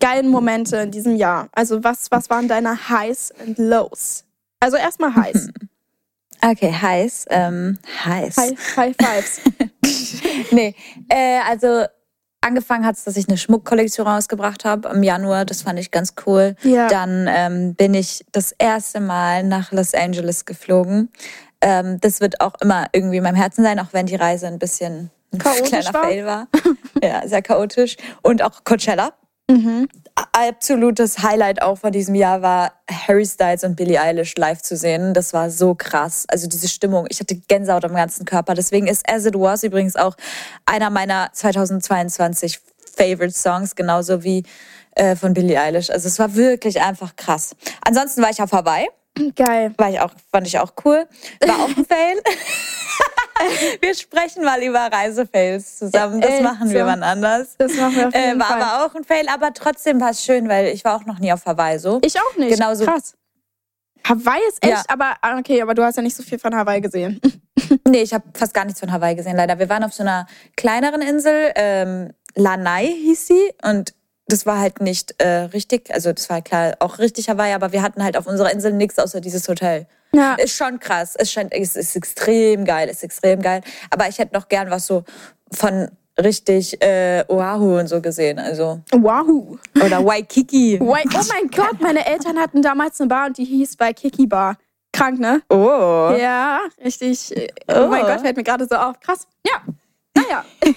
geilen 0.00 0.28
Momente 0.28 0.78
in 0.78 0.90
diesem 0.90 1.14
Jahr? 1.16 1.48
Also 1.52 1.84
was, 1.84 2.10
was 2.10 2.30
waren 2.30 2.48
deine 2.48 2.88
Highs 2.88 3.32
and 3.40 3.58
Lows? 3.58 4.24
Also 4.60 4.76
erstmal 4.76 5.14
Highs. 5.14 5.50
Okay, 6.42 6.72
heiß. 6.72 7.26
Ähm, 7.30 7.78
heiß. 8.04 8.36
High, 8.36 8.76
high 8.76 8.96
Fives. 8.96 9.40
Nee, 10.50 10.74
äh, 11.08 11.40
also 11.46 11.84
angefangen 12.40 12.86
hat 12.86 12.96
es, 12.96 13.04
dass 13.04 13.16
ich 13.16 13.28
eine 13.28 13.36
Schmuckkollektion 13.36 14.06
rausgebracht 14.06 14.64
habe 14.64 14.88
im 14.88 15.02
Januar. 15.02 15.44
Das 15.44 15.62
fand 15.62 15.78
ich 15.78 15.90
ganz 15.90 16.14
cool. 16.26 16.54
Ja. 16.62 16.88
Dann 16.88 17.28
ähm, 17.28 17.74
bin 17.74 17.94
ich 17.94 18.24
das 18.32 18.52
erste 18.52 19.00
Mal 19.00 19.42
nach 19.44 19.72
Los 19.72 19.94
Angeles 19.94 20.44
geflogen. 20.44 21.10
Ähm, 21.60 21.98
das 22.00 22.20
wird 22.20 22.40
auch 22.40 22.54
immer 22.60 22.86
irgendwie 22.92 23.16
in 23.16 23.22
meinem 23.22 23.36
Herzen 23.36 23.64
sein, 23.64 23.80
auch 23.80 23.92
wenn 23.92 24.06
die 24.06 24.14
Reise 24.14 24.46
ein 24.46 24.58
bisschen 24.58 25.10
ein 25.32 25.38
kleiner 25.38 25.92
war? 25.92 26.04
Fail 26.04 26.24
war. 26.24 26.48
ja, 27.02 27.26
sehr 27.26 27.42
chaotisch. 27.42 27.96
Und 28.22 28.42
auch 28.42 28.64
Coachella. 28.64 29.12
Mhm. 29.50 29.88
Absolutes 30.32 31.22
Highlight 31.22 31.62
auch 31.62 31.78
von 31.78 31.92
diesem 31.92 32.14
Jahr 32.14 32.42
war 32.42 32.72
Harry 32.90 33.26
Styles 33.26 33.64
und 33.64 33.76
Billie 33.76 34.00
Eilish 34.00 34.36
live 34.36 34.62
zu 34.62 34.76
sehen. 34.76 35.14
Das 35.14 35.32
war 35.32 35.50
so 35.50 35.74
krass. 35.74 36.26
Also 36.28 36.48
diese 36.48 36.68
Stimmung. 36.68 37.06
Ich 37.08 37.20
hatte 37.20 37.36
Gänsehaut 37.36 37.84
am 37.84 37.94
ganzen 37.94 38.24
Körper. 38.24 38.54
Deswegen 38.54 38.86
ist 38.86 39.08
As 39.08 39.26
It 39.26 39.34
Was 39.34 39.62
übrigens 39.62 39.96
auch 39.96 40.16
einer 40.66 40.90
meiner 40.90 41.30
2022 41.32 42.60
Favorite 42.96 43.34
Songs, 43.34 43.76
genauso 43.76 44.24
wie 44.24 44.44
äh, 44.96 45.14
von 45.14 45.34
Billie 45.34 45.60
Eilish. 45.60 45.90
Also 45.90 46.08
es 46.08 46.18
war 46.18 46.34
wirklich 46.34 46.80
einfach 46.80 47.14
krass. 47.14 47.54
Ansonsten 47.82 48.22
war 48.22 48.30
ich 48.30 48.42
auf 48.42 48.52
Hawaii. 48.52 48.88
Geil. 49.36 49.74
War 49.76 49.90
ich 49.90 50.00
auch, 50.00 50.10
fand 50.32 50.46
ich 50.46 50.58
auch 50.58 50.72
cool. 50.84 51.06
War 51.46 51.56
auch 51.64 51.68
ein 51.76 51.84
Fail. 51.88 52.20
wir 53.80 53.94
sprechen 53.94 54.44
mal 54.44 54.62
über 54.62 54.80
Reisefails 54.80 55.78
zusammen. 55.78 56.20
Das 56.20 56.30
Äh, 56.30 56.42
machen 56.42 56.70
wir 56.70 56.86
wann 56.86 57.02
anders. 57.02 57.56
Das 57.58 57.74
machen 57.74 57.96
wir 57.96 58.08
auf 58.08 58.14
Äh, 58.14 58.26
jeden 58.28 58.40
war 58.40 58.46
Fall. 58.48 58.62
aber 58.62 58.86
auch 58.86 58.94
ein 58.94 59.04
Fail, 59.04 59.28
aber 59.28 59.52
trotzdem 59.54 60.00
war 60.00 60.10
es 60.10 60.24
schön, 60.24 60.48
weil 60.48 60.66
ich 60.68 60.84
war 60.84 60.96
auch 60.96 61.04
noch 61.06 61.18
nie 61.18 61.32
auf 61.32 61.44
Hawaii 61.46 61.78
so. 61.78 62.00
ich 62.04 62.18
auch 62.20 62.36
nicht. 62.36 62.54
Genauso- 62.56 62.84
Krass. 62.84 63.14
Hawaii 64.08 64.40
ist 64.48 64.62
echt, 64.62 64.72
Ja. 64.72 64.82
aber 64.88 65.16
ah, 65.20 65.38
okay, 65.38 65.60
aber 65.60 65.74
du 65.74 65.82
hast 65.84 65.96
ja 65.96 66.02
nicht 66.02 66.16
so 66.16 66.22
viel 66.22 66.38
von 66.38 66.54
Hawaii 66.54 66.80
gesehen. 66.80 67.20
Nee, 67.86 68.02
ich 68.02 68.14
habe 68.14 68.24
fast 68.34 68.54
gar 68.54 68.64
nichts 68.64 68.80
von 68.80 68.92
Hawaii 68.92 69.14
gesehen, 69.14 69.36
leider. 69.36 69.58
Wir 69.58 69.68
waren 69.68 69.82
auf 69.84 69.92
so 69.92 70.02
einer 70.02 70.26
kleineren 70.56 71.02
Insel, 71.02 71.52
ähm, 71.54 72.12
Lanai 72.34 72.86
hieß 72.86 73.26
sie, 73.26 73.52
und 73.62 73.94
das 74.28 74.44
war 74.46 74.58
halt 74.60 74.80
nicht 74.80 75.14
äh, 75.18 75.44
richtig, 75.54 75.92
also 75.92 76.12
das 76.12 76.28
war 76.28 76.42
klar 76.42 76.76
auch 76.80 76.98
richtig 76.98 77.28
Hawaii, 77.30 77.54
aber 77.54 77.72
wir 77.72 77.82
hatten 77.82 78.04
halt 78.04 78.16
auf 78.16 78.26
unserer 78.26 78.52
Insel 78.52 78.72
nichts 78.72 78.98
außer 78.98 79.20
dieses 79.20 79.48
Hotel. 79.48 79.86
Ja. 80.12 80.34
Ist 80.34 80.56
schon 80.56 80.78
krass, 80.78 81.16
ist, 81.16 81.32
schon, 81.32 81.48
ist, 81.48 81.76
ist 81.76 81.96
extrem 81.96 82.64
geil, 82.64 82.88
ist 82.88 83.02
extrem 83.02 83.40
geil. 83.42 83.62
Aber 83.90 84.08
ich 84.08 84.18
hätte 84.18 84.34
noch 84.34 84.48
gern 84.48 84.70
was 84.70 84.86
so 84.86 85.04
von 85.52 85.88
richtig 86.22 86.80
äh, 86.82 87.24
Oahu 87.28 87.78
und 87.78 87.88
so 87.88 88.00
gesehen, 88.00 88.38
also 88.38 88.80
Wahoo. 88.90 89.58
oder 89.76 90.04
Waikiki. 90.04 90.78
Wait, 90.80 91.06
oh 91.14 91.22
mein 91.28 91.50
Gott, 91.54 91.80
meine 91.80 92.06
Eltern 92.06 92.38
hatten 92.38 92.60
damals 92.60 93.00
eine 93.00 93.08
Bar 93.08 93.26
und 93.26 93.38
die 93.38 93.44
hieß 93.44 93.76
bei 93.76 93.92
Kiki 93.92 94.26
Bar. 94.26 94.56
Krank, 94.92 95.20
ne? 95.20 95.42
Oh. 95.48 96.14
Ja, 96.18 96.60
richtig. 96.82 97.32
Oh, 97.68 97.86
mein 97.88 98.04
Oh. 98.04 98.06
Gott, 98.08 98.20
fällt 98.20 98.36
mir 98.36 98.42
gerade 98.42 98.66
so 98.68 98.74
auf. 98.74 98.98
Krass. 99.00 99.26
Ja. 99.46 99.62
Naja. 100.22 100.44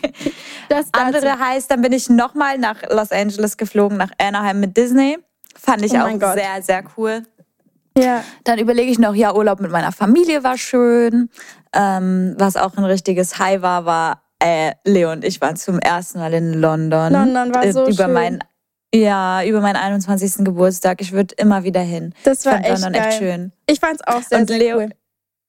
Das 0.69 0.89
dazu. 0.91 1.05
Andere 1.05 1.37
heißt, 1.39 1.69
dann 1.69 1.81
bin 1.81 1.91
ich 1.91 2.09
nochmal 2.09 2.57
nach 2.57 2.77
Los 2.89 3.11
Angeles 3.11 3.57
geflogen, 3.57 3.97
nach 3.97 4.11
Anaheim 4.17 4.61
mit 4.61 4.77
Disney. 4.77 5.17
Fand 5.59 5.83
ich 5.83 5.91
Oh 5.91 5.97
auch 5.97 6.03
mein 6.03 6.19
sehr, 6.19 6.61
sehr 6.61 6.83
cool. 6.95 7.23
Ja. 7.97 8.23
Dann 8.45 8.57
überlege 8.57 8.89
ich 8.89 8.97
noch, 8.97 9.13
ja, 9.13 9.35
Urlaub 9.35 9.59
mit 9.59 9.69
meiner 9.71 9.91
Familie 9.91 10.45
war 10.45 10.57
schön. 10.57 11.29
Ähm, 11.73 12.35
was 12.37 12.55
auch 12.55 12.77
ein 12.77 12.85
richtiges 12.85 13.37
High 13.37 13.61
war, 13.61 13.83
war 13.85 14.21
äh, 14.39 14.71
Leo 14.85 15.11
und 15.11 15.25
ich 15.25 15.41
waren 15.41 15.57
zum 15.57 15.77
ersten 15.79 16.19
Mal 16.19 16.33
in 16.33 16.53
London. 16.53 17.11
London 17.11 17.53
war 17.53 17.65
Äh, 17.65 17.73
so 17.73 17.85
über 17.85 18.05
schön. 18.05 18.13
Meinen, 18.13 18.39
ja, 18.95 19.43
über 19.43 19.59
meinen 19.59 19.75
21. 19.75 20.45
Geburtstag. 20.45 21.01
Ich 21.01 21.11
würde 21.11 21.35
immer 21.37 21.65
wieder 21.65 21.81
hin. 21.81 22.13
Das 22.23 22.45
war 22.45 22.53
Fand 22.53 22.65
echt 22.65 22.81
London 22.81 22.93
geil. 22.93 23.07
echt 23.09 23.17
schön. 23.19 23.51
Ich 23.67 23.79
fand's 23.81 24.01
auch 24.07 24.21
sehr, 24.23 24.39
Und 24.39 24.47
sehr 24.47 24.57
Leo- 24.57 24.77
cool. 24.77 24.89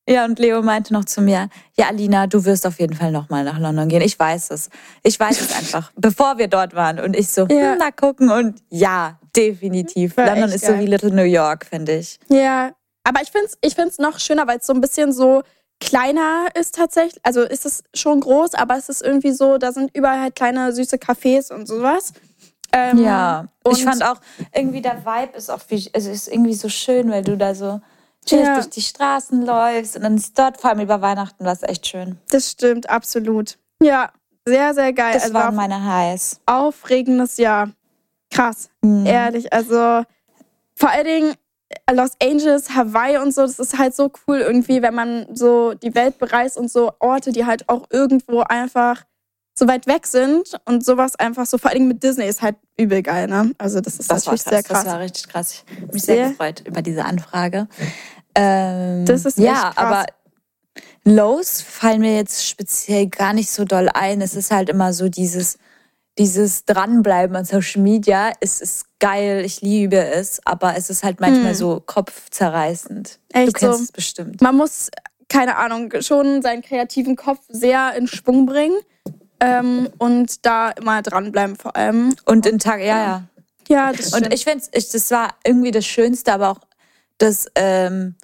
Ja, 0.09 0.25
und 0.25 0.39
Leo 0.41 0.63
meinte 0.63 0.93
noch 0.93 1.05
zu 1.05 1.21
mir, 1.21 1.49
ja, 1.77 1.87
Alina, 1.87 2.27
du 2.27 2.45
wirst 2.45 2.67
auf 2.67 2.81
jeden 2.81 2.95
Fall 2.95 3.13
nochmal 3.13 3.45
nach 3.45 3.59
London 3.59 3.89
gehen. 3.89 4.03
Ich 4.03 4.19
weiß 4.19 4.51
es. 4.51 4.69
Ich 5.05 5.19
weiß 5.19 5.41
es 5.41 5.55
einfach, 5.57 5.93
bevor 5.97 6.39
wir 6.39 6.49
dort 6.49 6.75
waren. 6.75 6.99
Und 6.99 7.15
ich 7.15 7.29
so, 7.29 7.43
Ja. 7.49 7.73
hm, 7.73 7.77
na 7.79 7.91
gucken. 7.93 8.31
Und 8.31 8.61
ja, 8.69 9.19
definitiv. 9.37 10.17
War 10.17 10.27
London 10.27 10.51
ist 10.51 10.65
so 10.65 10.73
geil. 10.73 10.81
wie 10.81 10.87
Little 10.87 11.13
New 11.13 11.23
York, 11.23 11.67
finde 11.67 11.97
ich. 11.97 12.19
Ja. 12.29 12.73
Aber 13.05 13.23
ich 13.23 13.31
find's, 13.31 13.57
ich 13.61 13.75
find's 13.75 13.99
noch 13.99 14.19
schöner, 14.19 14.47
weil 14.49 14.59
es 14.59 14.67
so 14.67 14.73
ein 14.73 14.81
bisschen 14.81 15.13
so 15.13 15.43
kleiner 15.81 16.47
ist 16.59 16.75
tatsächlich. 16.75 17.21
Also 17.25 17.43
ist 17.43 17.67
es 17.67 17.83
schon 17.95 18.21
groß, 18.21 18.55
aber 18.55 18.77
es 18.77 18.89
ist 18.89 19.03
irgendwie 19.03 19.33
so, 19.33 19.59
da 19.59 19.73
sind 19.73 19.91
überall 19.97 20.21
halt 20.21 20.35
kleine 20.37 20.73
süße 20.73 20.97
Cafés 20.97 21.53
und 21.53 21.67
sowas. 21.67 22.13
Ähm, 22.73 22.99
Ja, 23.05 23.49
und 23.65 23.77
ich 23.77 23.85
fand 23.85 24.03
auch 24.05 24.21
irgendwie 24.55 24.81
der 24.81 25.05
Vibe 25.05 25.37
ist 25.37 25.51
auch 25.51 25.61
wie, 25.69 25.91
also 25.95 26.11
ist 26.11 26.29
irgendwie 26.29 26.55
so 26.55 26.69
schön, 26.69 27.11
weil 27.11 27.23
du 27.23 27.37
da 27.37 27.55
so 27.55 27.81
chillig 28.27 28.47
Ja. 28.47 28.55
durch 28.55 28.71
die 28.71 28.83
Straßen 28.83 29.45
läufst 29.45 29.97
und 29.97 30.03
dann 30.03 30.17
ist 30.17 30.39
dort 30.39 30.61
vor 30.61 30.71
allem 30.71 30.81
über 30.81 31.01
Weihnachten 31.03 31.45
war 31.45 31.53
es 31.53 31.63
echt 31.63 31.87
schön. 31.87 32.19
Das 32.31 32.51
stimmt, 32.51 32.89
absolut. 32.89 33.59
Ja, 33.83 34.11
sehr, 34.47 34.75
sehr 34.75 34.93
geil. 34.93 35.15
Das 35.15 35.25
also 35.25 35.35
waren 35.35 35.45
war 35.45 35.53
meine 35.69 35.85
Highs. 35.85 36.41
aufregendes 36.47 37.37
Jahr. 37.37 37.71
Krass. 38.31 38.71
Mhm. 38.83 39.07
Ehrlich, 39.07 39.53
also 39.53 40.05
vor 40.75 40.91
allen 40.91 41.05
Dingen 41.05 41.35
äh, 41.87 41.95
Los 41.95 42.13
Angeles, 42.23 42.75
Hawaii 42.75 43.19
und 43.19 43.33
so, 43.35 43.43
das 43.43 43.59
ist 43.59 43.79
halt 43.79 43.95
so 43.95 44.11
cool 44.27 44.39
irgendwie, 44.39 44.83
wenn 44.83 44.95
man 44.95 45.27
so 45.35 45.75
die 45.75 45.95
Welt 45.95 46.19
bereist 46.19 46.57
und 46.57 46.71
so 46.71 46.93
Orte, 46.99 47.33
die 47.33 47.45
halt 47.47 47.69
auch 47.69 47.85
irgendwo 47.91 48.41
einfach 48.41 49.05
so 49.55 49.69
weit 49.69 49.87
weg 49.87 50.07
sind 50.07 50.59
und 50.65 50.85
sowas 50.85 51.15
einfach 51.17 51.45
so, 51.47 51.59
vor 51.59 51.71
allem 51.71 51.89
mit 51.89 52.03
Disney 52.03 52.27
ist 52.27 52.41
halt 52.43 52.57
übel 52.79 53.03
geil, 53.03 53.27
ne? 53.29 53.53
Also 53.59 53.81
das 53.81 53.99
ist 53.99 54.11
Das 54.11 54.25
natürlich 54.25 54.45
krass, 54.45 54.51
sehr 54.53 54.63
krass. 54.63 54.85
das 54.85 54.93
war 54.93 55.01
richtig 55.01 55.29
krass. 55.29 55.65
Ich 55.67 55.83
habe 55.83 55.93
mich 55.93 56.03
sehr, 56.03 56.17
Sehr- 56.17 56.29
gefreut 56.31 56.63
über 56.67 56.81
diese 56.83 57.05
Anfrage. 57.05 57.69
Ähm, 58.35 59.05
Das 59.05 59.25
ist 59.27 59.39
ja, 59.39 59.73
krass. 59.73 59.77
aber 59.77 60.07
Lows 61.05 61.61
fallen 61.61 62.01
mir 62.01 62.17
jetzt 62.17 62.47
speziell 62.49 63.09
gar 63.09 63.33
nicht 63.35 63.51
so 63.51 63.65
doll 63.65 63.89
ein. 63.93 64.21
Es 64.21 64.35
ist 64.37 64.51
halt 64.51 64.69
immer 64.71 64.93
so 64.93 65.09
dieses, 65.09 65.59
dieses 66.19 66.65
Dranbleiben 66.65 67.37
an 67.37 67.45
Social 67.45 67.83
Media. 67.83 68.33
Es 68.41 68.61
ist 68.61 68.87
geil, 69.01 69.45
ich 69.45 69.61
liebe 69.61 69.97
es, 70.03 70.41
aber 70.47 70.77
es 70.77 70.89
ist 70.91 71.03
halt 71.03 71.21
manchmal 71.21 71.55
so 71.55 71.83
kopfzerreißend. 71.85 73.19
du 73.33 73.39
Hm. 73.41 73.47
Echt 73.49 73.57
kennst 73.57 73.79
so. 73.79 73.85
es 73.85 73.93
bestimmt. 73.93 74.41
Man 74.41 74.57
muss, 74.57 74.91
keine 75.29 75.57
Ahnung, 75.57 75.93
schon 76.01 76.41
seinen 76.41 76.63
kreativen 76.63 77.17
Kopf 77.17 77.41
sehr 77.49 77.95
in 77.97 78.07
Schwung 78.07 78.47
bringen 78.47 78.77
ähm, 79.43 79.89
und 79.99 80.45
da 80.47 80.71
immer 80.71 81.03
dranbleiben 81.03 81.57
vor 81.57 81.77
allem. 81.77 82.15
Und 82.25 82.47
in 82.47 82.59
Tag, 82.59 82.81
ja, 82.81 82.87
ja. 82.87 83.23
Ja, 83.69 83.93
das 83.93 84.09
stimmt. 84.09 84.27
Und 84.27 84.35
ich 84.35 84.45
finde, 84.45 84.65
ich, 84.73 84.89
das 84.91 85.11
war 85.11 85.35
irgendwie 85.45 85.71
das 85.71 85.85
Schönste, 85.87 86.33
aber 86.33 86.51
auch 86.51 86.61
das 87.19 87.47
ähm, 87.55 88.17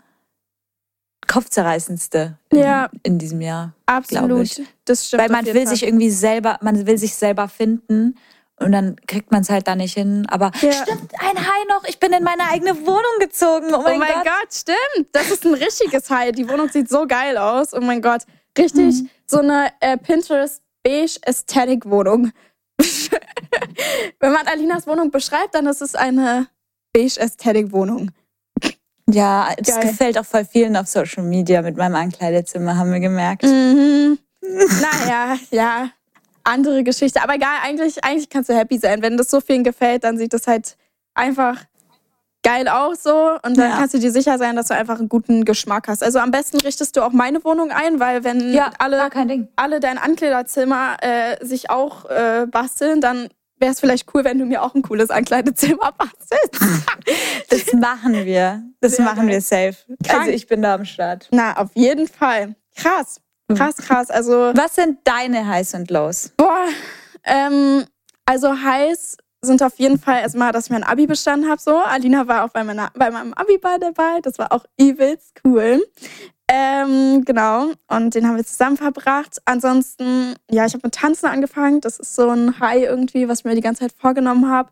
Kopfzerreißendste 1.26 2.38
in, 2.50 2.58
Ja. 2.58 2.88
in 3.02 3.18
diesem 3.18 3.40
Jahr. 3.40 3.72
Absolut. 3.86 4.60
Das 4.84 5.06
stimmt. 5.06 5.22
Weil 5.22 5.30
man 5.30 5.44
will 5.46 5.54
Fall. 5.54 5.66
sich 5.66 5.82
irgendwie 5.84 6.10
selber, 6.10 6.58
man 6.62 6.86
will 6.86 6.98
sich 6.98 7.14
selber 7.14 7.48
finden 7.48 8.14
und 8.60 8.72
dann 8.72 8.96
kriegt 9.06 9.30
man 9.30 9.42
es 9.42 9.50
halt 9.50 9.68
da 9.68 9.76
nicht 9.76 9.94
hin. 9.94 10.26
Aber 10.30 10.50
Ja. 10.60 10.72
stimmt, 10.72 11.12
ein 11.20 11.36
High 11.38 11.64
noch, 11.68 11.84
ich 11.86 12.00
bin 12.00 12.12
in 12.12 12.24
meine 12.24 12.44
eigene 12.50 12.74
Wohnung 12.86 13.18
gezogen. 13.20 13.66
Oh 13.72 13.78
Oh 13.78 13.82
mein, 13.82 13.98
mein 13.98 14.12
Gott. 14.14 14.24
Gott. 14.24 14.52
stimmt. 14.54 15.08
Das 15.12 15.30
ist 15.30 15.44
ein 15.44 15.54
richtiges 15.54 16.08
High. 16.10 16.32
Die 16.32 16.48
Wohnung 16.48 16.68
sieht 16.68 16.88
so 16.88 17.06
geil 17.06 17.36
aus. 17.36 17.74
Oh 17.74 17.80
mein 17.80 18.00
Gott. 18.02 18.22
Richtig 18.56 19.04
so 19.26 19.38
eine 19.38 19.68
äh, 19.80 19.96
Pinterest 19.96 20.62
beige 20.82 21.18
Aesthetic 21.26 21.84
Wohnung. 21.86 22.32
Wenn 24.20 24.32
man 24.32 24.46
Alinas 24.46 24.86
Wohnung 24.86 25.10
beschreibt, 25.10 25.54
dann 25.54 25.66
ist 25.66 25.82
es 25.82 25.94
eine 25.94 26.48
beige 26.92 27.20
Aesthetic 27.20 27.72
Wohnung. 27.72 28.10
Ja, 29.10 29.54
das 29.58 29.76
Geil. 29.76 29.88
gefällt 29.88 30.18
auch 30.18 30.26
voll 30.26 30.44
vielen 30.44 30.76
auf 30.76 30.86
Social 30.86 31.22
Media 31.22 31.62
mit 31.62 31.76
meinem 31.76 31.94
Ankleidezimmer, 31.94 32.76
haben 32.76 32.92
wir 32.92 33.00
gemerkt. 33.00 33.44
Mhm. 33.44 34.18
naja, 34.42 35.38
ja. 35.50 35.90
Andere 36.44 36.82
Geschichte. 36.82 37.22
Aber 37.22 37.34
egal, 37.34 37.58
eigentlich, 37.62 38.04
eigentlich 38.04 38.28
kannst 38.28 38.50
du 38.50 38.54
happy 38.54 38.78
sein. 38.78 39.02
Wenn 39.02 39.16
das 39.16 39.30
so 39.30 39.40
vielen 39.40 39.64
gefällt, 39.64 40.04
dann 40.04 40.16
sieht 40.18 40.32
das 40.32 40.46
halt 40.46 40.76
einfach 41.14 41.64
geil 42.42 42.68
aus 42.68 43.02
so. 43.02 43.32
Und 43.42 43.56
dann 43.58 43.70
Ja. 43.70 43.76
kannst 43.78 43.94
du 43.94 43.98
dir 43.98 44.10
sicher 44.12 44.38
sein, 44.38 44.56
dass 44.56 44.68
du 44.68 44.74
einfach 44.74 44.98
einen 44.98 45.08
guten 45.08 45.44
Geschmack 45.44 45.88
hast. 45.88 46.02
Also 46.02 46.18
am 46.18 46.30
besten 46.30 46.58
richtest 46.60 46.96
du 46.96 47.02
auch 47.02 47.12
meine 47.12 47.42
Wohnung 47.44 47.70
ein, 47.70 48.00
weil 48.00 48.24
wenn 48.24 48.52
Ja, 48.52 48.70
alle, 48.78 49.10
alle 49.56 49.80
dein 49.80 49.98
Ankleiderzimmer 49.98 50.96
äh, 51.00 51.44
sich 51.44 51.70
auch 51.70 52.04
äh, 52.10 52.46
basteln, 52.50 53.00
dann 53.00 53.28
wäre 53.60 53.72
es 53.72 53.80
vielleicht 53.80 54.14
cool, 54.14 54.22
wenn 54.24 54.38
du 54.38 54.44
mir 54.46 54.62
auch 54.62 54.74
ein 54.74 54.82
cooles 54.82 55.10
Ankleidezimmer 55.10 55.92
bastelst. 55.98 56.84
Das 57.50 57.72
machen 57.74 58.24
wir. 58.24 58.62
Das 58.80 58.92
Sehr 58.96 59.04
machen 59.04 59.26
wir 59.26 59.40
safe. 59.40 59.74
Krank. 60.04 60.20
Also 60.20 60.30
ich 60.30 60.46
bin 60.46 60.62
da 60.62 60.74
am 60.74 60.84
Start. 60.84 61.28
Na, 61.32 61.56
auf 61.56 61.70
jeden 61.74 62.06
Fall. 62.06 62.54
Krass. 62.76 63.20
Krass, 63.54 63.76
krass. 63.78 64.10
Also 64.10 64.52
Was 64.54 64.74
sind 64.76 64.98
deine 65.04 65.46
Highs 65.48 65.74
und 65.74 65.90
Lows? 65.90 66.32
Boah, 66.36 66.66
ähm, 67.24 67.84
also 68.26 68.52
heiß 68.52 69.16
sind 69.40 69.62
auf 69.62 69.78
jeden 69.78 69.98
Fall 69.98 70.22
erstmal, 70.22 70.52
dass 70.52 70.66
ich 70.66 70.70
mein 70.70 70.84
Abi 70.84 71.06
bestanden 71.06 71.48
habe. 71.48 71.60
So, 71.60 71.76
Alina 71.76 72.26
war 72.26 72.44
auch 72.44 72.50
bei, 72.50 72.64
meiner, 72.64 72.90
bei 72.94 73.10
meinem 73.10 73.32
Abi-Ball 73.34 73.78
dabei. 73.78 74.20
Das 74.22 74.38
war 74.38 74.52
auch 74.52 74.64
übelst 74.78 75.40
cool. 75.44 75.84
Ähm, 76.48 77.24
genau. 77.24 77.72
Und 77.88 78.14
den 78.14 78.26
haben 78.26 78.36
wir 78.36 78.44
zusammen 78.44 78.76
verbracht. 78.76 79.38
Ansonsten, 79.44 80.34
ja, 80.50 80.66
ich 80.66 80.72
habe 80.74 80.86
mit 80.86 80.94
Tanzen 80.94 81.26
angefangen. 81.26 81.80
Das 81.80 81.98
ist 81.98 82.14
so 82.14 82.30
ein 82.30 82.58
High 82.58 82.84
irgendwie, 82.84 83.28
was 83.28 83.40
ich 83.40 83.44
mir 83.44 83.54
die 83.54 83.60
ganze 83.60 83.80
Zeit 83.80 83.92
vorgenommen 83.92 84.48
habe. 84.48 84.70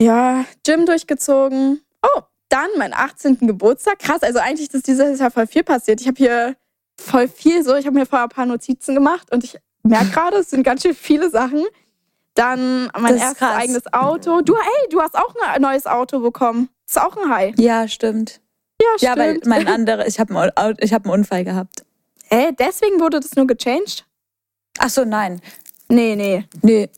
Ja, 0.00 0.44
Gym 0.64 0.86
durchgezogen. 0.86 1.80
Oh, 2.02 2.20
dann 2.50 2.68
meinen 2.78 2.94
18. 2.94 3.38
Geburtstag. 3.46 3.98
Krass, 3.98 4.22
also 4.22 4.38
eigentlich 4.38 4.72
ist 4.72 4.86
dieses 4.86 5.18
Jahr 5.18 5.30
voll 5.30 5.46
viel 5.46 5.64
passiert. 5.64 6.00
Ich 6.00 6.06
habe 6.06 6.18
hier 6.18 6.56
voll 7.00 7.26
viel 7.26 7.64
so. 7.64 7.74
Ich 7.74 7.86
habe 7.86 7.98
mir 7.98 8.06
vorher 8.06 8.26
ein 8.26 8.30
paar 8.30 8.46
Notizen 8.46 8.94
gemacht 8.94 9.32
und 9.32 9.44
ich 9.44 9.58
merke 9.82 10.10
gerade, 10.10 10.36
es 10.38 10.50
sind 10.50 10.62
ganz 10.62 10.82
schön 10.82 10.94
viele 10.94 11.30
Sachen. 11.30 11.64
Dann 12.34 12.90
mein 12.98 13.16
erstes 13.16 13.38
krass. 13.38 13.56
eigenes 13.56 13.92
Auto. 13.92 14.40
Du, 14.42 14.56
hey, 14.56 14.88
du 14.90 15.00
hast 15.00 15.14
auch 15.14 15.34
ein 15.52 15.62
neues 15.62 15.86
Auto 15.86 16.18
bekommen. 16.20 16.68
Ist 16.88 17.00
auch 17.00 17.16
ein 17.16 17.28
High. 17.32 17.54
Ja, 17.58 17.86
stimmt. 17.88 18.40
Ja, 18.82 18.88
Ja, 18.98 19.16
weil 19.16 19.30
stimmt. 19.36 19.46
mein 19.46 19.68
anderer, 19.74 20.06
ich 20.06 20.18
habe 20.18 20.36
einen, 20.56 20.76
ich 20.80 20.92
hab 20.92 21.04
einen 21.04 21.12
Unfall 21.14 21.44
gehabt. 21.44 21.84
Hä, 22.30 22.50
deswegen 22.58 23.00
wurde 23.00 23.20
das 23.20 23.36
nur 23.36 23.46
gechanged? 23.46 24.04
Ach 24.78 24.90
so, 24.90 25.04
nein. 25.04 25.40
Nee, 25.88 26.16
nee. 26.16 26.44
Nee. 26.62 26.88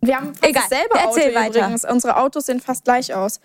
Wir 0.00 0.16
haben 0.16 0.34
fast 0.34 0.44
Egal, 0.48 0.62
dasselbe 0.70 0.94
Auto 0.94 1.16
erzähl 1.18 1.34
weiter. 1.34 1.58
übrigens. 1.58 1.84
Unsere 1.84 2.16
Autos 2.16 2.46
sehen 2.46 2.60
fast 2.60 2.84
gleich 2.84 3.12
aus. 3.12 3.40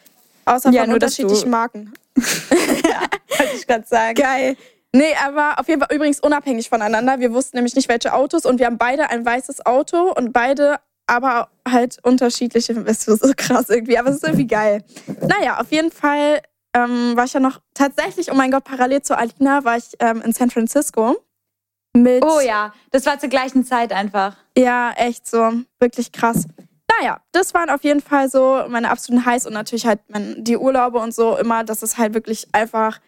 Außer 0.45 0.69
Ja, 0.69 0.81
von 0.81 0.89
nur, 0.91 0.95
unterschiedlichen 0.95 1.49
Marken. 1.49 1.91
Wollte 2.15 3.55
ich 3.55 3.67
gerade 3.67 3.85
sagen. 3.85 4.15
Geil. 4.15 4.55
Nee, 4.93 5.13
aber 5.21 5.59
auf 5.59 5.67
jeden 5.67 5.81
Fall 5.81 5.93
übrigens 5.93 6.21
unabhängig 6.21 6.69
voneinander. 6.69 7.19
Wir 7.19 7.33
wussten 7.33 7.57
nämlich 7.57 7.75
nicht, 7.75 7.89
welche 7.89 8.13
Autos 8.13 8.45
und 8.45 8.59
wir 8.59 8.67
haben 8.67 8.77
beide 8.77 9.09
ein 9.09 9.25
weißes 9.25 9.65
Auto 9.65 10.13
und 10.13 10.31
beide 10.31 10.77
aber 11.07 11.49
halt 11.67 11.97
unterschiedliche. 12.03 12.73
Ist 12.85 13.05
so 13.05 13.31
krass 13.35 13.69
irgendwie, 13.69 13.97
aber 13.97 14.09
es 14.09 14.17
ist 14.17 14.23
irgendwie 14.23 14.47
geil. 14.47 14.83
Naja, 15.21 15.59
auf 15.59 15.71
jeden 15.71 15.91
Fall 15.91 16.41
ähm, 16.75 17.15
war 17.15 17.25
ich 17.25 17.33
ja 17.33 17.39
noch 17.39 17.61
tatsächlich, 17.73 18.31
oh 18.31 18.35
mein 18.35 18.51
Gott, 18.51 18.63
parallel 18.63 19.01
zu 19.01 19.17
Alina 19.17 19.63
war 19.63 19.77
ich 19.77 19.93
ähm, 19.99 20.21
in 20.21 20.33
San 20.33 20.49
Francisco. 20.49 21.15
Mit, 21.93 22.23
Oh 22.25 22.41
ja, 22.41 22.73
das 22.91 23.05
war 23.05 23.17
zur 23.19 23.29
gleichen 23.29 23.63
Zeit 23.63 23.93
einfach. 23.93 24.35
Ja, 24.57 24.91
echt 24.97 25.27
so. 25.27 25.53
Wirklich 25.79 26.11
krass. 26.11 26.45
Naja, 26.99 27.21
das 27.31 27.53
waren 27.53 27.69
auf 27.69 27.83
jeden 27.83 28.01
Fall 28.01 28.29
so 28.29 28.63
meine 28.67 28.89
absoluten 28.89 29.25
Highs 29.25 29.47
und 29.47 29.53
natürlich 29.53 29.85
halt 29.85 30.01
mein, 30.09 30.43
die 30.43 30.57
Urlaube 30.57 30.99
und 30.99 31.13
so 31.13 31.37
immer. 31.37 31.63
Das 31.63 31.83
ist 31.83 31.97
halt 31.97 32.13
wirklich 32.13 32.47
einfach 32.53 32.99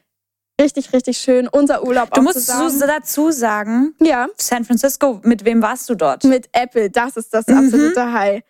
richtig, 0.60 0.94
richtig 0.94 1.18
schön. 1.18 1.48
Unser 1.48 1.84
Urlaub 1.84 2.12
Du 2.14 2.20
auch 2.20 2.24
musst 2.24 2.46
zusammen. 2.46 2.80
dazu 2.80 3.32
sagen, 3.32 3.96
ja, 4.00 4.28
San 4.38 4.66
Francisco, 4.66 5.20
mit 5.24 5.46
wem 5.46 5.62
warst 5.62 5.90
du 5.90 5.96
dort? 5.96 6.24
mit 6.24 6.50
Apple, 6.54 6.90
das 6.90 7.18
ist 7.18 7.34
das 7.34 7.48
absolute 7.48 8.12
High. 8.14 8.44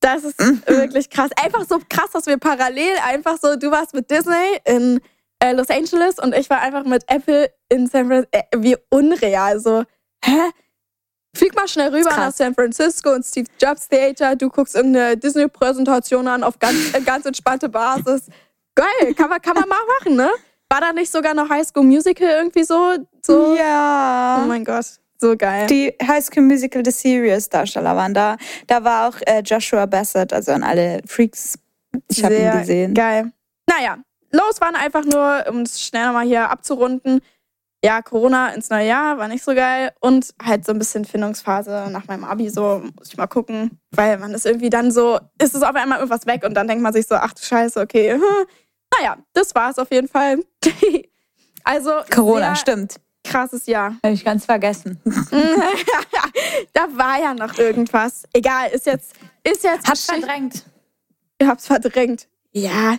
Das 0.00 0.24
ist 0.24 0.38
wirklich 0.66 1.10
krass. 1.10 1.30
Einfach 1.42 1.66
so 1.68 1.78
krass, 1.88 2.10
dass 2.12 2.26
wir 2.26 2.38
parallel 2.38 2.94
einfach 3.04 3.36
so, 3.40 3.56
du 3.56 3.70
warst 3.70 3.92
mit 3.92 4.10
Disney 4.10 4.58
in 4.64 5.00
äh, 5.40 5.52
Los 5.52 5.68
Angeles 5.68 6.18
und 6.18 6.34
ich 6.34 6.48
war 6.48 6.60
einfach 6.60 6.84
mit 6.84 7.04
Apple 7.08 7.50
in 7.68 7.86
San 7.86 8.06
Francisco. 8.06 8.30
Äh, 8.32 8.44
wie 8.56 8.76
unreal. 8.88 9.60
So, 9.60 9.84
hä? 10.24 10.50
Flieg 11.36 11.54
mal 11.54 11.68
schnell 11.68 11.94
rüber 11.94 12.10
nach 12.10 12.32
San 12.32 12.54
Francisco 12.54 13.12
und 13.12 13.24
Steve 13.24 13.46
Jobs 13.60 13.88
Theater. 13.88 14.34
Du 14.36 14.48
guckst 14.48 14.74
irgendeine 14.74 15.16
Disney-Präsentation 15.16 16.26
an 16.26 16.42
auf 16.44 16.58
ganz, 16.58 16.92
äh, 16.94 17.00
ganz 17.02 17.24
entspannte 17.26 17.68
Basis. 17.68 18.22
Geil, 18.74 19.14
kann 19.14 19.28
man, 19.28 19.40
kann 19.40 19.54
man 19.54 19.68
mal 19.68 19.78
machen, 19.98 20.16
ne? 20.16 20.30
War 20.70 20.80
da 20.80 20.92
nicht 20.92 21.10
sogar 21.10 21.34
noch 21.34 21.48
High 21.50 21.66
School 21.66 21.82
Musical 21.82 22.28
irgendwie 22.28 22.62
so? 22.62 22.94
so? 23.22 23.56
Ja. 23.56 24.40
Oh 24.42 24.46
mein 24.46 24.64
Gott, 24.64 24.86
so 25.18 25.36
geil. 25.36 25.66
Die 25.66 25.92
High 26.00 26.24
School 26.24 26.44
Musical 26.44 26.84
The 26.84 26.92
Serious 26.92 27.48
Darsteller 27.48 27.96
waren 27.96 28.14
da. 28.14 28.36
Da 28.68 28.84
war 28.84 29.08
auch 29.08 29.16
äh, 29.26 29.40
Joshua 29.40 29.86
Bassett, 29.86 30.32
also 30.32 30.52
an 30.52 30.62
alle 30.62 31.00
Freaks. 31.06 31.58
Ich 32.08 32.22
habe 32.24 32.36
ihn 32.36 32.52
gesehen. 32.52 32.94
Geil. 32.94 33.32
Naja, 33.68 33.98
los 34.30 34.60
waren 34.60 34.76
einfach 34.76 35.04
nur, 35.04 35.44
um 35.48 35.62
es 35.62 35.82
schnell 35.82 36.06
nochmal 36.06 36.26
hier 36.26 36.48
abzurunden. 36.48 37.20
Ja, 37.84 38.00
Corona 38.02 38.50
ins 38.50 38.70
neue 38.70 38.86
Jahr 38.86 39.18
war 39.18 39.26
nicht 39.26 39.42
so 39.42 39.54
geil 39.54 39.90
und 40.00 40.34
halt 40.40 40.66
so 40.66 40.72
ein 40.72 40.78
bisschen 40.78 41.04
Findungsphase 41.04 41.88
nach 41.90 42.06
meinem 42.06 42.24
Abi, 42.24 42.50
so 42.50 42.82
muss 42.96 43.08
ich 43.08 43.16
mal 43.16 43.26
gucken, 43.26 43.80
weil 43.92 44.18
man 44.18 44.34
ist 44.34 44.44
irgendwie 44.44 44.68
dann 44.68 44.92
so, 44.92 45.18
ist 45.42 45.54
es 45.54 45.62
auf 45.62 45.74
einmal 45.74 45.98
irgendwas 45.98 46.26
weg 46.26 46.44
und 46.44 46.52
dann 46.54 46.68
denkt 46.68 46.82
man 46.82 46.92
sich 46.92 47.06
so, 47.06 47.14
ach 47.14 47.32
du 47.32 47.42
Scheiße, 47.42 47.80
okay. 47.80 48.20
Naja, 48.98 49.16
das 49.32 49.54
war 49.54 49.70
es 49.70 49.78
auf 49.78 49.90
jeden 49.90 50.08
Fall. 50.08 50.38
also, 51.64 51.90
Corona, 52.10 52.54
stimmt. 52.56 52.96
krasses 53.24 53.66
Jahr. 53.66 53.96
Habe 54.02 54.14
ich 54.14 54.24
ganz 54.24 54.44
vergessen. 54.44 55.00
da 56.72 56.88
war 56.92 57.20
ja 57.20 57.34
noch 57.34 57.56
irgendwas. 57.58 58.24
Egal, 58.32 58.70
ist 58.70 58.86
jetzt, 58.86 59.14
ist 59.42 59.64
jetzt 59.64 59.88
Hab's 59.88 60.06
verdrängt. 60.06 60.64
Ich 61.38 61.46
hab's 61.46 61.66
verdrängt. 61.66 62.28
Ja. 62.52 62.96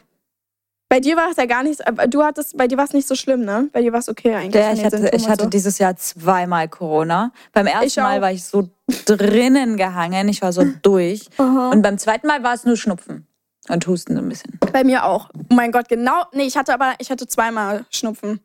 Bei 0.90 1.00
dir 1.00 1.16
war 1.16 1.30
es 1.32 1.38
ja 1.38 1.46
gar 1.46 1.64
nicht, 1.64 1.88
aber 1.88 2.06
du 2.08 2.22
hattest, 2.22 2.58
bei 2.58 2.68
dir 2.68 2.78
war 2.78 2.84
es 2.84 2.92
nicht 2.92 3.08
so 3.08 3.16
schlimm, 3.16 3.46
ne? 3.46 3.70
Bei 3.72 3.82
dir 3.82 3.94
war 3.94 4.00
es 4.00 4.10
okay 4.10 4.36
eigentlich. 4.36 4.62
Ja, 4.62 4.74
ich 4.74 4.84
hatte, 4.84 5.10
ich 5.14 5.30
hatte 5.30 5.44
so. 5.46 5.50
dieses 5.50 5.78
Jahr 5.78 5.96
zweimal 5.96 6.68
Corona. 6.68 7.32
Beim 7.54 7.66
ersten. 7.66 8.02
Mal 8.02 8.22
war 8.22 8.32
ich 8.34 8.44
so 8.44 8.70
drinnen 9.06 9.78
gehangen, 9.78 10.28
ich 10.28 10.42
war 10.42 10.52
so 10.52 10.66
durch. 10.82 11.30
Und 11.38 11.82
beim 11.82 11.98
zweiten 11.98 12.28
Mal 12.28 12.44
war 12.44 12.56
es 12.56 12.66
nur 12.66 12.76
Schnupfen 12.76 13.26
und 13.70 13.86
Husten 13.88 14.16
so 14.16 14.22
ein 14.22 14.30
bisschen. 14.30 14.58
Bei 14.74 14.84
mir 14.84 15.06
auch. 15.06 15.30
Oh 15.50 15.54
mein 15.54 15.72
Gott, 15.72 15.88
genau. 15.90 16.24
Nee, 16.34 16.44
ich 16.44 16.58
hatte 16.58 16.74
aber, 16.74 16.94
ich 17.00 17.10
hatte 17.12 17.28
zweimal 17.28 17.86
Schnupfen. 17.90 18.40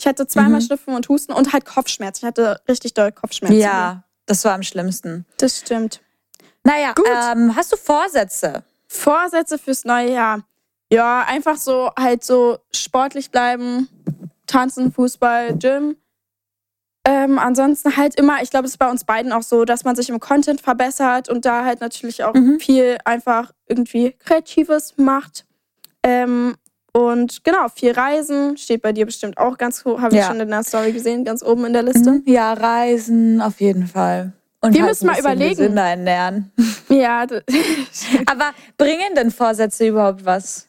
Ich 0.00 0.06
hatte 0.06 0.26
zweimal 0.26 0.60
Mhm. 0.60 0.64
Schnupfen 0.66 0.94
und 0.94 1.08
Husten 1.08 1.32
und 1.32 1.52
halt 1.52 1.64
Kopfschmerzen. 1.64 2.24
Ich 2.24 2.26
hatte 2.28 2.60
richtig 2.68 2.94
doll 2.94 3.10
Kopfschmerzen. 3.12 3.58
Ja, 3.58 4.04
das 4.26 4.44
war 4.44 4.54
am 4.54 4.62
schlimmsten. 4.62 5.26
Das 5.38 5.58
stimmt. 5.58 6.00
Naja, 6.64 6.92
Gut. 6.94 7.06
ähm, 7.08 7.54
hast 7.56 7.72
du 7.72 7.76
Vorsätze? 7.76 8.62
Vorsätze 8.86 9.58
fürs 9.58 9.84
neue 9.84 10.12
Jahr. 10.12 10.40
Ja, 10.92 11.22
einfach 11.26 11.56
so 11.56 11.90
halt 11.98 12.24
so 12.24 12.58
sportlich 12.72 13.30
bleiben, 13.30 13.88
tanzen, 14.46 14.92
Fußball, 14.92 15.54
Gym. 15.56 15.96
Ähm, 17.10 17.38
ansonsten 17.38 17.96
halt 17.96 18.16
immer, 18.16 18.42
ich 18.42 18.50
glaube, 18.50 18.66
es 18.66 18.72
ist 18.72 18.76
bei 18.78 18.90
uns 18.90 19.04
beiden 19.04 19.32
auch 19.32 19.40
so, 19.42 19.64
dass 19.64 19.82
man 19.84 19.96
sich 19.96 20.10
im 20.10 20.20
Content 20.20 20.60
verbessert 20.60 21.30
und 21.30 21.46
da 21.46 21.64
halt 21.64 21.80
natürlich 21.80 22.22
auch 22.22 22.34
Mhm. 22.34 22.60
viel 22.60 22.98
einfach 23.06 23.52
irgendwie 23.66 24.12
Kreatives 24.12 24.92
macht. 24.98 25.46
Ähm, 26.02 26.56
und 26.92 27.44
genau, 27.44 27.68
viel 27.74 27.92
Reisen 27.92 28.58
steht 28.58 28.82
bei 28.82 28.92
dir 28.92 29.06
bestimmt 29.06 29.38
auch 29.38 29.56
ganz 29.56 29.86
hoch, 29.86 30.02
habe 30.02 30.14
ich 30.16 30.20
Ja. 30.20 30.26
schon 30.26 30.38
in 30.40 30.48
der 30.50 30.62
Story 30.64 30.92
gesehen, 30.92 31.24
ganz 31.24 31.42
oben 31.42 31.64
in 31.64 31.72
der 31.72 31.82
Liste. 31.82 32.10
Mhm. 32.10 32.24
Ja, 32.26 32.52
Reisen 32.52 33.40
auf 33.40 33.58
jeden 33.60 33.86
Fall. 33.86 34.32
Und 34.60 34.74
Wir 34.74 34.82
halt 34.82 34.90
müssen 34.90 35.06
mal 35.06 35.18
überlegen. 35.18 35.76
ernähren. 35.78 36.52
Ja, 36.90 37.26
Aber 38.26 38.50
bringen 38.76 39.14
denn 39.16 39.30
Vorsätze 39.30 39.86
überhaupt 39.86 40.24
was? 40.26 40.68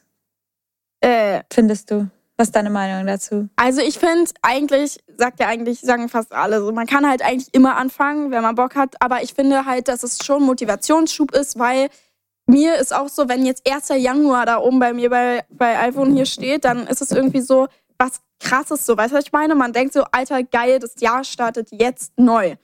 äh, 1.02 1.40
Findest 1.52 1.90
du? 1.90 2.08
Was 2.40 2.48
ist 2.48 2.56
deine 2.56 2.70
Meinung 2.70 3.06
dazu? 3.06 3.50
Also 3.56 3.82
ich 3.82 3.98
finde 3.98 4.30
eigentlich, 4.40 4.98
sagt 5.18 5.40
ja 5.40 5.48
eigentlich, 5.48 5.80
sagen 5.80 6.08
fast 6.08 6.32
alle 6.32 6.62
so, 6.62 6.72
man 6.72 6.86
kann 6.86 7.06
halt 7.06 7.20
eigentlich 7.20 7.52
immer 7.52 7.76
anfangen, 7.76 8.30
wenn 8.30 8.40
man 8.40 8.54
Bock 8.54 8.76
hat, 8.76 8.94
aber 9.02 9.22
ich 9.22 9.34
finde 9.34 9.66
halt, 9.66 9.88
dass 9.88 10.02
es 10.04 10.24
schon 10.24 10.42
Motivationsschub 10.44 11.32
ist, 11.32 11.58
weil 11.58 11.90
mir 12.46 12.76
ist 12.76 12.94
auch 12.94 13.08
so, 13.10 13.28
wenn 13.28 13.44
jetzt 13.44 13.70
1. 13.70 13.88
Januar 14.02 14.46
da 14.46 14.56
oben 14.56 14.78
bei 14.78 14.94
mir 14.94 15.10
bei, 15.10 15.44
bei 15.50 15.78
iPhone 15.80 16.14
hier 16.14 16.24
steht, 16.24 16.64
dann 16.64 16.86
ist 16.86 17.02
es 17.02 17.10
irgendwie 17.10 17.42
so 17.42 17.68
was 17.98 18.22
krasses 18.38 18.86
so, 18.86 18.96
weißt 18.96 19.12
du, 19.12 19.18
was 19.18 19.26
ich 19.26 19.32
meine? 19.32 19.54
Man 19.54 19.74
denkt 19.74 19.92
so, 19.92 20.04
alter, 20.10 20.42
geil, 20.42 20.78
das 20.78 20.94
Jahr 20.98 21.24
startet 21.24 21.68
jetzt 21.70 22.18
neu. 22.18 22.56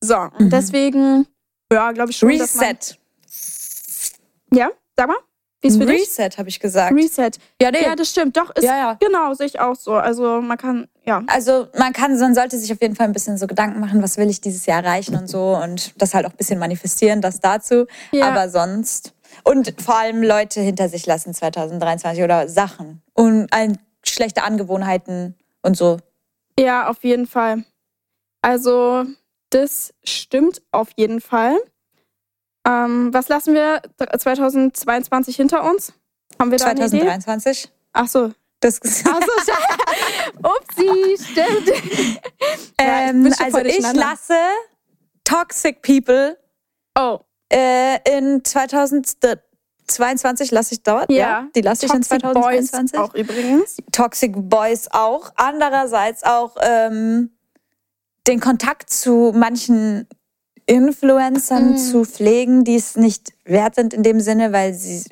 So, 0.00 0.16
und 0.16 0.40
Mhm. 0.46 0.50
deswegen, 0.50 1.26
ja, 1.70 1.92
glaube 1.92 2.12
ich 2.12 2.16
schon, 2.16 2.30
dass 2.38 2.54
man... 2.54 2.64
Reset. 2.64 2.98
Ja, 4.54 4.70
sag 4.96 5.08
mal, 5.08 5.18
wie 5.60 5.68
ist 5.68 5.76
für? 5.76 5.88
Reset, 5.88 6.38
habe 6.38 6.48
ich 6.48 6.60
gesagt. 6.60 6.94
Reset. 6.94 7.30
ja, 7.60 7.70
nee. 7.70 7.82
Ja, 7.82 7.96
das 7.96 8.10
stimmt, 8.10 8.36
doch, 8.36 8.54
ist, 8.54 8.64
Ja, 8.64 8.76
ja. 8.76 8.98
genau, 9.00 9.34
sehe 9.34 9.46
ich 9.46 9.58
auch 9.58 9.74
so. 9.74 9.94
Also 9.94 10.40
man 10.40 10.56
kann, 10.56 10.88
ja. 11.04 11.22
Also 11.26 11.68
man 11.76 11.92
kann, 11.92 12.18
man 12.18 12.34
sollte 12.34 12.58
sich 12.58 12.72
auf 12.72 12.80
jeden 12.80 12.94
Fall 12.94 13.06
ein 13.06 13.12
bisschen 13.12 13.38
so 13.38 13.46
Gedanken 13.46 13.80
machen, 13.80 14.02
was 14.02 14.16
will 14.18 14.30
ich 14.30 14.40
dieses 14.40 14.66
Jahr 14.66 14.84
erreichen 14.84 15.16
und 15.16 15.28
so 15.28 15.56
und 15.56 16.00
das 16.00 16.14
halt 16.14 16.26
auch 16.26 16.30
ein 16.30 16.36
bisschen 16.36 16.58
manifestieren, 16.58 17.20
das 17.20 17.40
dazu. 17.40 17.86
Ja. 18.12 18.28
Aber 18.28 18.48
sonst 18.48 19.14
und 19.44 19.74
vor 19.80 19.96
allem 19.98 20.22
Leute 20.22 20.60
hinter 20.60 20.88
sich 20.88 21.06
lassen 21.06 21.34
2023 21.34 22.22
oder 22.22 22.48
Sachen 22.48 23.02
und 23.14 23.52
ein, 23.52 23.78
schlechte 24.04 24.42
Angewohnheiten 24.42 25.34
und 25.62 25.76
so. 25.76 25.98
Ja, 26.58 26.88
auf 26.88 27.04
jeden 27.04 27.26
Fall. 27.26 27.64
Also, 28.42 29.04
das 29.50 29.94
stimmt 30.04 30.62
auf 30.72 30.88
jeden 30.96 31.20
Fall. 31.20 31.56
Ähm, 32.68 33.14
was 33.14 33.28
lassen 33.28 33.54
wir 33.54 33.80
2022 33.96 35.36
hinter 35.36 35.64
uns? 35.64 35.94
Haben 36.38 36.50
wir 36.50 36.58
da 36.58 36.66
eine 36.66 36.86
Idee? 36.86 37.00
2023. 37.00 37.72
Ach 37.92 38.06
so. 38.06 38.32
Das 38.60 38.80
Ach 38.82 39.20
so, 39.20 39.52
Upsi, 40.48 41.16
stimmt. 41.24 41.68
Ja, 41.68 41.76
ich 41.76 42.20
ähm, 43.10 43.22
bin 43.22 43.32
schon 43.32 43.46
also 43.46 43.60
ich 43.60 43.92
lasse 43.92 44.34
Toxic 45.22 45.80
People 45.82 46.36
Oh, 46.98 47.20
äh, 47.52 47.98
in 48.18 48.44
2022 48.44 50.50
lasse 50.50 50.74
ich 50.74 50.82
dort. 50.82 51.12
ja. 51.12 51.46
Die 51.54 51.60
lasse 51.60 51.86
ich 51.86 51.94
in 51.94 52.02
Toxic 52.02 52.20
2022. 52.20 52.98
Boys 52.98 53.08
auch 53.08 53.14
übrigens. 53.14 53.76
Toxic 53.92 54.32
Boys 54.34 54.88
auch. 54.90 55.30
Andererseits 55.36 56.24
auch 56.24 56.56
ähm, 56.60 57.30
den 58.26 58.40
Kontakt 58.40 58.90
zu 58.90 59.32
manchen 59.34 60.08
Influencern 60.68 61.72
Mm. 61.72 61.76
zu 61.76 62.04
pflegen, 62.04 62.62
die 62.64 62.76
es 62.76 62.96
nicht 62.96 63.32
wert 63.44 63.74
sind 63.74 63.94
in 63.94 64.02
dem 64.02 64.20
Sinne, 64.20 64.52
weil 64.52 64.74
sie, 64.74 65.04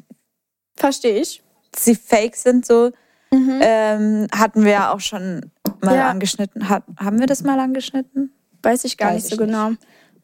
Verstehe 0.77 1.21
ich. 1.21 1.43
sie 1.75 1.95
fake 1.95 2.37
sind. 2.37 2.67
So 2.67 2.93
Mhm. 3.33 3.59
ähm, 3.63 4.27
hatten 4.33 4.65
wir 4.65 4.73
ja 4.73 4.93
auch 4.95 5.01
schon 5.01 5.51
mal 5.83 5.97
Ja. 5.97 6.09
angeschnitten. 6.11 6.69
Hat, 6.69 6.85
haben 6.99 7.19
wir 7.19 7.27
das 7.27 7.43
mal 7.43 7.59
angeschnitten? 7.59 8.33
Weiß 8.63 8.85
ich 8.85 8.97
gar 8.97 9.09
Weiß 9.09 9.15
nicht 9.25 9.29
so 9.29 9.35
ich 9.35 9.41
nicht. 9.41 9.49
genau. 9.51 9.71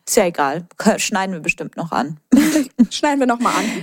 Ist 0.07 0.16
ja 0.16 0.26
egal. 0.26 0.66
Schneiden 0.99 1.33
wir 1.33 1.41
bestimmt 1.41 1.76
noch 1.76 1.93
an. 1.93 2.18
Schneiden 2.91 3.20
wir 3.20 3.26
nochmal 3.26 3.55
an. 3.57 3.64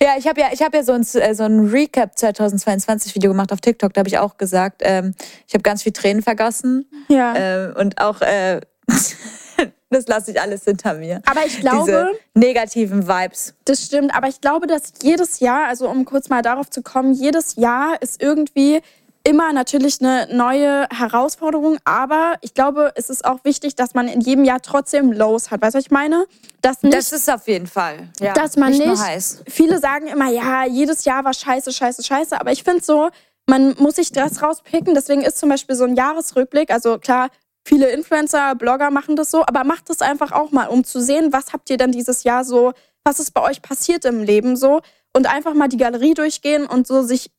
Ja, 0.00 0.10
ich 0.16 0.28
habe 0.28 0.40
ja, 0.40 0.46
ich 0.52 0.62
habe 0.62 0.76
ja 0.76 0.84
so 0.84 0.92
ein, 0.92 1.00
äh, 1.14 1.34
so 1.34 1.42
ein 1.42 1.58
Recap 1.70 2.16
2022 2.16 3.16
Video 3.16 3.32
gemacht 3.32 3.52
auf 3.52 3.60
TikTok. 3.60 3.92
Da 3.92 3.98
habe 4.00 4.08
ich 4.08 4.16
auch 4.18 4.36
gesagt, 4.36 4.82
ähm, 4.84 5.14
ich 5.48 5.52
habe 5.54 5.62
ganz 5.62 5.82
viel 5.82 5.90
Tränen 5.92 6.22
vergossen 6.22 6.88
Ja. 7.08 7.34
ähm, 7.34 7.74
und 7.76 8.00
auch 8.00 8.20
äh, 8.20 8.60
das 9.90 10.06
lasse 10.06 10.32
ich 10.32 10.40
alles 10.40 10.64
hinter 10.64 10.94
mir. 10.94 11.22
Aber 11.26 11.44
ich 11.46 11.60
glaube, 11.60 11.86
Diese 11.86 12.10
negativen 12.34 13.08
Vibes. 13.08 13.54
Das 13.64 13.84
stimmt, 13.84 14.14
aber 14.14 14.28
ich 14.28 14.40
glaube, 14.40 14.66
dass 14.66 14.92
jedes 15.02 15.40
Jahr, 15.40 15.68
also 15.68 15.88
um 15.88 16.04
kurz 16.04 16.28
mal 16.28 16.42
darauf 16.42 16.70
zu 16.70 16.82
kommen, 16.82 17.12
jedes 17.12 17.56
Jahr 17.56 18.00
ist 18.00 18.22
irgendwie 18.22 18.80
immer 19.24 19.52
natürlich 19.52 20.00
eine 20.00 20.26
neue 20.34 20.86
Herausforderung, 20.90 21.76
aber 21.84 22.36
ich 22.40 22.54
glaube, 22.54 22.92
es 22.94 23.10
ist 23.10 23.24
auch 23.24 23.44
wichtig, 23.44 23.74
dass 23.74 23.92
man 23.94 24.08
in 24.08 24.20
jedem 24.20 24.44
Jahr 24.44 24.62
trotzdem 24.62 25.12
Lows 25.12 25.50
hat. 25.50 25.60
Weißt 25.60 25.74
du, 25.74 25.78
was 25.78 25.84
ich 25.84 25.90
meine? 25.90 26.24
Dass 26.62 26.82
nicht, 26.82 26.96
Das 26.96 27.12
ist 27.12 27.28
auf 27.30 27.46
jeden 27.46 27.66
Fall. 27.66 28.08
Ja, 28.20 28.32
dass 28.32 28.56
man 28.56 28.72
nicht, 28.72 28.86
heiß. 28.86 29.42
viele 29.46 29.80
sagen 29.80 30.06
immer, 30.06 30.30
ja, 30.30 30.64
jedes 30.64 31.04
Jahr 31.04 31.24
war 31.24 31.34
scheiße, 31.34 31.72
scheiße, 31.72 32.02
scheiße, 32.02 32.40
aber 32.40 32.52
ich 32.52 32.64
finde 32.64 32.82
so, 32.82 33.10
man 33.46 33.74
muss 33.78 33.96
sich 33.96 34.12
das 34.12 34.42
rauspicken, 34.42 34.94
deswegen 34.94 35.22
ist 35.22 35.38
zum 35.38 35.48
Beispiel 35.50 35.74
so 35.76 35.84
ein 35.84 35.94
Jahresrückblick, 35.94 36.70
also 36.70 36.98
klar, 36.98 37.28
viele 37.64 37.90
Influencer, 37.90 38.54
Blogger 38.54 38.90
machen 38.90 39.16
das 39.16 39.30
so, 39.30 39.42
aber 39.46 39.64
macht 39.64 39.90
das 39.90 40.00
einfach 40.00 40.32
auch 40.32 40.50
mal, 40.50 40.66
um 40.66 40.84
zu 40.84 41.00
sehen, 41.00 41.32
was 41.32 41.52
habt 41.52 41.70
ihr 41.70 41.76
denn 41.76 41.92
dieses 41.92 42.24
Jahr 42.24 42.44
so, 42.44 42.72
was 43.04 43.20
ist 43.20 43.32
bei 43.32 43.42
euch 43.42 43.62
passiert 43.62 44.04
im 44.04 44.22
Leben 44.22 44.56
so? 44.56 44.80
Und 45.14 45.26
einfach 45.26 45.54
mal 45.54 45.68
die 45.68 45.78
Galerie 45.78 46.14
durchgehen 46.14 46.66
und 46.66 46.86
so 46.86 47.02
sich 47.02 47.30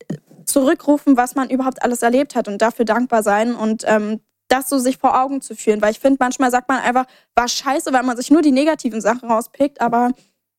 zurückrufen, 0.46 1.18
was 1.18 1.36
man 1.36 1.50
überhaupt 1.50 1.84
alles 1.84 2.02
erlebt 2.02 2.36
hat 2.36 2.48
und 2.48 2.62
dafür 2.62 2.86
dankbar 2.86 3.24
sein 3.24 3.56
und 3.56 3.84
ähm, 3.86 4.20
das 4.48 4.68
so 4.68 4.80
sich 4.80 4.98
vor 4.98 5.22
Augen 5.22 5.42
zu 5.42 5.56
führen, 5.56 5.82
weil 5.82 5.92
ich 5.92 6.00
finde, 6.00 6.18
manchmal 6.20 6.52
sagt 6.52 6.68
man 6.68 6.80
einfach, 6.80 7.06
war 7.36 7.48
scheiße, 7.48 7.94
weil 7.94 8.04
man 8.04 8.18
sich 8.18 8.32
nur 8.32 8.42
die 8.42 8.52
negativen 8.52 9.00
Sachen 9.00 9.30
rauspickt, 9.30 9.80
aber 9.80 10.12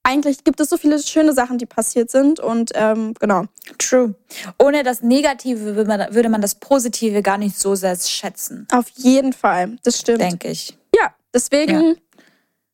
eigentlich 0.02 0.44
gibt 0.44 0.60
es 0.60 0.70
so 0.70 0.76
viele 0.76 0.98
schöne 1.00 1.32
Sachen, 1.32 1.58
die 1.58 1.66
passiert 1.66 2.10
sind 2.10 2.40
und 2.40 2.72
ähm, 2.74 3.14
genau. 3.20 3.44
True. 3.78 4.14
Ohne 4.58 4.82
das 4.82 5.02
Negative 5.02 5.76
würde 5.76 5.84
man, 5.84 6.14
würde 6.14 6.28
man 6.28 6.40
das 6.40 6.54
Positive 6.54 7.22
gar 7.22 7.38
nicht 7.38 7.58
so 7.58 7.74
sehr 7.74 7.96
schätzen, 7.96 8.66
Auf 8.72 8.88
jeden 8.96 9.32
Fall, 9.32 9.76
das 9.84 9.98
stimmt. 9.98 10.20
denke 10.20 10.48
ich. 10.48 10.76
Ja, 10.96 11.14
deswegen, 11.34 11.96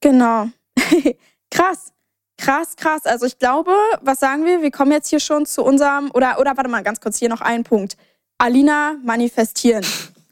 genau. 0.01 0.49
krass, 1.51 1.93
krass, 2.39 2.77
krass. 2.77 3.05
Also 3.05 3.27
ich 3.27 3.39
glaube, 3.39 3.73
was 4.01 4.21
sagen 4.21 4.45
wir? 4.45 4.63
Wir 4.63 4.71
kommen 4.71 4.93
jetzt 4.93 5.09
hier 5.09 5.21
schon 5.21 5.47
zu 5.47 5.65
unserem, 5.65 6.11
oder, 6.15 6.39
oder 6.39 6.57
warte 6.57 6.71
mal, 6.71 6.83
ganz 6.83 7.01
kurz 7.01 7.19
hier 7.19 7.29
noch 7.29 7.41
ein 7.41 7.65
Punkt. 7.65 7.97
Alina, 8.39 8.97
manifestieren. 9.03 9.85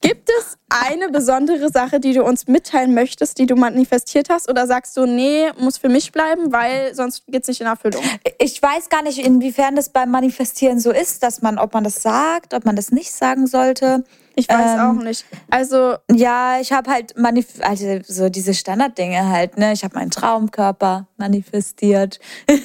Gibt 0.04 0.28
es 0.38 0.58
eine 0.68 1.08
besondere 1.08 1.70
Sache, 1.70 1.98
die 1.98 2.12
du 2.12 2.24
uns 2.24 2.46
mitteilen 2.46 2.92
möchtest, 2.92 3.38
die 3.38 3.46
du 3.46 3.56
manifestiert 3.56 4.28
hast? 4.28 4.50
Oder 4.50 4.66
sagst 4.66 4.94
du, 4.98 5.06
nee, 5.06 5.50
muss 5.58 5.78
für 5.78 5.88
mich 5.88 6.12
bleiben, 6.12 6.52
weil 6.52 6.94
sonst 6.94 7.22
geht's 7.26 7.48
nicht 7.48 7.62
in 7.62 7.66
Erfüllung? 7.66 8.02
Ich 8.38 8.60
weiß 8.60 8.90
gar 8.90 9.02
nicht, 9.02 9.18
inwiefern 9.18 9.76
das 9.76 9.88
beim 9.88 10.10
Manifestieren 10.10 10.78
so 10.78 10.90
ist, 10.90 11.22
dass 11.22 11.40
man, 11.40 11.58
ob 11.58 11.72
man 11.72 11.84
das 11.84 12.02
sagt, 12.02 12.52
ob 12.52 12.66
man 12.66 12.76
das 12.76 12.90
nicht 12.92 13.12
sagen 13.12 13.46
sollte. 13.46 14.04
Ich 14.36 14.46
weiß 14.48 14.74
Ähm, 14.74 14.80
auch 14.80 15.02
nicht. 15.02 15.24
Also, 15.48 15.94
Ja, 16.12 16.60
ich 16.60 16.72
habe 16.72 16.90
halt 16.90 17.16
manif 17.16 17.46
also 17.60 18.00
so 18.06 18.28
diese 18.28 18.52
Standarddinge 18.52 19.26
halt, 19.28 19.56
ne? 19.56 19.72
Ich 19.72 19.84
habe 19.84 19.94
meinen 19.94 20.10
Traumkörper 20.10 21.06
manifestiert. 21.16 22.18
ja, 22.50 22.58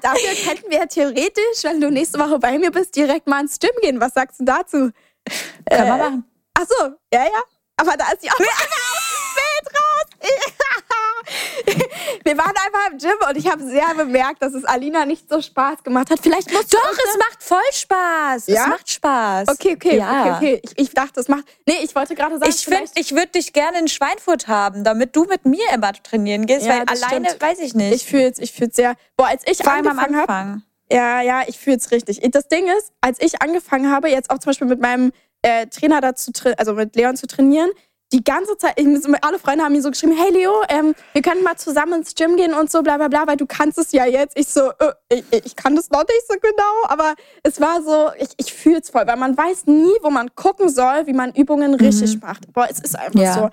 dafür 0.00 0.30
könnten 0.46 0.70
wir 0.70 0.86
theoretisch, 0.88 1.64
wenn 1.64 1.80
du 1.80 1.90
nächste 1.90 2.18
Woche 2.18 2.38
bei 2.38 2.56
mir 2.58 2.70
bist, 2.70 2.94
direkt 2.96 3.26
mal 3.26 3.40
ins 3.42 3.58
Gym 3.58 3.70
gehen. 3.82 4.00
Was 4.00 4.14
sagst 4.14 4.40
du 4.40 4.44
dazu? 4.44 4.90
Kann 5.70 5.86
Äh, 5.86 5.88
man 5.88 5.98
machen. 5.98 6.24
Ach 6.58 6.64
so, 6.68 6.84
ja, 7.12 7.24
ja. 7.24 7.42
Aber 7.76 7.96
da 7.96 8.10
ist 8.12 8.22
die 8.24 8.30
auch 8.30 8.40
raus. 8.40 8.48
Wir 12.24 12.36
waren 12.36 12.50
einfach 12.50 12.90
im 12.90 12.98
Gym 12.98 13.16
und 13.28 13.36
ich 13.36 13.50
habe 13.50 13.62
sehr 13.64 13.94
bemerkt, 13.94 14.42
dass 14.42 14.54
es 14.54 14.64
Alina 14.64 15.04
nicht 15.04 15.28
so 15.28 15.40
Spaß 15.40 15.82
gemacht 15.82 16.10
hat. 16.10 16.18
Vielleicht 16.20 16.52
musst 16.52 16.72
du 16.72 16.76
Doch, 16.76 16.92
es 16.92 17.18
macht 17.18 17.42
voll 17.42 17.58
Spaß. 17.72 18.46
Ja? 18.48 18.62
Es 18.62 18.66
macht 18.68 18.90
Spaß. 18.90 19.48
Okay, 19.48 19.74
okay, 19.76 19.98
ja. 19.98 20.22
okay, 20.22 20.32
okay. 20.36 20.60
Ich, 20.64 20.78
ich 20.78 20.90
dachte, 20.94 21.12
das 21.14 21.28
macht. 21.28 21.44
Nee, 21.66 21.78
ich 21.82 21.94
wollte 21.94 22.14
gerade 22.14 22.38
sagen, 22.38 22.50
Ich 22.50 22.64
finde, 22.64 22.90
ich 22.96 23.12
würde 23.12 23.28
dich 23.28 23.52
gerne 23.52 23.78
in 23.78 23.88
Schweinfurt 23.88 24.48
haben, 24.48 24.84
damit 24.84 25.14
du 25.16 25.24
mit 25.24 25.44
mir 25.46 25.70
immer 25.72 25.92
trainieren 25.92 26.46
gehst, 26.46 26.66
Ja, 26.66 26.78
weil 26.78 26.86
das 26.86 27.02
alleine 27.02 27.26
stimmt. 27.28 27.42
weiß 27.42 27.58
ich 27.60 27.74
nicht. 27.74 27.94
ich 27.94 28.06
fühle 28.06 28.30
es, 28.30 28.38
ich 28.38 28.52
fühle 28.52 28.70
sehr. 28.72 28.94
Boah, 29.16 29.28
als 29.28 29.42
ich 29.46 29.58
Vor 29.58 29.72
angefangen 29.72 30.16
habe, 30.16 30.32
Anfang. 30.32 30.62
Ja, 30.90 31.20
ja, 31.20 31.42
ich 31.46 31.58
fühle 31.58 31.76
es 31.76 31.90
richtig. 31.90 32.20
Das 32.30 32.48
Ding 32.48 32.66
ist, 32.78 32.92
als 33.00 33.20
ich 33.20 33.42
angefangen 33.42 33.90
habe, 33.90 34.08
jetzt 34.08 34.30
auch 34.30 34.38
zum 34.38 34.50
Beispiel 34.50 34.66
mit 34.68 34.80
meinem 34.80 35.12
äh, 35.42 35.66
Trainer 35.66 36.00
dazu, 36.00 36.32
also 36.56 36.74
mit 36.74 36.96
Leon 36.96 37.16
zu 37.16 37.26
trainieren, 37.26 37.70
die 38.10 38.24
ganze 38.24 38.56
Zeit, 38.56 38.72
ich, 38.80 38.86
alle 39.22 39.38
Freunde 39.38 39.64
haben 39.64 39.72
mir 39.72 39.82
so 39.82 39.90
geschrieben, 39.90 40.16
hey 40.16 40.32
Leo, 40.32 40.50
ähm, 40.70 40.94
wir 41.12 41.20
können 41.20 41.42
mal 41.42 41.56
zusammen 41.56 41.92
ins 42.00 42.14
Gym 42.14 42.36
gehen 42.36 42.54
und 42.54 42.70
so, 42.70 42.82
bla 42.82 42.96
bla 42.96 43.08
bla, 43.08 43.26
weil 43.26 43.36
du 43.36 43.44
kannst 43.44 43.76
es 43.76 43.92
ja 43.92 44.06
jetzt. 44.06 44.34
Ich 44.38 44.48
so, 44.48 44.70
äh, 44.78 44.92
ich, 45.10 45.24
ich 45.44 45.56
kann 45.56 45.76
das 45.76 45.90
noch 45.90 46.04
nicht 46.04 46.26
so 46.26 46.34
genau, 46.40 46.72
aber 46.88 47.14
es 47.42 47.60
war 47.60 47.82
so, 47.82 48.10
ich, 48.18 48.30
ich 48.38 48.54
fühle 48.54 48.78
es 48.78 48.88
voll, 48.88 49.06
weil 49.06 49.16
man 49.18 49.36
weiß 49.36 49.66
nie, 49.66 49.92
wo 50.02 50.08
man 50.08 50.34
gucken 50.34 50.70
soll, 50.70 51.06
wie 51.06 51.12
man 51.12 51.32
Übungen 51.34 51.74
richtig 51.74 52.18
macht. 52.22 52.50
Boah, 52.54 52.66
es 52.70 52.80
ist 52.80 52.98
einfach 52.98 53.20
Ja. 53.20 53.34
so. 53.34 53.50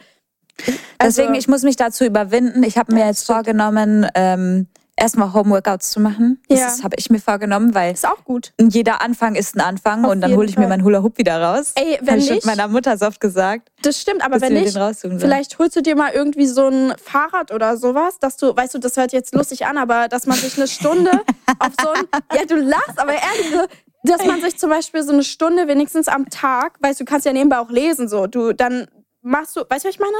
Deswegen, 1.01 1.27
Also- 1.27 1.33
ich 1.33 1.49
muss 1.49 1.63
mich 1.63 1.75
dazu 1.75 2.05
überwinden. 2.05 2.63
Ich 2.63 2.77
habe 2.77 2.93
mir 2.93 3.05
jetzt 3.05 3.25
stimmt. 3.25 3.35
vorgenommen, 3.35 4.07
ähm, 4.15 4.67
erstmal 4.97 5.33
Homeworkouts 5.33 5.91
zu 5.91 5.99
machen. 5.99 6.41
Das 6.47 6.59
Ja. 6.79 6.83
habe 6.83 6.95
ich 6.97 7.09
mir 7.09 7.19
vorgenommen, 7.19 7.73
weil 7.75 7.93
Ist 7.93 8.07
auch 8.07 8.23
gut. 8.23 8.53
jeder 8.59 9.01
Anfang 9.01 9.35
ist 9.35 9.55
ein 9.55 9.61
Anfang 9.61 10.05
Auf 10.05 10.11
und 10.11 10.21
dann 10.21 10.33
hole 10.35 10.47
ich 10.47 10.55
mir 10.55 10.63
Fall. 10.63 10.69
meinen 10.69 10.83
Hula 10.85 11.03
Hoop 11.03 11.17
wieder 11.17 11.41
raus. 11.41 11.73
Ey, 11.75 11.99
wenn 12.01 12.19
ich 12.19 12.29
nicht- 12.29 12.45
meiner 12.45 12.67
Mutter 12.67 12.97
so 12.97 13.05
oft 13.07 13.19
gesagt. 13.19 13.69
Das 13.81 13.99
stimmt, 13.99 14.23
aber 14.23 14.39
wenn 14.41 14.53
nicht, 14.53 14.73
den 14.73 14.81
raussuchen 14.81 15.19
sollen. 15.19 15.19
vielleicht 15.19 15.59
holst 15.59 15.75
du 15.75 15.81
dir 15.81 15.95
mal 15.95 16.11
irgendwie 16.13 16.47
so 16.47 16.67
ein 16.67 16.93
Fahrrad 17.03 17.51
oder 17.51 17.75
sowas, 17.77 18.19
dass 18.19 18.37
du, 18.37 18.55
weißt 18.55 18.73
du, 18.75 18.79
das 18.79 18.95
hört 18.97 19.11
jetzt 19.11 19.35
lustig 19.35 19.65
an, 19.65 19.77
aber 19.77 20.07
dass 20.07 20.25
man 20.27 20.37
sich 20.37 20.55
eine 20.57 20.67
Stunde 20.67 21.11
auf 21.59 21.73
so 21.81 21.89
ein, 21.89 22.03
ja, 22.33 22.45
du 22.45 22.55
lachst, 22.55 22.97
aber 22.97 23.13
ehrlich, 23.13 23.51
so, 23.51 23.65
dass 24.03 24.25
man 24.25 24.39
sich 24.39 24.57
zum 24.57 24.69
Beispiel 24.69 25.03
so 25.03 25.11
eine 25.11 25.23
Stunde 25.23 25.67
wenigstens 25.67 26.07
am 26.07 26.29
Tag, 26.29 26.77
weißt 26.79 26.99
du, 26.99 27.03
du 27.05 27.09
kannst 27.11 27.25
ja 27.25 27.33
nebenbei 27.33 27.59
auch 27.59 27.69
lesen, 27.69 28.07
so, 28.07 28.27
du, 28.27 28.53
dann 28.53 28.87
machst 29.21 29.55
du, 29.57 29.61
weißt 29.67 29.83
du, 29.83 29.87
was 29.89 29.95
ich 29.95 29.99
meine? 29.99 30.13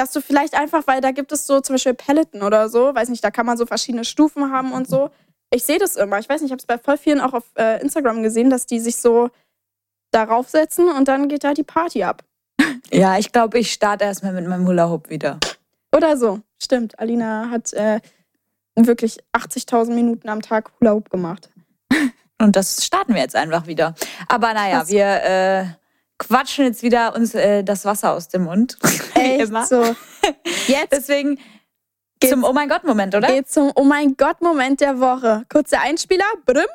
Dass 0.00 0.12
du 0.12 0.22
vielleicht 0.22 0.54
einfach, 0.54 0.86
weil 0.86 1.02
da 1.02 1.10
gibt 1.10 1.30
es 1.30 1.46
so 1.46 1.60
zum 1.60 1.74
Beispiel 1.74 1.92
Pelleten 1.92 2.42
oder 2.42 2.70
so, 2.70 2.94
weiß 2.94 3.10
nicht, 3.10 3.22
da 3.22 3.30
kann 3.30 3.44
man 3.44 3.58
so 3.58 3.66
verschiedene 3.66 4.06
Stufen 4.06 4.50
haben 4.50 4.72
und 4.72 4.88
so. 4.88 5.10
Ich 5.50 5.62
sehe 5.64 5.78
das 5.78 5.96
immer, 5.96 6.18
ich 6.18 6.26
weiß 6.26 6.40
nicht, 6.40 6.48
ich 6.48 6.52
habe 6.52 6.60
es 6.60 6.64
bei 6.64 6.78
voll 6.78 6.96
vielen 6.96 7.20
auch 7.20 7.34
auf 7.34 7.44
äh, 7.54 7.82
Instagram 7.82 8.22
gesehen, 8.22 8.48
dass 8.48 8.64
die 8.64 8.80
sich 8.80 8.96
so 8.96 9.28
darauf 10.10 10.48
setzen 10.48 10.88
und 10.88 11.06
dann 11.06 11.28
geht 11.28 11.44
da 11.44 11.52
die 11.52 11.64
Party 11.64 12.02
ab. 12.02 12.24
Ja, 12.90 13.18
ich 13.18 13.30
glaube, 13.30 13.58
ich 13.58 13.72
starte 13.72 14.04
erstmal 14.04 14.32
mit 14.32 14.48
meinem 14.48 14.66
Hula 14.66 14.88
Hoop 14.88 15.10
wieder. 15.10 15.38
Oder 15.94 16.16
so. 16.16 16.40
Stimmt. 16.56 16.98
Alina 16.98 17.50
hat 17.50 17.74
äh, 17.74 18.00
wirklich 18.74 19.18
80.000 19.34 19.92
Minuten 19.92 20.30
am 20.30 20.40
Tag 20.40 20.72
Hula 20.80 20.92
Hoop 20.92 21.10
gemacht. 21.10 21.50
Und 22.40 22.56
das 22.56 22.84
starten 22.84 23.14
wir 23.14 23.20
jetzt 23.20 23.36
einfach 23.36 23.66
wieder. 23.66 23.94
Aber 24.28 24.54
naja, 24.54 24.78
Krass. 24.78 24.88
wir 24.88 25.04
äh, 25.04 25.64
quatschen 26.20 26.66
jetzt 26.66 26.82
wieder 26.84 27.16
uns 27.16 27.34
äh, 27.34 27.64
das 27.64 27.84
Wasser 27.84 28.12
aus 28.12 28.28
dem 28.28 28.44
Mund. 28.44 28.78
Echt 29.14 29.40
immer. 29.48 29.66
so. 29.66 29.82
Jetzt 30.68 30.92
Deswegen 30.92 31.38
Geht's- 32.20 32.32
zum 32.32 32.44
Oh 32.44 32.52
mein 32.52 32.68
Gott 32.68 32.84
Moment, 32.84 33.14
oder? 33.14 33.26
geht's 33.26 33.52
zum 33.52 33.72
Oh 33.74 33.82
mein 33.84 34.16
Gott 34.16 34.40
Moment 34.40 34.80
der 34.80 35.00
Woche. 35.00 35.44
Kurzer 35.52 35.80
Einspieler. 35.80 36.24
Brüm. 36.46 36.66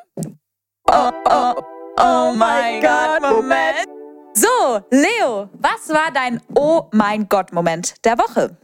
Oh, 0.88 1.10
oh, 1.24 1.54
oh 1.98 2.32
mein 2.36 2.80
Gott 2.82 3.22
Moment. 3.22 3.86
So, 4.34 4.80
Leo, 4.90 5.48
was 5.54 5.88
war 5.88 6.10
dein 6.12 6.42
Oh 6.54 6.82
mein 6.92 7.28
Gott 7.28 7.52
Moment 7.52 8.04
der 8.04 8.18
Woche? 8.18 8.56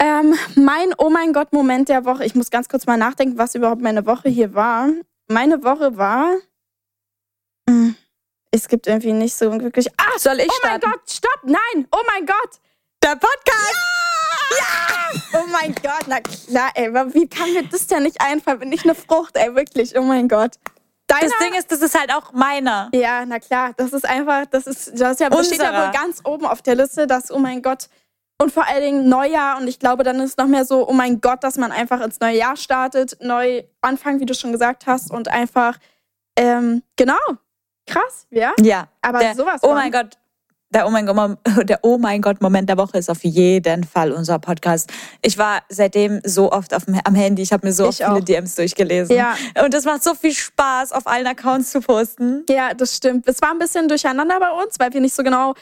Ähm, 0.00 0.34
mein 0.56 0.92
Oh 0.98 1.10
mein 1.10 1.32
Gott 1.32 1.52
Moment 1.52 1.88
der 1.88 2.04
Woche. 2.04 2.24
Ich 2.24 2.34
muss 2.34 2.50
ganz 2.50 2.68
kurz 2.68 2.86
mal 2.86 2.96
nachdenken, 2.96 3.36
was 3.38 3.54
überhaupt 3.54 3.82
meine 3.82 4.06
Woche 4.06 4.28
hier 4.28 4.54
war. 4.54 4.88
Meine 5.28 5.62
Woche 5.62 5.96
war. 5.96 6.34
Hm, 7.68 7.94
Es 8.58 8.66
gibt 8.66 8.88
irgendwie 8.88 9.12
nicht 9.12 9.36
so 9.36 9.52
wirklich. 9.60 9.88
Ah, 9.98 10.18
Soll 10.18 10.40
ich 10.40 10.48
oh 10.50 10.66
mein? 10.66 10.80
Gott, 10.80 11.00
stopp! 11.08 11.40
Nein! 11.44 11.86
Oh 11.92 12.02
mein 12.12 12.26
Gott! 12.26 12.58
Der 13.02 13.14
Podcast! 13.14 13.76
Oh 15.32 15.44
mein 15.52 15.74
Gott, 15.74 16.06
na 16.08 16.20
klar, 16.20 16.70
ey. 16.74 16.92
Wie 17.14 17.28
kann 17.28 17.52
mir 17.52 17.62
das 17.62 17.86
denn 17.86 18.02
nicht 18.02 18.20
einfallen? 18.20 18.58
Bin 18.58 18.72
ich 18.72 18.82
eine 18.82 18.96
Frucht, 18.96 19.36
ey, 19.36 19.54
wirklich. 19.54 19.96
Oh 19.96 20.02
mein 20.02 20.26
Gott. 20.28 20.56
Deiner? 21.06 21.28
Das 21.28 21.38
Ding 21.38 21.54
ist, 21.54 21.70
das 21.70 21.82
ist 21.82 21.96
halt 21.96 22.12
auch 22.12 22.32
meiner. 22.32 22.90
Ja, 22.92 23.24
na 23.24 23.38
klar, 23.38 23.74
das 23.76 23.92
ist 23.92 24.04
einfach, 24.04 24.46
das 24.46 24.66
ist, 24.66 25.00
das 25.00 25.20
ja, 25.20 25.30
das 25.30 25.46
steht 25.46 25.62
ja 25.62 25.72
wohl 25.72 25.92
ganz 25.92 26.20
oben 26.24 26.44
auf 26.44 26.60
der 26.60 26.74
Liste, 26.74 27.06
dass, 27.06 27.30
oh 27.30 27.38
mein 27.38 27.62
Gott, 27.62 27.88
und 28.38 28.52
vor 28.52 28.66
allen 28.66 28.82
Dingen 28.82 29.08
Neujahr 29.08 29.58
und 29.58 29.68
ich 29.68 29.78
glaube, 29.78 30.02
dann 30.02 30.18
ist 30.20 30.36
noch 30.36 30.46
mehr 30.46 30.64
so, 30.64 30.88
oh 30.88 30.92
mein 30.92 31.20
Gott, 31.20 31.44
dass 31.44 31.56
man 31.56 31.70
einfach 31.70 32.00
ins 32.00 32.18
neue 32.20 32.36
Jahr 32.36 32.56
startet, 32.56 33.16
neu 33.20 33.62
anfangen, 33.80 34.18
wie 34.20 34.26
du 34.26 34.34
schon 34.34 34.52
gesagt 34.52 34.86
hast 34.86 35.10
und 35.10 35.28
einfach, 35.28 35.78
ähm, 36.36 36.82
genau, 36.96 37.18
krass, 37.88 38.26
ja, 38.30 38.52
Ja. 38.60 38.88
aber 39.02 39.18
der, 39.18 39.34
sowas 39.34 39.62
Oh 39.62 39.72
mein 39.74 39.90
Gott. 39.90 40.16
Der 40.70 40.86
oh, 40.86 40.90
mein 40.90 41.06
Gott, 41.06 41.38
der 41.68 41.78
oh 41.82 41.96
mein 41.96 42.20
Gott 42.20 42.42
Moment 42.42 42.68
der 42.68 42.76
Woche 42.76 42.98
ist 42.98 43.08
auf 43.08 43.24
jeden 43.24 43.84
Fall 43.84 44.12
unser 44.12 44.38
Podcast. 44.38 44.92
Ich 45.22 45.38
war 45.38 45.62
seitdem 45.70 46.20
so 46.24 46.52
oft 46.52 46.74
auf 46.74 46.82
am 47.04 47.14
Handy. 47.14 47.40
Ich 47.40 47.52
habe 47.54 47.66
mir 47.66 47.72
so 47.72 47.84
Ich 47.88 48.04
oft 48.04 48.12
viele. 48.12 48.22
DMs 48.22 48.54
durchgelesen. 48.54 49.16
Ja. 49.16 49.34
Und 49.64 49.72
es 49.72 49.86
macht 49.86 50.04
so 50.04 50.14
viel 50.14 50.34
Spaß, 50.34 50.92
auf 50.92 51.06
allen 51.06 51.26
Accounts 51.26 51.70
zu 51.70 51.80
posten. 51.80 52.44
Ja, 52.50 52.74
das 52.74 52.94
stimmt. 52.94 53.26
Es 53.26 53.40
war 53.40 53.50
ein 53.50 53.58
bisschen 53.58 53.88
durcheinander 53.88 54.38
bei 54.38 54.50
uns, 54.62 54.78
weil 54.78 54.92
wir 54.92 55.00
nicht 55.00 55.14
so 55.14 55.22
genau, 55.22 55.54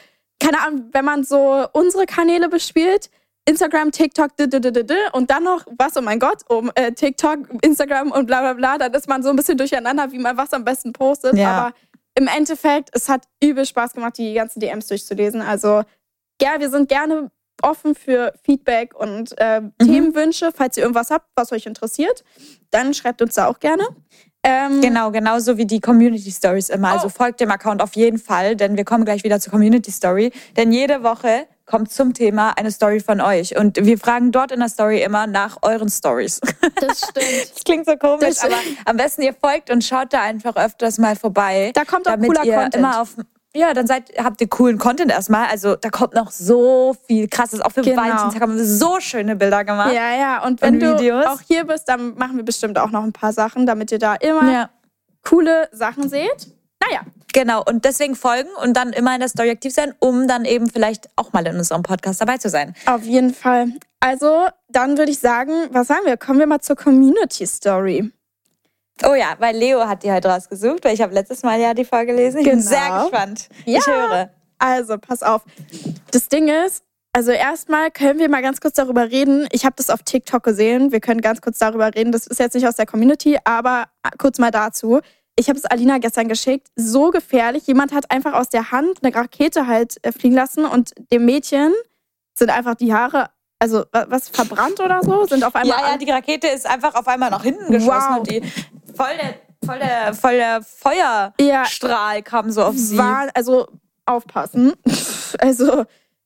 keine 0.43 0.59
Ahnung, 0.61 0.89
wenn 0.91 1.05
man 1.05 1.23
so 1.23 1.65
unsere 1.71 2.05
Kanäle 2.05 2.49
bespielt, 2.49 3.09
Instagram, 3.45 3.93
TikTok, 3.93 4.31
-d 4.37 4.47
-d 4.47 4.59
-d, 4.59 4.93
und 5.13 5.31
dann 5.31 5.43
noch, 5.45 5.63
was, 5.77 5.95
oh 5.95 6.01
mein 6.01 6.19
Gott, 6.19 6.39
um 6.49 6.69
äh, 6.75 6.91
TikTok, 6.91 7.47
Instagram 7.61 8.11
und 8.11 8.25
bla 8.27 8.41
bla 8.41 8.53
bla, 8.53 8.77
dann 8.77 8.93
ist 8.93 9.07
man 9.07 9.23
so 9.23 9.29
ein 9.29 9.37
bisschen 9.37 9.57
durcheinander, 9.57 10.11
wie 10.11 10.19
man 10.19 10.35
was 10.35 10.51
am 10.51 10.65
besten 10.65 10.91
postet. 10.91 11.37
Ja. 11.37 11.51
Aber 11.51 11.73
im 12.17 12.27
Endeffekt, 12.27 12.89
es 12.93 13.07
hat 13.09 13.23
übel 13.41 13.65
Spaß 13.65 13.93
gemacht, 13.93 14.17
die 14.17 14.33
ganzen 14.33 14.59
DMs 14.59 14.87
durchzulesen. 14.87 15.41
Also, 15.41 15.83
ja, 16.41 16.59
wir 16.59 16.69
sind 16.69 16.89
gerne 16.89 17.29
offen 17.61 17.95
für 17.95 18.33
Feedback 18.43 18.93
und 18.95 19.33
äh, 19.39 19.61
Mhm. 19.61 19.71
Themenwünsche. 19.79 20.51
Falls 20.53 20.77
ihr 20.77 20.83
irgendwas 20.83 21.09
habt, 21.11 21.27
was 21.35 21.51
euch 21.51 21.65
interessiert, 21.65 22.23
dann 22.71 22.93
schreibt 22.93 23.21
uns 23.21 23.35
da 23.35 23.47
auch 23.47 23.59
gerne. 23.59 23.83
Ähm, 24.43 24.81
Genau, 24.81 25.11
genauso 25.11 25.57
wie 25.57 25.65
die 25.65 25.79
Community 25.79 26.31
Stories 26.31 26.69
immer. 26.69 26.91
Also 26.91 27.07
Oh. 27.07 27.09
folgt 27.09 27.39
dem 27.39 27.49
Account 27.51 27.81
auf 27.81 27.95
jeden 27.95 28.19
Fall, 28.19 28.55
denn 28.55 28.77
wir 28.77 28.85
kommen 28.85 29.05
gleich 29.05 29.23
wieder 29.23 29.39
zur 29.39 29.51
Community 29.51 29.91
Story. 29.91 30.31
Denn 30.55 30.71
jede 30.71 31.01
Woche 31.03 31.47
kommt 31.67 31.91
zum 31.91 32.13
Thema 32.13 32.53
eine 32.57 32.71
Story 32.71 32.99
von 33.01 33.21
euch. 33.21 33.55
Und 33.57 33.77
wir 33.85 33.99
fragen 33.99 34.31
dort 34.31 34.51
in 34.51 34.59
der 34.61 34.69
Story 34.69 35.03
immer 35.03 35.27
nach 35.27 35.57
euren 35.61 35.89
Stories. 35.89 36.39
Das 36.79 36.99
stimmt. 37.09 37.17
Das 37.53 37.63
klingt 37.63 37.85
so 37.85 37.95
komisch, 37.97 38.35
Das- 38.35 38.43
aber 38.45 38.55
am 38.85 38.97
besten 38.97 39.21
ihr 39.21 39.33
folgt 39.33 39.69
und 39.69 39.83
schaut 39.83 40.13
da 40.13 40.21
einfach 40.21 40.55
öfters 40.55 40.97
mal 40.97 41.15
vorbei. 41.15 41.71
Da 41.75 41.83
kommt 41.85 42.07
auch 42.07 42.13
damit 42.13 42.29
cooler 42.29 42.43
ihr 42.45 42.53
Content. 42.55 42.75
immer 42.75 43.01
auf 43.01 43.15
ja, 43.55 43.73
dann 43.73 43.87
seid, 43.87 44.11
habt 44.23 44.39
ihr 44.39 44.47
coolen 44.49 44.77
Content 44.77 45.09
erstmal. 45.11 45.47
Also 45.47 45.75
da 45.75 45.89
kommt 45.89 46.13
noch 46.13 46.29
so 46.29 46.95
viel 47.07 47.27
krasses. 47.27 47.59
Auch 47.59 47.71
für 47.71 47.81
Genau. 47.81 48.01
Valentinstag 48.03 48.41
haben 48.41 48.55
wir 48.55 48.63
so 48.63 48.99
schöne 48.99 49.35
Bilder 49.35 49.63
gemacht. 49.63 49.93
Ja, 49.93 50.15
ja. 50.15 50.43
Und 50.45 50.61
wenn 50.61 50.75
Und 50.75 50.79
du 50.81 50.99
Videos. 50.99 51.25
auch 51.25 51.41
hier 51.41 51.63
bist, 51.65 51.89
dann 51.89 52.13
machen 52.15 52.37
wir 52.37 52.43
bestimmt 52.45 52.77
auch 52.77 52.91
noch 52.91 53.03
ein 53.03 53.13
paar 53.13 53.33
Sachen, 53.33 53.65
damit 53.65 53.91
ihr 53.91 53.97
da 53.97 54.13
immer 54.15 54.51
Ja. 54.51 54.69
coole 55.27 55.69
Sachen 55.71 56.07
seht. 56.07 56.47
Naja, 56.87 57.01
Genau, 57.37 57.63
und 57.63 57.85
deswegen 57.85 58.15
folgen 58.15 58.49
und 58.63 58.73
dann 58.75 58.93
immer 58.93 59.13
in 59.13 59.19
der 59.19 59.29
Story 59.29 59.51
aktiv 59.51 59.71
sein, 59.73 59.93
um 59.99 60.27
dann 60.27 60.43
eben 60.43 60.69
vielleicht 60.69 61.07
auch 61.15 61.33
mal 61.33 61.45
in 61.45 61.55
unserem 61.57 61.83
Podcast 61.83 62.19
dabei 62.19 62.37
zu 62.37 62.49
sein. 62.49 62.73
auf 62.87 63.03
jeden 63.03 63.33
Fall. 63.33 63.67
Also, 63.99 64.47
dann 64.69 64.97
würde 64.97 65.11
ich 65.11 65.19
sagen, 65.19 65.51
was 65.71 65.87
sagen 65.87 66.05
wir? 66.05 66.17
Kommen 66.17 66.39
wir 66.39 66.47
mal 66.47 66.61
zur 66.61 66.75
Community 66.75 67.45
Story. 67.45 68.11
Oh 69.05 69.13
ja, 69.13 69.35
weil 69.37 69.55
Leo 69.55 69.87
hat 69.87 70.01
die 70.03 70.11
halt 70.11 70.25
rausgesucht, 70.25 70.83
weil 70.83 70.95
ich 70.95 71.01
habe 71.01 71.13
letztes 71.13 71.43
Mal 71.43 71.59
ja 71.59 71.75
die 71.75 71.85
vorgelesen. 71.85 72.39
Ich 72.39 72.47
bin 72.49 72.57
Genau. 72.59 72.69
sehr 72.69 73.01
gespannt. 73.01 73.49
Ja. 73.65 73.79
Ich 73.79 73.85
höre. 73.87 74.29
Also, 74.57 74.97
pass 74.97 75.21
auf. 75.21 75.43
Das 76.11 76.29
Ding 76.29 76.47
ist, 76.47 76.83
also 77.13 77.31
erstmal 77.31 77.91
können 77.91 78.17
wir 78.19 78.29
mal 78.29 78.41
ganz 78.41 78.59
kurz 78.61 78.73
darüber 78.75 79.11
reden. 79.11 79.47
Ich 79.51 79.65
habe 79.65 79.75
das 79.77 79.91
auf 79.91 80.01
TikTok 80.03 80.41
gesehen. 80.43 80.91
Wir 80.91 80.99
können 80.99 81.21
ganz 81.21 81.41
kurz 81.41 81.59
darüber 81.59 81.93
reden. 81.93 82.11
Das 82.11 82.25
ist 82.25 82.39
jetzt 82.39 82.55
nicht 82.55 82.67
aus 82.67 82.75
der 82.75 82.87
Community, 82.87 83.37
aber 83.43 83.85
kurz 84.17 84.39
mal 84.39 84.49
dazu. 84.51 85.01
Ich 85.39 85.49
habe 85.49 85.57
es 85.59 85.65
Alina 85.65 85.99
gestern 85.99 86.27
geschickt. 86.27 86.67
So 86.75 87.11
gefährlich. 87.11 87.67
Jemand 87.67 87.93
hat 87.93 88.09
einfach 88.11 88.33
aus 88.33 88.49
der 88.49 88.71
Hand 88.71 88.99
eine 89.03 89.13
Rakete 89.15 89.67
halt 89.67 89.97
äh, 90.03 90.11
fliegen 90.11 90.35
lassen 90.35 90.65
und 90.65 90.91
dem 91.11 91.25
Mädchen 91.25 91.73
sind 92.33 92.49
einfach 92.49 92.75
die 92.75 92.93
Haare, 92.93 93.29
also 93.59 93.83
wa- 93.91 94.05
was 94.09 94.29
verbrannt 94.29 94.79
oder 94.79 94.99
so, 95.03 95.25
sind 95.25 95.43
auf 95.43 95.55
einmal. 95.55 95.79
Ja, 95.79 95.89
ja, 95.91 95.97
die 95.97 96.09
Rakete 96.09 96.47
ist 96.47 96.65
einfach 96.67 96.95
auf 96.95 97.07
einmal 97.07 97.29
nach 97.29 97.43
hinten 97.43 97.71
geschossen 97.71 98.09
Wow. 98.09 98.17
und 98.19 98.29
die 98.31 98.41
voll 98.95 99.15
der, 99.19 99.35
voll 99.65 99.79
der, 99.79 100.13
voll 100.13 100.35
der 100.35 100.61
Feuerstrahl 100.63 102.21
kam 102.23 102.51
so 102.51 102.63
auf 102.63 102.75
sie. 102.75 102.97
war, 102.97 103.27
also 103.33 103.67
aufpassen. 104.05 104.73
Also, 105.39 105.83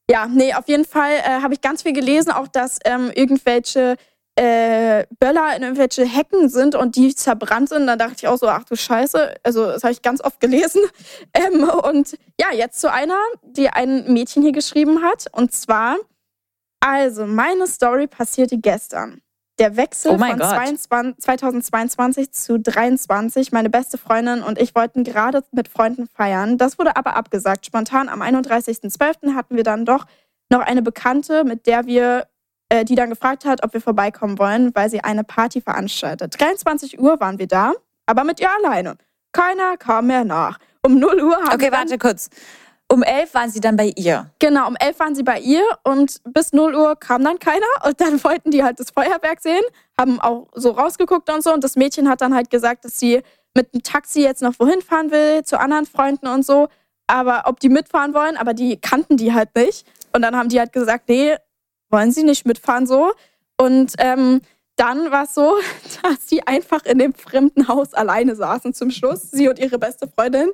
ja, 0.10 0.28
nee, 0.28 0.54
auf 0.54 0.68
jeden 0.68 0.86
Fall 0.86 1.14
äh, 1.14 1.42
habe 1.42 1.56
ich 1.56 1.62
ganz 1.62 1.82
viel 1.82 1.92
gelesen, 1.94 2.32
auch 2.32 2.48
dass 2.48 2.78
ähm, 2.86 3.10
irgendwelche 3.16 3.96
äh, 4.36 5.06
Böller 5.20 5.56
in 5.56 5.64
irgendwelche 5.64 6.06
Hecken 6.06 6.50
sind 6.50 6.76
und 6.76 6.96
die 6.96 7.14
zerbrannt 7.14 7.70
sind. 7.70 7.88
Da 7.88 7.96
dachte 7.96 8.16
ich 8.18 8.28
auch 8.28 8.38
so, 8.38 8.48
ach 8.48 8.64
du 8.64 8.76
Scheiße. 8.76 9.36
Also, 9.44 9.66
das 9.66 9.84
habe 9.84 9.94
ich 9.94 10.02
ganz 10.02 10.24
oft 10.24 10.40
gelesen. 10.40 10.82
Ähm, 11.34 11.64
und 11.64 12.18
ja, 12.40 12.48
jetzt 12.54 12.82
zu 12.82 12.92
einer, 12.92 13.18
die 13.44 13.70
ein 13.70 14.12
Mädchen 14.12 14.44
hier 14.44 14.52
geschrieben 14.52 15.02
hat. 15.02 15.28
Und 15.32 15.54
zwar, 15.54 15.98
also, 16.80 17.26
meine 17.26 17.68
Story 17.68 18.08
passierte 18.08 18.58
gestern. 18.58 19.22
Der 19.60 19.78
Wechsel 19.78 20.14
Oh 20.14 20.18
von 20.18 20.40
Gott. 20.40 20.50
22, 20.50 21.24
2022 21.24 22.32
zu 22.32 22.60
23. 22.60 23.52
Meine 23.52 23.70
beste 23.70 23.98
Freundin 23.98 24.42
und 24.44 24.60
ich 24.60 24.74
wollten 24.76 25.04
gerade 25.04 25.44
mit 25.52 25.68
Freunden 25.68 26.08
feiern. 26.08 26.58
Das 26.58 26.80
wurde 26.80 26.96
aber 26.96 27.16
abgesagt. 27.16 27.66
Spontan 27.66 28.10
am 28.10 28.22
31.12. 28.22 29.36
hatten 29.36 29.56
wir 29.56 29.64
dann 29.64 29.86
doch 29.86 30.06
noch 30.50 30.62
eine 30.62 30.82
Bekannte, 30.82 31.44
mit 31.44 31.66
der 31.68 31.86
wir, 31.86 32.28
äh, 32.72 32.86
die 32.86 32.96
dann 32.96 33.10
gefragt 33.10 33.44
hat, 33.44 33.64
ob 33.66 33.74
wir 33.74 33.82
vorbeikommen 33.82 34.40
wollen, 34.40 34.74
weil 34.74 34.90
sie 34.90 35.02
eine 35.04 35.26
Party 35.26 35.60
veranstaltet. 35.60 36.40
23 36.40 37.00
Uhr 37.00 37.20
waren 37.20 37.38
wir 37.38 37.48
da, 37.48 37.74
aber 38.06 38.24
mit 38.24 38.40
ihr 38.40 38.50
alleine. 38.64 38.96
Keiner 39.34 39.76
kam 39.76 40.08
mehr 40.08 40.24
nach. 40.24 40.58
Um 40.82 40.98
0 40.98 41.22
Uhr 41.22 41.36
haben 41.36 41.48
wir 41.48 41.54
Okay, 41.54 41.72
warte 41.72 41.98
kurz. 41.98 42.30
Um 42.88 43.04
elf 43.04 43.34
waren 43.34 43.50
sie 43.50 43.60
dann 43.60 43.76
bei 43.76 43.92
ihr. 43.98 44.32
Genau, 44.40 44.68
um 44.68 44.76
11 44.78 45.00
waren 45.00 45.16
sie 45.16 45.24
bei 45.24 45.40
ihr 45.40 45.64
und 45.84 46.22
bis 46.24 46.54
0 46.54 46.76
Uhr 46.76 46.96
kam 46.96 47.26
dann 47.26 47.40
keiner 47.40 47.66
und 47.86 48.00
dann 48.00 48.24
wollten 48.24 48.52
die 48.52 48.64
halt 48.64 48.80
das 48.80 48.92
Feuerwerk 48.92 49.42
sehen, 49.42 49.64
haben 50.00 50.22
auch 50.22 50.48
so 50.56 50.72
rausgeguckt 50.72 51.30
und 51.30 51.44
so 51.44 51.54
und 51.54 51.66
das 51.66 51.76
Mädchen 51.76 52.10
hat 52.10 52.22
dann 52.22 52.34
halt 52.34 52.50
gesagt, 52.50 52.86
dass 52.86 52.98
sie 52.98 53.22
mit 53.54 53.74
dem 53.74 53.84
Taxi 53.84 54.22
jetzt 54.22 54.42
noch 54.42 54.54
wohin 54.60 54.82
fahren 54.82 55.12
will, 55.12 55.44
zu 55.44 55.60
anderen 55.60 55.86
Freunden 55.86 56.28
und 56.28 56.46
so, 56.46 56.70
aber 57.08 57.44
ob 57.48 57.60
die 57.60 57.70
mitfahren 57.70 58.14
wollen, 58.14 58.38
aber 58.38 58.54
die 58.54 58.78
kannten 58.78 59.18
die 59.18 59.34
halt 59.34 59.56
nicht 59.56 59.86
und 60.14 60.22
dann 60.22 60.38
haben 60.38 60.48
die 60.48 60.60
halt 60.60 60.72
gesagt, 60.72 61.10
nee, 61.10 61.36
wollen 61.92 62.12
sie 62.12 62.24
nicht 62.24 62.46
mitfahren 62.46 62.88
so 62.88 63.12
und 63.58 63.94
ähm, 64.00 64.42
dann 64.76 65.12
war 65.12 65.26
es 65.26 65.36
so, 65.36 65.58
dass 66.02 66.28
sie 66.28 66.46
einfach 66.48 66.84
in 66.86 66.98
dem 66.98 67.14
fremden 67.14 67.68
Haus 67.68 67.94
alleine 67.94 68.36
saßen 68.36 68.74
zum 68.74 68.92
Schluss, 68.92 69.30
sie 69.32 69.48
und 69.48 69.60
ihre 69.60 69.78
beste 69.78 70.08
Freundin. 70.08 70.50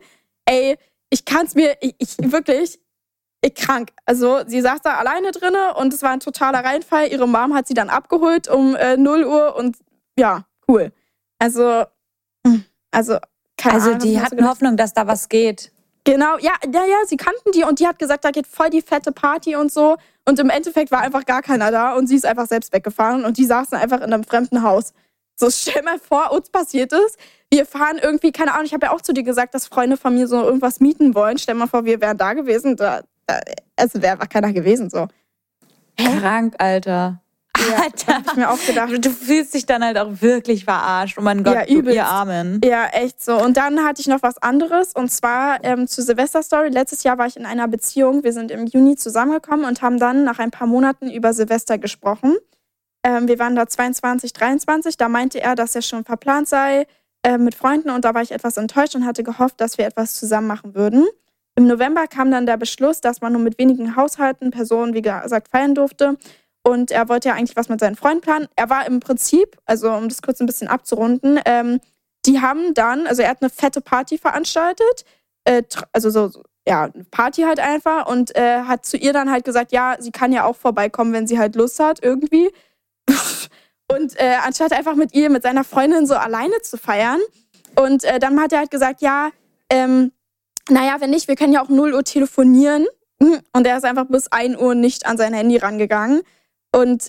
Ey, 0.45 0.77
ich 1.09 1.25
kann 1.25 1.45
es 1.45 1.55
mir, 1.55 1.77
ich, 1.81 1.95
ich 1.97 2.17
wirklich, 2.19 2.79
ich 3.41 3.55
krank. 3.55 3.91
Also 4.05 4.41
sie 4.45 4.61
saß 4.61 4.81
da 4.81 4.95
alleine 4.95 5.31
drinne 5.31 5.75
und 5.75 5.93
es 5.93 6.01
war 6.01 6.11
ein 6.11 6.19
totaler 6.19 6.63
Reinfall. 6.63 7.11
Ihre 7.11 7.27
Mom 7.27 7.53
hat 7.53 7.67
sie 7.67 7.73
dann 7.73 7.89
abgeholt 7.89 8.49
um 8.49 8.75
äh, 8.75 8.97
0 8.97 9.23
Uhr 9.25 9.55
und 9.55 9.77
ja, 10.19 10.45
cool. 10.67 10.91
Also, 11.39 11.85
hm, 12.45 12.65
also 12.91 13.17
keine 13.57 13.75
Also 13.75 13.89
Ahnung, 13.91 13.99
die 14.01 14.19
hatten 14.19 14.47
Hoffnung, 14.47 14.75
dass 14.75 14.93
da 14.93 15.07
was 15.07 15.29
geht. 15.29 15.71
Genau, 16.07 16.37
ja, 16.37 16.53
ja, 16.73 16.85
ja, 16.85 17.05
sie 17.05 17.17
kannten 17.17 17.51
die 17.53 17.65
und 17.65 17.81
die 17.81 17.85
hat 17.85 17.99
gesagt, 17.99 18.23
da 18.23 18.31
geht 18.31 18.47
voll 18.47 18.69
die 18.69 18.81
fette 18.81 19.11
Party 19.11 19.57
und 19.57 19.73
so. 19.73 19.97
Und 20.23 20.39
im 20.39 20.49
Endeffekt 20.49 20.89
war 20.89 21.01
einfach 21.01 21.25
gar 21.25 21.41
keiner 21.41 21.69
da 21.69 21.95
und 21.95 22.07
sie 22.07 22.15
ist 22.15 22.25
einfach 22.25 22.47
selbst 22.47 22.71
weggefahren 22.71 23.25
und 23.25 23.37
die 23.37 23.43
saßen 23.43 23.77
einfach 23.77 23.97
in 23.97 24.13
einem 24.13 24.23
fremden 24.23 24.63
Haus. 24.63 24.93
So, 25.35 25.49
stell 25.51 25.83
mal 25.83 25.99
vor, 25.99 26.31
uns 26.31 26.49
passiert 26.49 26.93
es. 26.93 27.17
Wir 27.51 27.65
fahren 27.65 27.99
irgendwie, 28.01 28.31
keine 28.31 28.53
Ahnung, 28.53 28.63
ich 28.63 28.73
habe 28.73 28.85
ja 28.85 28.93
auch 28.93 29.01
zu 29.01 29.11
dir 29.11 29.23
gesagt, 29.23 29.53
dass 29.53 29.67
Freunde 29.67 29.97
von 29.97 30.13
mir 30.13 30.29
so 30.29 30.41
irgendwas 30.41 30.79
mieten 30.79 31.13
wollen. 31.13 31.37
Stell 31.39 31.55
mal 31.55 31.67
vor, 31.67 31.83
wir 31.83 31.99
wären 31.99 32.17
da 32.17 32.31
gewesen. 32.31 32.77
Da, 32.77 33.01
da, 33.25 33.41
es 33.75 33.93
wäre 33.95 34.13
einfach 34.13 34.29
keiner 34.29 34.53
gewesen, 34.53 34.89
so. 34.89 35.09
Krank, 35.97 36.55
Alter. 36.57 37.21
Ja, 37.69 37.83
Alter. 37.83 38.13
hab 38.15 38.27
ich 38.27 38.35
mir 38.35 38.49
auch 38.49 38.65
gedacht. 38.65 39.05
Du 39.05 39.09
fühlst 39.09 39.53
dich 39.53 39.65
dann 39.65 39.83
halt 39.83 39.97
auch 39.97 40.09
wirklich 40.21 40.65
verarscht. 40.65 41.17
Oh 41.17 41.21
mein 41.21 41.43
Gott, 41.43 41.55
Ja, 41.55 41.65
übelst. 41.67 41.95
ihr 41.95 42.05
Armen. 42.05 42.61
Ja, 42.63 42.87
echt 42.87 43.23
so. 43.23 43.35
Und 43.41 43.57
dann 43.57 43.83
hatte 43.83 44.01
ich 44.01 44.07
noch 44.07 44.21
was 44.23 44.37
anderes 44.41 44.93
und 44.93 45.11
zwar 45.11 45.63
ähm, 45.63 45.87
zur 45.87 46.03
Silvester-Story. 46.03 46.69
Letztes 46.69 47.03
Jahr 47.03 47.17
war 47.17 47.27
ich 47.27 47.37
in 47.37 47.45
einer 47.45 47.67
Beziehung. 47.67 48.23
Wir 48.23 48.33
sind 48.33 48.51
im 48.51 48.65
Juni 48.67 48.95
zusammengekommen 48.95 49.65
und 49.65 49.81
haben 49.81 49.99
dann 49.99 50.23
nach 50.23 50.39
ein 50.39 50.51
paar 50.51 50.67
Monaten 50.67 51.09
über 51.09 51.33
Silvester 51.33 51.77
gesprochen. 51.77 52.35
Ähm, 53.03 53.27
wir 53.27 53.39
waren 53.39 53.55
da 53.55 53.67
22, 53.67 54.33
23. 54.33 54.97
Da 54.97 55.09
meinte 55.09 55.39
er, 55.41 55.55
dass 55.55 55.75
er 55.75 55.81
schon 55.81 56.03
verplant 56.03 56.47
sei 56.47 56.85
äh, 57.23 57.37
mit 57.37 57.55
Freunden 57.55 57.89
und 57.89 58.05
da 58.05 58.13
war 58.13 58.21
ich 58.21 58.31
etwas 58.31 58.57
enttäuscht 58.57 58.95
und 58.95 59.05
hatte 59.05 59.23
gehofft, 59.23 59.59
dass 59.61 59.77
wir 59.77 59.85
etwas 59.85 60.13
zusammen 60.13 60.47
machen 60.47 60.75
würden. 60.75 61.05
Im 61.55 61.65
November 61.65 62.05
kam 62.07 62.29
dann 62.29 62.45
der 62.45 62.57
Beschluss, 62.57 63.01
dass 63.01 63.21
man 63.21 63.33
nur 63.33 63.41
mit 63.41 63.57
wenigen 63.57 63.95
Haushalten, 63.95 64.51
Personen, 64.51 64.93
wie 64.93 65.01
gesagt, 65.01 65.47
feiern 65.49 65.73
durfte. 65.73 66.15
Und 66.67 66.91
er 66.91 67.07
wollte 67.07 67.29
ja 67.29 67.35
eigentlich 67.35 67.55
was 67.55 67.69
mit 67.69 67.79
seinen 67.79 67.95
Freunden 67.95 68.19
planen. 68.19 68.49
Er 68.57 68.69
war 68.69 68.85
im 68.87 68.99
Prinzip, 68.99 69.57
also 69.65 69.89
um 69.89 70.09
das 70.09 70.21
kurz 70.21 70.41
ein 70.41 70.45
bisschen 70.45 70.67
abzurunden, 70.67 71.39
ähm, 71.45 71.79
die 72.25 72.41
haben 72.41 72.73
dann, 72.73 73.07
also 73.07 73.21
er 73.21 73.29
hat 73.29 73.41
eine 73.41 73.49
fette 73.49 73.79
Party 73.79 74.17
veranstaltet, 74.17 75.05
äh, 75.45 75.63
also 75.93 76.09
so, 76.09 76.27
so, 76.27 76.43
ja, 76.67 76.89
Party 77.09 77.43
halt 77.43 77.61
einfach 77.61 78.07
und 78.07 78.35
äh, 78.35 78.63
hat 78.63 78.85
zu 78.85 78.97
ihr 78.97 79.13
dann 79.13 79.31
halt 79.31 79.45
gesagt, 79.45 79.71
ja, 79.71 79.95
sie 79.97 80.11
kann 80.11 80.33
ja 80.33 80.43
auch 80.43 80.57
vorbeikommen, 80.57 81.13
wenn 81.13 81.25
sie 81.25 81.39
halt 81.39 81.55
Lust 81.55 81.79
hat, 81.79 82.03
irgendwie. 82.03 82.51
und 83.89 84.19
äh, 84.19 84.35
anstatt 84.45 84.73
einfach 84.73 84.95
mit 84.95 85.13
ihr, 85.13 85.29
mit 85.29 85.43
seiner 85.43 85.63
Freundin 85.63 86.05
so 86.05 86.15
alleine 86.15 86.61
zu 86.63 86.77
feiern. 86.77 87.21
Und 87.77 88.03
äh, 88.03 88.19
dann 88.19 88.41
hat 88.41 88.51
er 88.51 88.59
halt 88.59 88.71
gesagt, 88.71 89.01
ja, 89.01 89.29
ähm, 89.69 90.11
naja, 90.67 90.97
wenn 90.99 91.11
nicht, 91.11 91.29
wir 91.29 91.37
können 91.37 91.53
ja 91.53 91.63
auch 91.63 91.69
0 91.69 91.93
Uhr 91.93 92.03
telefonieren. 92.03 92.87
Und 93.53 93.65
er 93.65 93.77
ist 93.77 93.85
einfach 93.85 94.07
bis 94.09 94.29
1 94.33 94.57
Uhr 94.57 94.75
nicht 94.75 95.05
an 95.05 95.17
sein 95.17 95.33
Handy 95.33 95.55
rangegangen. 95.55 96.23
Und 96.77 97.07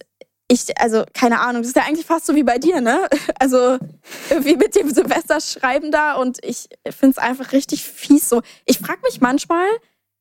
ich, 0.50 0.80
also 0.80 1.04
keine 1.12 1.40
Ahnung, 1.40 1.62
das 1.62 1.68
ist 1.68 1.76
ja 1.76 1.82
eigentlich 1.82 2.06
fast 2.06 2.24
so 2.26 2.34
wie 2.34 2.42
bei 2.42 2.58
dir, 2.58 2.80
ne? 2.80 3.00
Also 3.38 3.78
wie 4.40 4.56
mit 4.56 4.74
dem 4.74 4.90
Silvesterschreiben 4.90 5.92
da 5.92 6.14
und 6.14 6.38
ich 6.42 6.68
finde 6.88 7.12
es 7.12 7.18
einfach 7.18 7.52
richtig 7.52 7.84
fies 7.84 8.28
so. 8.28 8.42
Ich 8.64 8.78
frage 8.78 9.00
mich 9.04 9.20
manchmal, 9.20 9.66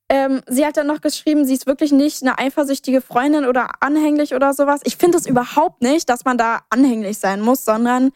ähm, 0.10 0.42
sie 0.48 0.66
hat 0.66 0.78
dann 0.78 0.88
noch 0.88 1.02
geschrieben, 1.02 1.46
sie 1.46 1.54
ist 1.54 1.66
wirklich 1.68 1.92
nicht 1.92 2.22
eine 2.22 2.38
eifersüchtige 2.40 3.02
Freundin 3.02 3.46
oder 3.46 3.70
anhänglich 3.82 4.34
oder 4.36 4.54
sowas. 4.54 4.82
Ich 4.84 4.98
finde 4.98 5.18
es 5.18 5.26
überhaupt 5.26 5.82
nicht, 5.82 6.10
dass 6.10 6.26
man 6.26 6.38
da 6.38 6.62
anhänglich 6.70 7.18
sein 7.20 7.42
muss, 7.42 7.64
sondern, 7.66 8.12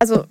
also 0.00 0.24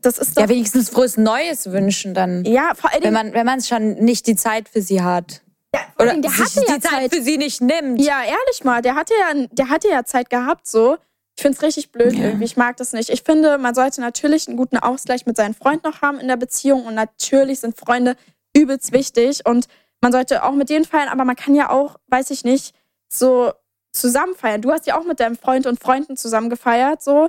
das 0.00 0.18
ist 0.18 0.36
doch, 0.36 0.42
Ja, 0.42 0.48
wenigstens 0.48 0.90
frohes 0.90 1.16
Neues 1.16 1.70
wünschen 1.72 2.14
dann. 2.14 2.44
ja, 2.44 2.72
vor 2.74 2.92
allem, 2.92 3.02
Wenn 3.02 3.14
man 3.14 3.32
wenn 3.34 3.46
man 3.46 3.60
schon 3.62 3.94
nicht 3.96 4.26
die 4.28 4.36
Zeit 4.36 4.68
für 4.68 4.80
sie 4.82 5.02
hat. 5.02 5.42
Ja, 5.74 5.80
Oder 5.98 6.16
der 6.16 6.30
sich 6.30 6.40
hatte 6.40 6.60
die 6.66 6.72
ja 6.72 6.80
Zeit 6.80 6.90
Zeit 6.92 7.14
für 7.14 7.22
sie 7.22 7.36
nicht 7.38 7.60
nimmt. 7.60 8.00
Ja, 8.00 8.22
ehrlich 8.22 8.64
mal, 8.64 8.82
der 8.82 8.94
hatte 8.94 9.14
ja, 9.14 9.46
der 9.50 9.68
hatte 9.68 9.88
ja 9.88 10.04
Zeit 10.04 10.30
gehabt, 10.30 10.66
so. 10.66 10.96
Ich 11.36 11.42
finde 11.42 11.56
es 11.56 11.62
richtig 11.62 11.92
blöd 11.92 12.14
Ja. 12.14 12.24
irgendwie. 12.24 12.46
Ich 12.46 12.56
mag 12.56 12.76
das 12.78 12.92
nicht. 12.92 13.10
Ich 13.10 13.22
finde, 13.22 13.58
man 13.58 13.74
sollte 13.74 14.00
natürlich 14.00 14.48
einen 14.48 14.56
guten 14.56 14.76
Ausgleich 14.76 15.24
mit 15.24 15.36
seinen 15.36 15.54
Freunden 15.54 15.88
noch 15.88 16.02
haben 16.02 16.18
in 16.18 16.26
der 16.26 16.36
Beziehung. 16.36 16.84
Und 16.84 16.94
natürlich 16.94 17.60
sind 17.60 17.76
Freunde 17.76 18.16
übelst 18.56 18.92
wichtig. 18.92 19.46
Und 19.46 19.66
man 20.00 20.10
sollte 20.10 20.42
auch 20.42 20.52
mit 20.52 20.68
denen 20.68 20.84
feiern, 20.84 21.08
aber 21.08 21.24
man 21.24 21.36
kann 21.36 21.54
ja 21.54 21.70
auch, 21.70 21.96
weiß 22.08 22.30
ich 22.30 22.42
nicht, 22.44 22.74
so 23.08 23.52
zusammen 23.92 24.34
feiern. 24.34 24.62
Du 24.62 24.72
hast 24.72 24.86
ja 24.88 24.98
auch 24.98 25.04
mit 25.04 25.20
deinem 25.20 25.36
Freund 25.36 25.66
und 25.66 25.78
Freunden 25.80 26.16
zusammen 26.16 26.50
gefeiert, 26.50 27.02
so. 27.02 27.28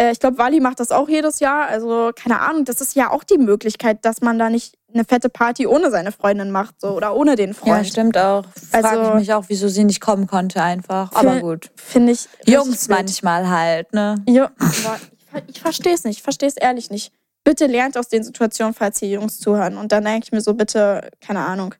Äh, 0.00 0.12
Ich 0.12 0.20
glaube, 0.20 0.38
Wally 0.38 0.60
macht 0.60 0.80
das 0.80 0.90
auch 0.92 1.08
jedes 1.08 1.40
Jahr. 1.40 1.66
Also, 1.68 2.10
keine 2.14 2.40
Ahnung, 2.40 2.64
das 2.64 2.80
ist 2.80 2.94
ja 2.94 3.10
auch 3.10 3.22
die 3.24 3.38
Möglichkeit, 3.38 4.04
dass 4.04 4.20
man 4.20 4.38
da 4.38 4.48
nicht 4.48 4.74
eine 4.92 5.04
fette 5.04 5.28
Party 5.28 5.66
ohne 5.66 5.90
seine 5.90 6.10
Freundin 6.10 6.50
macht, 6.50 6.80
so 6.80 6.88
oder 6.96 7.14
ohne 7.14 7.36
den 7.36 7.50
Ja, 7.50 7.54
Freund. 7.54 7.86
stimmt 7.86 8.16
auch. 8.18 8.44
Frage 8.70 8.88
Also- 8.88 9.08
ich 9.10 9.14
mich 9.16 9.32
auch, 9.34 9.44
wieso 9.48 9.68
sie 9.68 9.84
nicht 9.84 10.00
kommen 10.00 10.26
konnte 10.26 10.62
einfach. 10.62 11.12
Aber 11.12 11.38
gut. 11.40 11.70
Finde 11.76 12.12
ich. 12.12 12.28
Jungs 12.46 12.88
manchmal 12.88 13.48
halt, 13.48 13.92
ne? 13.92 14.16
Ja, 14.26 14.50
aber 14.58 14.98
ich, 15.46 15.56
ich 15.56 15.60
verstehe 15.60 15.94
es 15.94 16.04
nicht. 16.04 16.16
Ich 16.18 16.22
verstehe 16.22 16.48
es 16.48 16.56
ehrlich 16.56 16.90
nicht. 16.90 17.12
Bitte 17.44 17.66
lernt 17.66 17.96
aus 17.96 18.08
den 18.08 18.22
Situationen, 18.24 18.74
falls 18.74 18.98
hier 18.98 19.08
Jungs 19.10 19.38
zuhören. 19.38 19.76
Und 19.78 19.92
dann 19.92 20.04
denke 20.04 20.24
ich 20.24 20.32
mir 20.32 20.40
so, 20.40 20.54
bitte, 20.54 21.10
keine 21.20 21.40
Ahnung. 21.46 21.74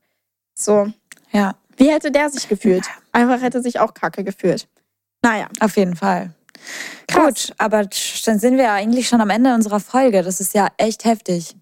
So, 0.54 0.88
Ja, 1.32 1.54
wie 1.76 1.90
hätte 1.90 2.10
der 2.12 2.28
sich 2.30 2.48
gefühlt? 2.48 2.84
Einfach 3.12 3.40
hätte 3.42 3.60
sich 3.62 3.80
auch 3.80 3.92
kacke 3.94 4.24
gefühlt. 4.24 4.68
Naja, 5.22 5.48
auf 5.60 5.76
jeden 5.76 5.96
Fall. 5.96 6.30
Krass. 7.06 7.24
Gut, 7.48 7.54
aber 7.58 7.86
dann 8.24 8.38
sind 8.38 8.56
wir 8.56 8.64
ja 8.64 8.74
eigentlich 8.74 9.08
schon 9.08 9.20
am 9.20 9.30
Ende 9.30 9.54
unserer 9.54 9.80
Folge. 9.80 10.22
Das 10.22 10.40
ist 10.40 10.54
ja 10.54 10.68
echt 10.76 11.04
heftig, 11.04 11.54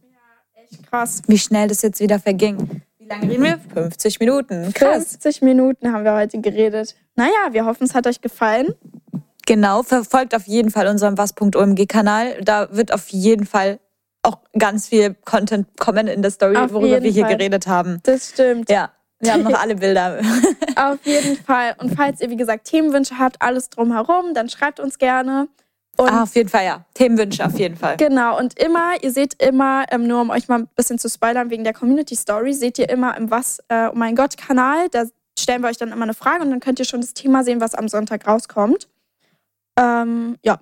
krass. 0.91 1.23
wie 1.27 1.39
schnell 1.39 1.69
das 1.69 1.83
jetzt 1.83 2.01
wieder 2.01 2.19
verging. 2.19 2.83
Wie 2.99 3.07
lange 3.07 3.31
reden 3.31 3.43
wir? 3.45 3.59
50 3.75 4.21
Minuten. 4.21 4.73
Krass. 4.75 5.11
50 5.13 5.43
Minuten 5.43 5.93
haben 5.93 6.05
wir 6.05 6.15
heute 6.15 6.41
geredet. 6.41 6.95
Naja, 7.17 7.49
wir 7.53 7.65
hoffen, 7.65 7.85
es 7.85 7.95
hat 7.95 8.07
euch 8.07 8.21
gefallen. 8.21 8.75
Genau, 9.47 9.83
verfolgt 9.83 10.35
auf 10.35 10.47
jeden 10.47 10.71
Fall 10.71 10.87
unseren 10.89 11.17
was.omg-Kanal. 11.17 12.43
Da 12.43 12.69
wird 12.71 12.93
auf 12.93 13.09
jeden 13.09 13.47
Fall 13.47 13.81
auch 14.23 14.39
ganz 14.59 14.89
viel 14.89 15.15
Content 15.25 15.67
kommen 15.79 16.07
in 16.07 16.21
der 16.21 16.31
Story, 16.31 16.57
Auf 16.57 16.73
worüber 16.73 17.03
wir 17.03 17.11
hier 17.11 17.25
Fall. 17.25 17.37
geredet 17.37 17.67
haben. 17.67 17.99
Das 18.03 18.29
stimmt. 18.31 18.71
Ja, 18.71 18.91
wir 19.21 19.33
haben 19.33 19.43
noch 19.43 19.55
alle 19.61 19.75
Bilder. 19.75 20.21
Auf 20.77 21.05
jeden 21.05 21.37
Fall. 21.37 21.75
Und 21.79 21.95
falls 21.95 22.21
ihr, 22.21 22.31
wie 22.31 22.37
gesagt, 22.37 22.67
Themenwünsche 22.67 23.19
habt, 23.19 23.41
alles 23.41 23.71
drumherum, 23.71 24.35
dann 24.35 24.49
schreibt 24.49 24.81
uns 24.81 24.99
gerne. 24.99 25.49
Und 25.97 26.13
ah, 26.13 26.23
auf 26.23 26.35
jeden 26.37 26.49
Fall, 26.49 26.65
ja. 26.65 26.85
Themenwünsche 26.95 27.45
auf 27.45 27.59
jeden 27.59 27.77
Fall. 27.77 27.97
Genau, 27.97 28.39
und 28.39 28.57
immer, 28.57 29.03
ihr 29.03 29.11
seht 29.11 29.43
immer, 29.43 29.85
ähm, 29.91 30.07
nur 30.07 30.21
um 30.21 30.31
euch 30.31 30.47
mal 30.47 30.61
ein 30.61 30.69
bisschen 30.77 30.97
zu 30.99 31.09
spoilern 31.09 31.51
wegen 31.51 31.65
der 31.65 31.73
Community 31.73 32.15
Story, 32.15 32.53
seht 32.53 32.79
ihr 32.79 32.89
immer 32.89 33.17
im 33.17 33.33
Was, 33.33 33.59
äh, 33.69 33.89
oh 33.89 33.95
mein 33.97 34.15
Gott, 34.15 34.37
Kanal. 34.37 34.89
Da 34.91 35.07
stellen 35.37 35.61
wir 35.61 35.69
euch 35.69 35.77
dann 35.77 35.91
immer 35.91 36.05
eine 36.05 36.15
Frage 36.15 36.45
und 36.45 36.51
dann 36.51 36.61
könnt 36.61 36.79
ihr 36.79 36.85
schon 36.85 37.01
das 37.01 37.15
Thema 37.15 37.43
sehen, 37.43 37.61
was 37.61 37.75
am 37.75 37.89
Sonntag 37.89 38.29
rauskommt. 38.29 38.89
Ähm, 39.77 40.37
ja. 40.45 40.61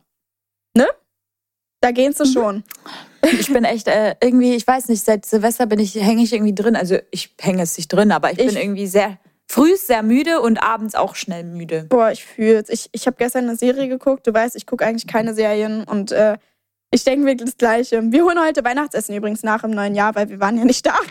Ne? 0.74 0.86
Da 1.86 1.92
gehen 1.92 2.12
sie 2.12 2.26
schon. 2.26 2.64
Ich 3.22 3.52
bin 3.52 3.62
echt 3.62 3.86
äh, 3.86 4.16
irgendwie, 4.20 4.56
ich 4.56 4.66
weiß 4.66 4.88
nicht, 4.88 5.04
seit 5.04 5.24
Silvester 5.24 5.66
bin 5.66 5.78
ich, 5.78 5.94
hänge 5.94 6.20
ich 6.24 6.32
irgendwie 6.32 6.52
drin. 6.52 6.74
Also 6.74 6.96
ich 7.12 7.32
hänge 7.40 7.62
es 7.62 7.76
nicht 7.76 7.86
drin, 7.92 8.10
aber 8.10 8.32
ich, 8.32 8.40
Ich- 8.40 8.46
bin 8.48 8.56
irgendwie 8.56 8.88
sehr 8.88 9.18
früh 9.48 9.76
sehr 9.76 10.02
müde 10.02 10.40
und 10.40 10.60
abends 10.60 10.96
auch 10.96 11.14
schnell 11.14 11.44
müde. 11.44 11.84
Boah, 11.88 12.10
ich 12.10 12.24
fühl's. 12.24 12.68
Ich, 12.70 12.88
ich 12.90 13.06
habe 13.06 13.16
gestern 13.18 13.44
eine 13.44 13.54
Serie 13.56 13.86
geguckt. 13.86 14.26
Du 14.26 14.34
weißt, 14.34 14.56
ich 14.56 14.66
gucke 14.66 14.84
eigentlich 14.84 15.06
keine 15.06 15.32
Serien 15.32 15.84
und 15.84 16.10
äh, 16.10 16.38
ich 16.90 17.04
denke 17.04 17.24
wirklich 17.24 17.50
das 17.50 17.56
Gleiche. 17.56 18.02
Wir 18.10 18.24
holen 18.24 18.40
heute 18.44 18.64
Weihnachtsessen 18.64 19.14
übrigens 19.14 19.44
nach 19.44 19.62
im 19.62 19.70
neuen 19.70 19.94
Jahr, 19.94 20.16
weil 20.16 20.28
wir 20.28 20.40
waren 20.40 20.58
ja 20.58 20.64
nicht 20.64 20.84
da. 20.84 20.96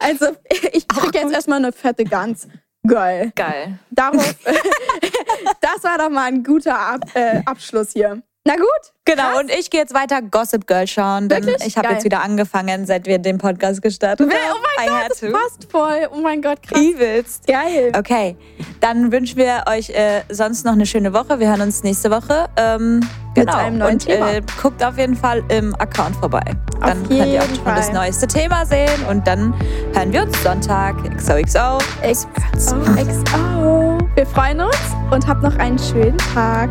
Also, 0.00 0.26
ich 0.72 0.86
krieg 0.86 1.12
jetzt 1.12 1.32
erstmal 1.32 1.58
eine 1.58 1.72
fette 1.72 2.04
Gans. 2.04 2.46
Geil. 2.86 3.32
Geil. 3.34 3.80
Darauf, 3.90 4.32
das 5.60 5.82
war 5.82 5.98
doch 5.98 6.08
mal 6.10 6.26
ein 6.28 6.44
guter 6.44 6.78
Ab, 6.78 7.00
äh, 7.14 7.40
Abschluss 7.46 7.90
hier. 7.94 8.22
Na 8.44 8.54
gut. 8.56 8.66
Genau, 9.04 9.38
und 9.38 9.50
ich 9.50 9.70
gehe 9.70 9.80
jetzt 9.80 9.94
weiter 9.94 10.22
Gossip 10.22 10.66
Girl 10.66 10.86
schauen, 10.86 11.28
denn 11.28 11.44
Wirklich? 11.44 11.66
ich 11.66 11.76
habe 11.76 11.88
jetzt 11.88 12.04
wieder 12.04 12.22
angefangen, 12.22 12.86
seit 12.86 13.06
wir 13.06 13.18
den 13.18 13.38
Podcast 13.38 13.82
gestartet 13.82 14.30
haben. 14.30 14.38
Oh 14.52 14.58
mein 14.76 14.86
I 14.86 14.90
Gott, 14.90 15.10
das 15.10 15.20
to. 15.20 15.32
passt 15.32 15.70
voll. 15.70 16.08
Oh 16.14 16.20
mein 16.20 16.40
Gott, 16.42 16.62
krass. 16.62 16.80
Übelst. 16.80 17.46
Geil. 17.46 17.92
Okay, 17.96 18.36
dann 18.80 19.10
wünschen 19.12 19.36
wir 19.36 19.64
euch 19.68 19.90
äh, 19.90 20.22
sonst 20.30 20.64
noch 20.64 20.72
eine 20.72 20.86
schöne 20.86 21.12
Woche. 21.12 21.40
Wir 21.40 21.48
hören 21.48 21.62
uns 21.62 21.82
nächste 21.82 22.10
Woche. 22.10 22.48
Ähm, 22.56 23.00
genau. 23.34 23.56
einem 23.56 23.78
neuen 23.78 23.92
und 23.94 24.06
Thema. 24.06 24.30
Äh, 24.30 24.42
guckt 24.60 24.82
auf 24.84 24.96
jeden 24.98 25.16
Fall 25.16 25.42
im 25.48 25.74
Account 25.76 26.16
vorbei. 26.16 26.44
Dann 26.80 27.06
könnt 27.08 27.26
ihr 27.26 27.42
auch 27.42 27.46
schon 27.46 27.64
das 27.64 27.92
neueste 27.92 28.26
Thema 28.26 28.64
sehen. 28.66 29.04
Und 29.10 29.26
dann 29.26 29.54
hören 29.94 30.12
wir 30.12 30.22
uns 30.22 30.42
Sonntag. 30.42 30.96
XOXO. 31.16 31.78
XOXO. 32.02 33.98
Wir 34.14 34.26
freuen 34.26 34.60
uns 34.60 34.76
und 35.10 35.26
habt 35.26 35.42
noch 35.42 35.56
einen 35.56 35.78
schönen 35.78 36.18
Tag. 36.34 36.70